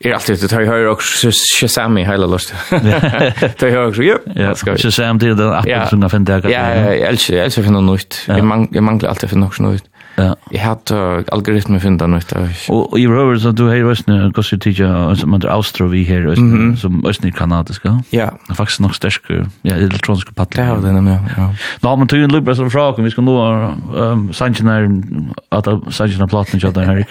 [0.00, 1.30] är alltid det tar ju hör också
[1.60, 2.54] Shazam i hela lust.
[3.58, 4.18] Det hör också ju.
[4.34, 6.50] Ja, Shazam det där appen från den det.
[6.50, 8.24] Ja, jag älskar jag älskar för något nytt.
[8.72, 9.84] Jag manglar alltid för något nytt.
[10.16, 10.34] Ja.
[10.50, 10.60] Jag
[10.90, 12.48] har algoritmer funnit något där.
[12.68, 15.86] Og och i røver, så du har jo også och kostar tiga som man Austro
[15.86, 18.00] vi här rösten som er kanadisk, Ja.
[18.12, 18.24] Ja.
[18.24, 20.64] Det er faktisk nok sterk, Ja, elektroniska paddlar.
[20.64, 21.54] Ja, det är ja.
[21.82, 23.38] Nå men tog en lubra som fra, vi skal nå
[23.96, 25.02] ehm Sanchinar
[25.50, 27.08] att Sanchinar plattan jag där Erik.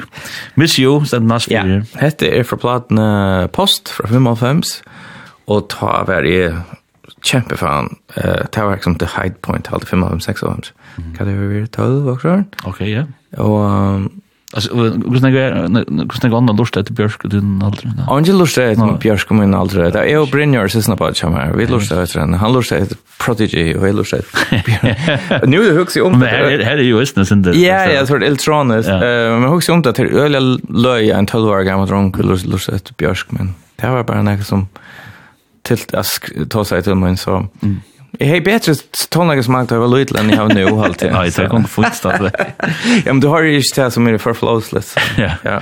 [0.55, 1.53] Miss you sent nas för.
[1.53, 1.81] Ja.
[1.99, 4.61] Hette är för plattan post fra 55
[5.45, 6.61] og ta var är
[7.23, 7.95] kämpefan.
[8.15, 10.59] Eh det var liksom the high point halvt fem av sex år.
[11.17, 12.43] Kan det vara 12 också?
[12.65, 13.03] Ok, ja.
[13.37, 14.23] Og um,
[14.55, 16.89] Altså, hvordan er hur snägg annan lust att
[17.25, 17.91] og din aldrig.
[18.07, 18.59] Angel lust
[19.01, 19.93] Bjørsk og min aldrig.
[19.93, 21.51] Det är ju Brynjar så snabbt att komma.
[21.55, 22.73] Vi lust etter han han lust
[23.19, 24.25] Prodigy och vi lust att
[24.65, 24.93] Björk.
[25.31, 26.19] er det hooks ju om.
[26.19, 27.55] Det her er jo istället sin det.
[27.55, 28.89] Ja, ja, så elektroniskt.
[28.89, 32.69] Eh men hooks om det til öliga løy en 12 år gammel dronk, lust lust
[33.31, 34.67] men det var bare noe som
[35.63, 36.07] till att
[36.49, 37.81] ta seg til mig så mm.
[38.19, 38.75] Jag har bättre
[39.09, 41.09] tonlägesmakt över lydel enn jeg har nu alltid.
[41.09, 42.31] det er ikke fortsätta det.
[43.05, 44.95] Ja, men du har jo ikke det som er for flowsless.
[45.17, 45.59] Ja.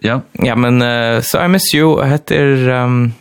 [0.00, 0.20] Ja.
[0.44, 3.14] Ja, men uh, så so I miss you heter um,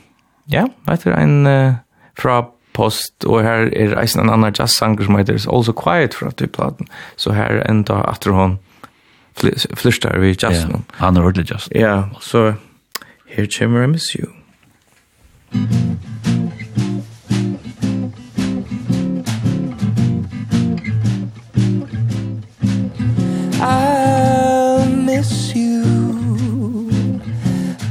[0.48, 1.74] ja, heter en uh,
[2.18, 6.56] fra post og her er er en annan jazzsanger som heter Also Quiet fra typ
[6.56, 6.88] platen.
[7.16, 8.58] Så här enda att hon
[9.76, 10.86] flirtar vi jazzen.
[10.92, 11.70] Han er ordentlig jazz.
[11.76, 12.54] Ja, så
[13.28, 14.43] her kommer I miss you.
[23.62, 26.90] I'll miss you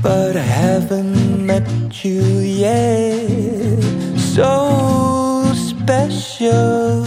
[0.03, 3.83] But I haven't met you yet.
[4.17, 7.05] So special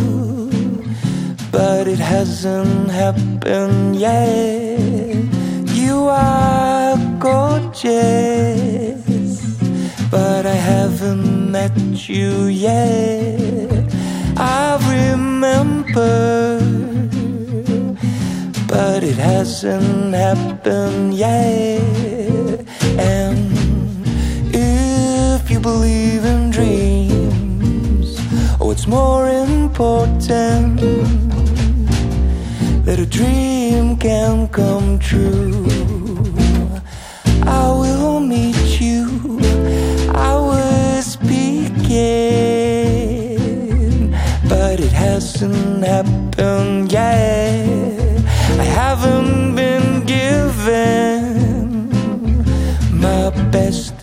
[1.52, 4.80] But it hasn't happened yet.
[5.74, 7.96] You are gorgeous.
[10.12, 13.94] But I haven't met you yet.
[14.38, 16.60] I remember.
[18.68, 22.66] But it hasn't happened yet.
[22.98, 23.52] And
[24.54, 28.18] if you believe in dreams
[28.62, 30.80] Oh, it's more important
[32.86, 35.66] That a dream can come true.
[37.44, 39.55] I will meet you.
[40.16, 41.92] I was speaking,
[44.48, 48.22] But it hasn't happened yet.
[48.58, 51.90] I haven't been given
[52.92, 53.94] My best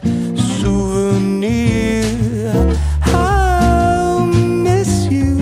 [0.60, 2.04] souvenir.
[3.06, 5.36] I'll miss you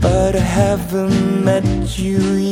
[0.00, 2.49] But I haven't met you yet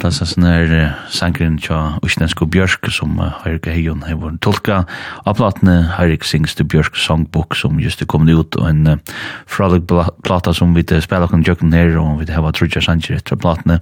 [0.00, 0.72] kallas en sånn her
[1.12, 4.82] sangren tja Øslandsko Bjørk som Høyrke Heion har vært tolka
[5.24, 9.16] av platene Høyrek Sings til Bjørk Songbook som just er kommet ut og en uh,
[9.50, 13.80] fralig plata som vi spiller kan jøkken her og vi har Trudja sanger etter platene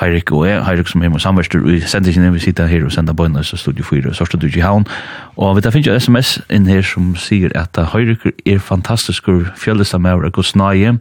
[0.00, 2.92] Høyrek og jeg, Høyrek som er med samverster og sender ikke vi sitter her og
[2.94, 4.88] sender bøyna i studio 4 og sørste du i havn.
[5.36, 9.52] Og vi tar finnes jo sms inn her som sier at Høyrykker er fantastisk fantastiskur
[9.58, 10.98] fjøllestamæver av Guds nøye.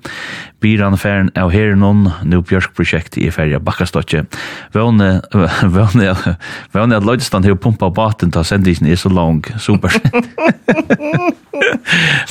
[0.64, 4.23] Byran færen av Herenon, nu Bjørk-prosjekt i færja Bakkastotje.
[4.73, 6.14] Våne, våne,
[6.72, 9.91] våne at Løydestand har pumpa baten ta sendisen er så lang, super.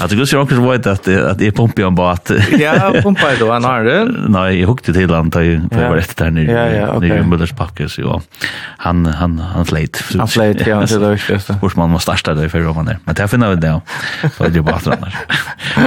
[0.01, 2.33] at det gusir onker som vet at, at jeg pumpa en bat.
[2.57, 3.99] ja, pumpa er det, han har det.
[4.37, 7.13] Nei, jeg hukte til han, da jeg var etter der nere, ja, ja, okay.
[7.13, 8.25] nere i Mullers pakkes, og
[8.87, 10.01] han, han, han fleit.
[10.17, 11.59] Han fleit, ja, det er det viktigste.
[11.61, 12.99] Hvorsmann må starta det för ovaner.
[13.05, 13.81] Men det finner vi det.
[14.37, 15.17] Så det är bara annars.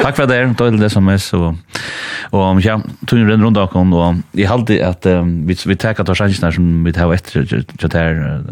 [0.02, 0.54] Tack för det.
[0.58, 1.56] Då är det som är så.
[2.30, 6.18] Och ja, tog ju den runt och och i halde att vi vi tar att
[6.18, 8.44] chansen som vi har efter så där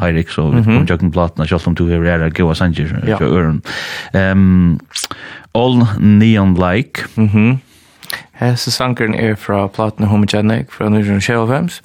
[0.00, 3.16] Heirik så vi kommer jag kan platna just som du här där gå och sanjer
[3.18, 3.62] för örn.
[4.12, 4.78] Ehm
[5.56, 7.04] all neon like.
[7.14, 7.60] Mhm.
[8.32, 11.80] Hesse sankeren er fra platen Homogenic fra 1925,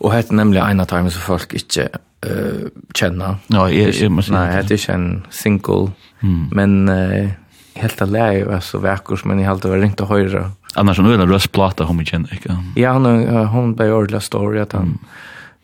[0.00, 1.88] og hette nemlig en av timene som folk ikke
[2.30, 3.36] uh, känna.
[3.46, 5.92] Ja, jag jag måste Nej, det ikke en single.
[6.20, 6.48] Mm.
[6.52, 7.28] Men uh,
[7.74, 10.50] helt att lära var så verkar men jeg jag hade ringt inte höra.
[10.74, 12.56] Annars nu är det röstplata hon känner inte.
[12.74, 14.82] Ja, hon hon ble ordentlig story at han.
[14.82, 14.98] Mm.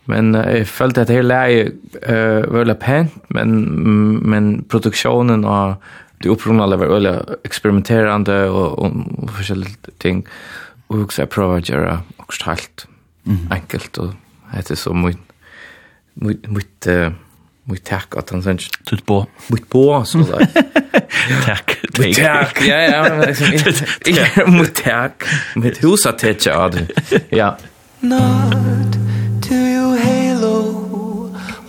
[0.04, 1.72] Men uh, jeg følte at det läge
[2.02, 5.74] eh uh, veldig pent men men produksjonen og
[6.22, 10.24] det upprunala var veldig eksperimenterende og, og, og forskjellige ting
[10.88, 12.86] och jeg prøver å gjøre och helt
[13.26, 13.48] mm.
[13.50, 14.14] enkelt og
[14.52, 15.16] det er så mye
[16.14, 16.86] mot mot
[17.64, 19.26] mot tack att han sen tut på.
[19.46, 20.48] Mot på så där
[21.44, 23.28] tack mot tack ja ja
[24.06, 25.22] inte mot tack
[25.54, 26.86] med husa tätja ad
[27.30, 27.56] ja
[28.00, 28.92] not
[29.42, 30.82] to you halo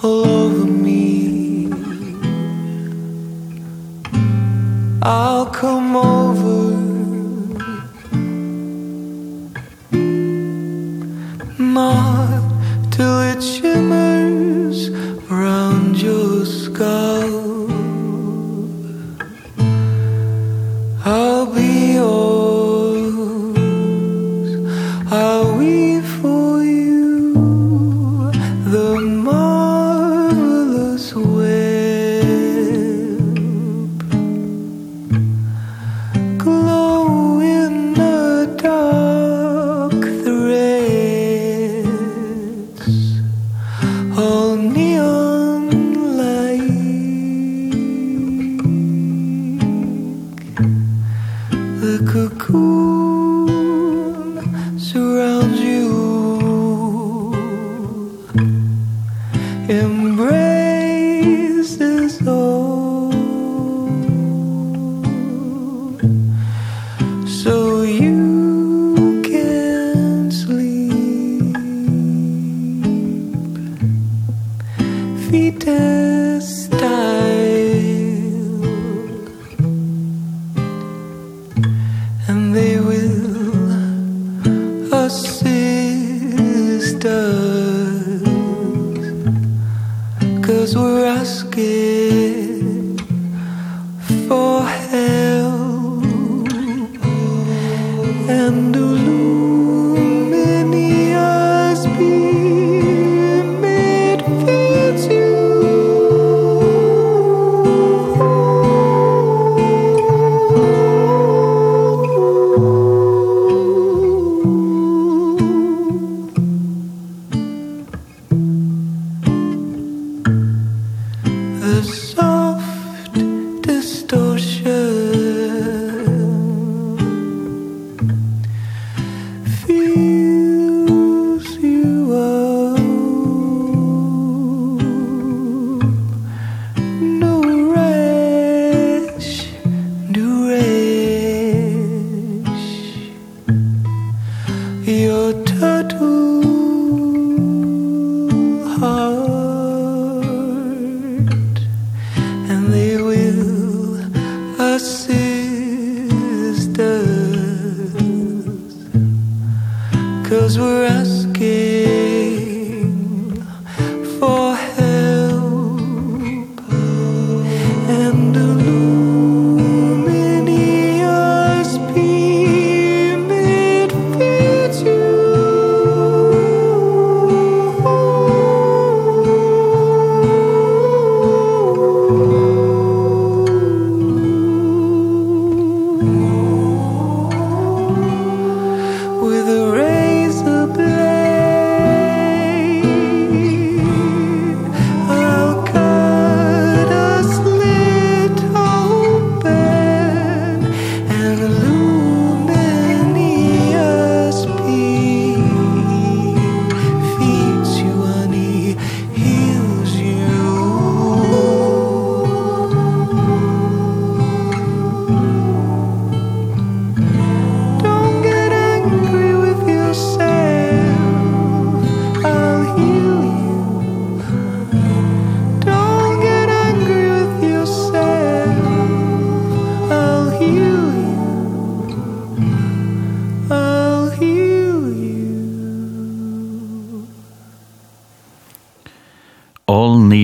[0.01, 1.69] all over me.
[5.01, 5.82] I'll come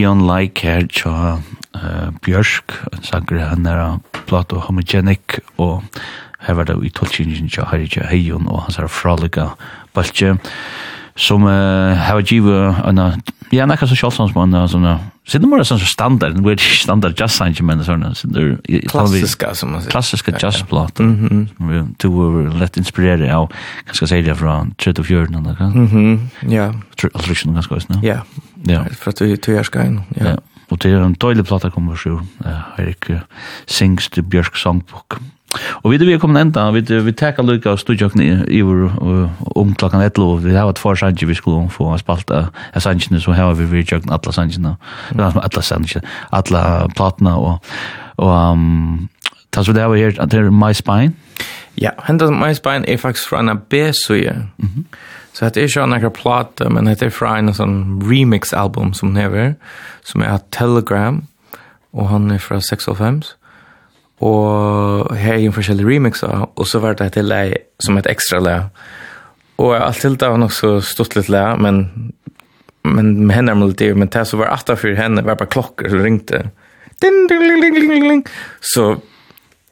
[0.10, 1.38] Neon Like her tja
[1.78, 5.84] uh, Björsk, en sanger han er Plato Homogenic, og
[6.42, 9.52] her var det i tolkingen tja Harry Tja Heijon og hans er fralika
[9.94, 10.40] baltje
[11.20, 13.00] som uh, har givet en,
[13.52, 14.88] ja, nekka så kjølsans på en sånn,
[15.30, 18.14] Sen det måste sån standard, det är standard jazz sign men såna
[18.90, 19.92] klassiska som man sier.
[19.92, 21.00] Klassiska jazzplåt.
[21.00, 21.50] Mhm.
[21.58, 23.52] Vi to were let inspired av
[23.86, 25.84] kanske säga det från Chet of Jordan eller kan.
[25.84, 26.30] Mhm.
[26.50, 26.74] Ja.
[26.96, 28.08] Tradition ganske også, ne?
[28.08, 28.18] Ja.
[28.64, 28.86] Ja.
[28.86, 30.02] För att du är ska in.
[30.16, 30.38] Ja.
[30.72, 32.22] Og det er en døylig toileplatta kommer så.
[32.78, 33.10] Erik
[33.68, 35.20] sings the Björk songbook.
[35.84, 38.84] Og vi er vi kommet enda, vi, vi teker lukka og studjøkene i vår
[39.58, 43.22] om klokkan etter, og vi har et for sannsje vi skulle få spalta av sannsjene,
[43.22, 44.76] så har vi vi tjøkken alle sannsjene,
[45.18, 46.62] alle sannsjene, alle
[46.96, 47.72] platna og,
[48.18, 49.10] og um,
[49.58, 51.14] við så det var her, det er My Spine.
[51.82, 54.36] Ja, hendet My Spine er faktisk fra en B-suje.
[55.34, 59.16] Så det er ikke en akkurat plate, men det er fra en sånn remix-album som
[59.16, 59.54] hever,
[60.04, 61.24] som er Telegram,
[61.94, 63.22] og han er fra 5.
[64.20, 68.10] Og her er en forskjellig remix av, og så var det til ei som et
[68.12, 68.56] ekstra le.
[69.60, 71.86] Og alt til det var nok så stort litt le, men,
[72.88, 75.92] men med henne er melodier, men det som var atter for henne var bare klokker
[75.92, 76.50] som ringte.
[77.00, 78.26] Ding, ding, ding, ding, ding, ding.
[78.60, 78.92] Så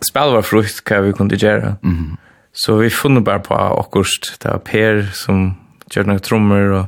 [0.05, 1.75] spillet var frukt hva vi kunne gjøre.
[1.81, 2.15] Mm -hmm.
[2.53, 5.57] Så vi funnet bare på akkurat, det var Per som
[5.93, 6.85] gjør noen trommer, og,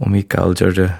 [0.00, 0.92] og Mikael gjør det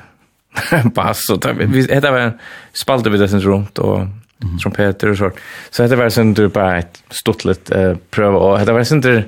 [0.96, 2.34] bass, og det, vi, det var
[2.74, 4.08] spalte vi det sin rundt, og
[4.42, 4.58] mm.
[4.58, 5.30] trompeter och så.
[5.70, 9.00] Så det var sen du bara ett stort lit eh, pröva och det var sen
[9.00, 9.24] du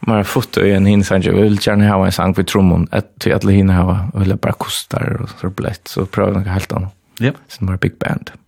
[0.00, 3.34] mer foto i en hinsang jag vill gärna ha en sang för trommon att till
[3.34, 6.94] alla hinna ha och bara kostar och så blett så pröva något helt annat.
[7.18, 7.26] Ja.
[7.26, 7.34] Yep.
[7.48, 8.30] Sen bara big band.
[8.30, 8.40] Mm.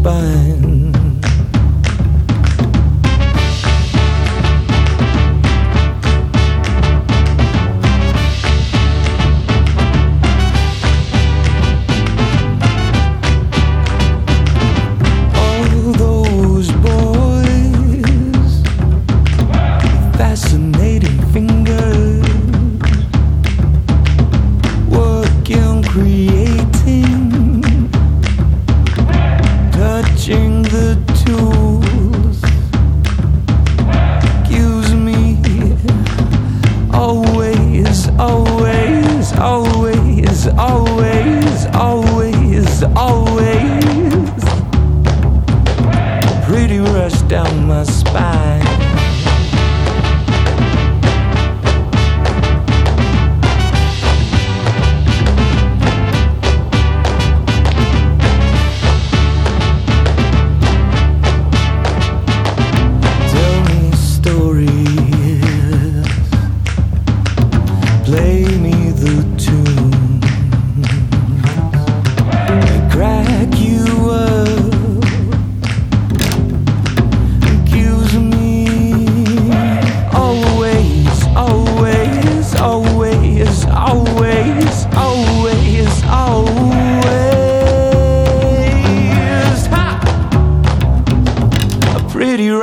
[0.00, 0.59] spine.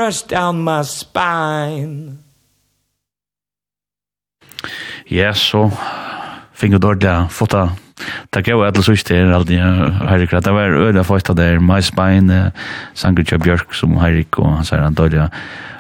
[0.07, 2.17] shivers down my spine.
[5.07, 5.71] Ja, så
[6.53, 7.53] finner du det, fått
[8.34, 9.57] Det gav alle sørste her, alle de
[10.10, 12.30] Heirik, det var øyla første der, Maisbein,
[12.94, 15.32] Sangritja Bjørk som Heirik, og han sier han døyla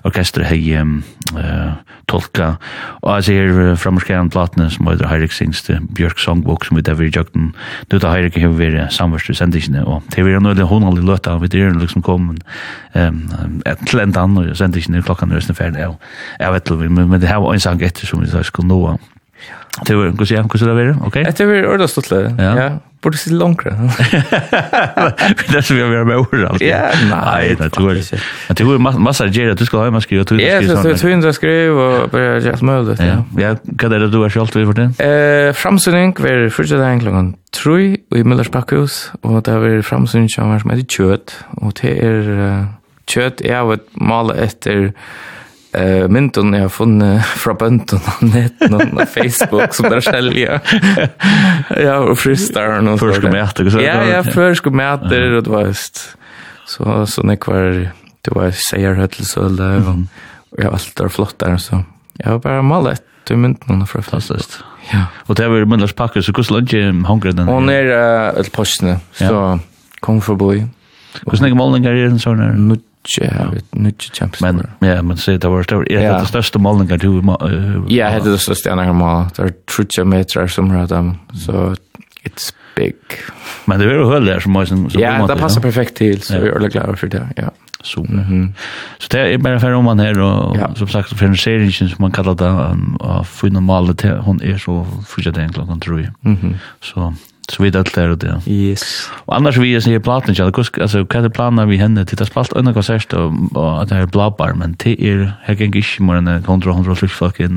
[0.07, 1.73] orkester hei uh,
[2.07, 2.53] tolka,
[3.01, 7.11] og jeg ser frammerskjæren platene som heter Heirik Singste, Bjørk Songbok som vi der vi
[7.11, 7.51] jøkken,
[7.91, 11.03] nu da Heirik har vært samverst i sendisene, og det vil var en øyla håndalig
[11.03, 13.21] løtta, vi der liksom kom um,
[13.85, 15.99] til enda annan, og sendisene klokkan er nesten ferdig, og
[16.39, 18.97] jeg vet, ikke, men det her var en sang etter som vi skulle nå,
[19.85, 20.25] Det var jeg, hva
[20.59, 21.23] sier det var, okej.
[21.37, 22.13] Det var ordentligt stolt.
[22.39, 22.69] Ja.
[23.01, 23.71] Borde sitte langre.
[25.51, 28.21] Det som vi har vært med ord Ja, nei, det tror jag.
[28.57, 30.41] Det var massa grejer du skal ha med skrive, till.
[30.41, 32.97] Ja, så det tog jag skrev och börja just med det.
[33.05, 33.53] Ja, ja.
[33.63, 34.89] hva er det du har skjalt vi for det.
[34.97, 40.49] Eh, framsyning var första dagen klockan 3 i Müllers Backhus och där var framsynning som
[40.49, 42.67] var med kött och det är
[43.07, 44.93] kött är vad mal efter
[45.77, 50.59] eh mynton jag från fra bönton på nätet och Facebook som där säljer.
[51.83, 52.99] ja, och fristar och något.
[52.99, 53.81] Först med att så.
[53.81, 56.17] Ja, ja, först med att det var just
[56.65, 57.91] Så så när kvar
[58.21, 59.83] det var säger höll så där
[60.49, 61.83] och jag allt där flott där så.
[62.13, 64.63] Jag har bara målat du mynton från fantastiskt.
[64.91, 65.05] Ja.
[65.25, 66.73] Och det var myndlars packer så kus lunch
[67.07, 67.49] hungrig den.
[67.49, 67.85] Och ner
[68.39, 69.59] ett postne så
[69.99, 70.65] kom förbi.
[71.29, 72.53] Kus några målningar är en sån här
[73.21, 76.97] ja, nutje Champions Men, ja, men se, det var det var hadde det største målninger
[76.97, 77.21] du...
[77.89, 79.25] Ja, det är det största største ene mål.
[79.35, 81.75] Det är trutje meter som har dem, så
[82.23, 82.95] it's big.
[83.65, 84.89] Men det er jo där som måste som...
[84.99, 87.49] Ja, det passar perfekt till så vi är väldigt glada för det, ja.
[87.83, 88.05] Så,
[88.99, 90.75] så det är bara för om man här och ja.
[90.75, 94.87] som sagt, för en serie som man kallar det, av funnet malet, hon är så
[95.07, 96.11] frutje den klokken, tror jeg.
[96.81, 97.13] Så
[97.49, 98.41] Så vi det där det.
[98.51, 99.09] Yes.
[99.25, 102.25] Och annars vi ser platten jag kus alltså kan det plana vi henne till det
[102.25, 106.03] spalt en konsert och och att det är blabbar men det är jag kan inte
[106.03, 107.55] mer än 100 100 fisk fuck in.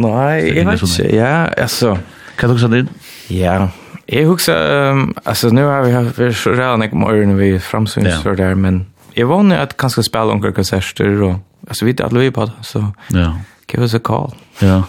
[0.00, 1.16] Nej, jag vet inte.
[1.16, 1.98] Ja, alltså
[2.36, 2.86] kan du säga det?
[3.28, 3.68] Ja.
[4.08, 8.34] jeg husker, um, altså, nu har vi haft så redan en morgon vi framsyns så
[8.34, 8.86] der, men
[9.16, 11.38] jeg vann at kanskje spela några konserter og,
[11.68, 12.84] altså, vi er alle vi på det, så.
[13.14, 13.32] Ja.
[13.68, 14.34] Give us a call.
[14.62, 14.82] Ja,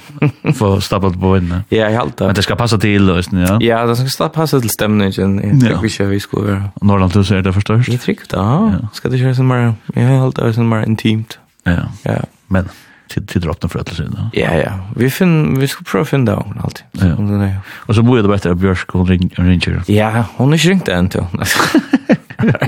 [0.53, 1.63] for å på inne.
[1.73, 2.27] Ja, jeg halte det.
[2.29, 3.55] Men det skal passa til løsene, ja?
[3.61, 5.39] Ja, det skal passe til stemningen.
[5.41, 6.69] Jeg tror ikke vi skulle være...
[6.81, 7.89] Norrland, du ser det forstørst?
[7.89, 8.43] Jeg tror ikke det,
[8.77, 8.91] ja.
[8.93, 9.71] Skal det kjøre sånn mer...
[9.95, 11.39] Jeg halte det sånn mer intimt.
[11.65, 12.21] Ja, ja.
[12.53, 12.69] men
[13.09, 14.29] till till droppen för att syna.
[14.33, 16.85] Ja ja, vi finn vi skal prøve å finne det hon alltid.
[16.91, 17.15] Ja.
[17.45, 17.55] Er.
[17.87, 19.83] Och så borde det bättre att Björk och ringer.
[19.87, 21.21] Ja, hon är sjukt än til.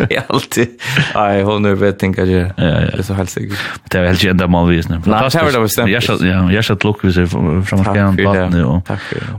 [0.10, 0.68] Ja, alltid.
[1.16, 2.52] Nei, hon er vet tänker jag.
[2.58, 2.80] Ja, ja.
[2.80, 3.58] Det är så helt sikkert.
[3.90, 4.90] Det är helt ända mal visst.
[4.90, 5.92] Nej, det har det bestämt.
[5.92, 8.90] Jag satt ja, jag satt look vi ser från skärmen på nu och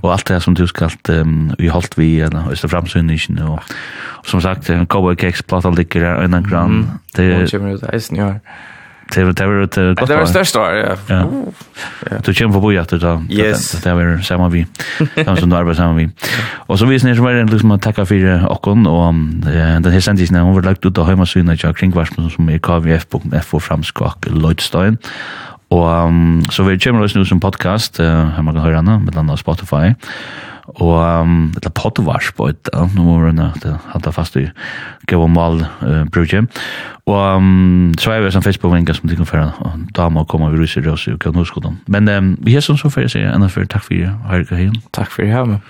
[0.03, 3.61] och allt det här som du ska um, vi hållt vi eller östra framsynnischen och
[4.25, 6.91] som sagt, en cowboy cakes platta ligger en grann.
[7.15, 8.35] Det kommer ut isen ja.
[9.15, 10.09] Det var det var ett gott.
[10.09, 10.97] Det var störst år, ja.
[11.07, 11.27] ja.
[12.25, 13.73] Du kjem förbi att då Yes.
[13.73, 14.67] Det var samma vi.
[15.25, 16.09] Som som arbetar samma vi.
[16.53, 19.15] Och så visst ni som var det liksom att tacka för Ockon och
[19.83, 23.61] den här sändningen hon var lagt ut på hemsidan jag kring vars som är kvf.fo
[23.61, 24.99] framskak Lloydstein.
[25.69, 25.89] Och
[26.51, 29.95] så vi kommer oss nu som podcast, här man kan höra den med andra Spotify.
[30.81, 34.47] Og um, det er potvars på et annet nummer enn at jeg hadde fast i
[35.11, 36.45] gav og mal uh, brugje.
[37.11, 40.51] Og um, så er vi som Facebook-venga som tykker for fære og dame og komme
[40.53, 41.81] vi ryser oss i gav norskodan.
[41.91, 44.45] Men um, vi er som så for jeg sier enn for takk for jeg har
[44.45, 44.77] ikke hjem.
[44.97, 45.65] Takk for jeg har med.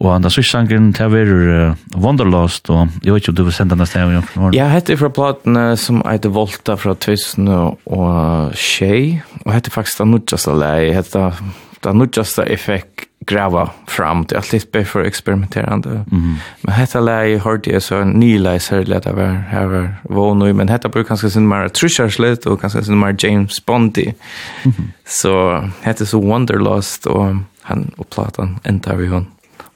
[0.00, 1.40] Og den sørste sangen til å være
[1.72, 4.54] uh, Wonderlost, og jeg vet ikke om du vil sende den neste gang.
[4.56, 10.14] Jeg heter fra platen som heter Volta fra 2000 og Tjej og heter faktisk den
[10.14, 10.88] nødgjeste leie.
[10.88, 11.42] Jeg heter
[11.84, 15.90] den nødgjeste effekt grava fram det är lite för experimenterande.
[15.90, 16.34] Mm -hmm.
[16.60, 20.52] Men hetta lei hörde jag så en ny läsare lät av här var var nu
[20.52, 24.02] men hetta brukar kanske sin mer Trisha slut och kanske sin mer James Bondy.
[24.02, 24.14] Mm
[24.62, 24.88] -hmm.
[25.04, 29.26] Så hetta så Wonderlust och han och Platan ända vi hon.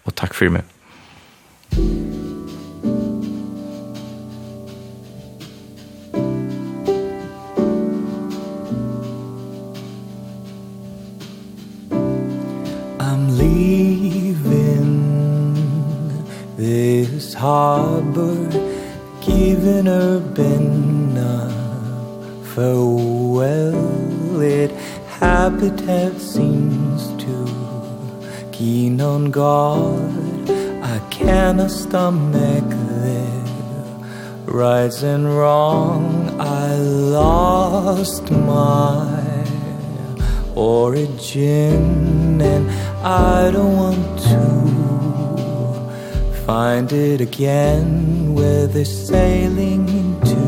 [0.05, 0.63] Och tack för mig.
[17.41, 18.37] harbor
[19.21, 21.41] given her been a
[22.55, 24.71] farewell it
[25.19, 27.37] habitat seems to
[28.53, 30.51] keen on guard
[30.95, 32.69] I cannot stomach
[33.05, 33.41] there
[34.51, 36.29] rights and wrong.
[36.41, 39.45] I lost my
[40.57, 42.71] origin and
[43.05, 45.10] I don't want to
[46.51, 50.41] find it again where they're sailing into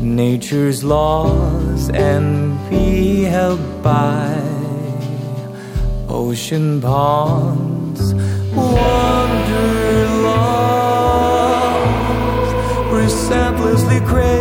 [0.00, 2.30] nature's laws and
[2.70, 4.40] be held by
[6.08, 8.14] ocean ponds
[8.54, 9.34] wanderlust
[12.94, 14.33] resentlessly crazy.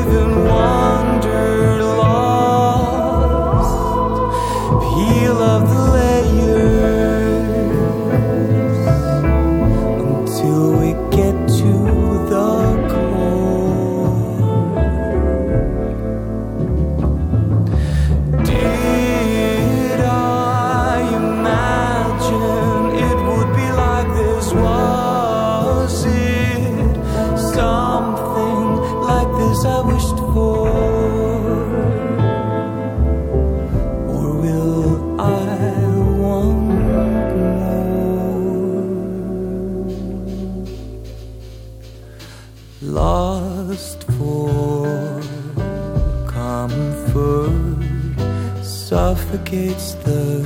[49.33, 50.45] suffocates the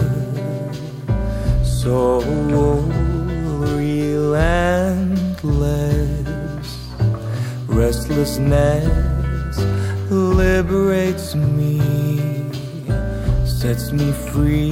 [1.62, 2.22] soul
[3.76, 4.48] relentless
[7.68, 8.88] restlessness
[10.10, 11.82] liberates me
[13.46, 14.72] sets me free.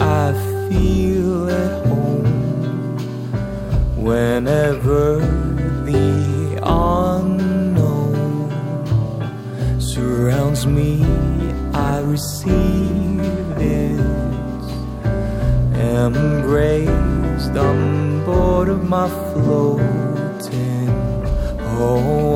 [0.00, 0.32] I
[0.70, 2.96] feel at home
[4.02, 5.18] whenever
[5.84, 8.50] the unknown
[9.80, 11.04] surrounds me.
[11.74, 13.03] I receive
[16.06, 16.42] am
[17.56, 20.88] on board of my floating
[21.58, 22.33] home.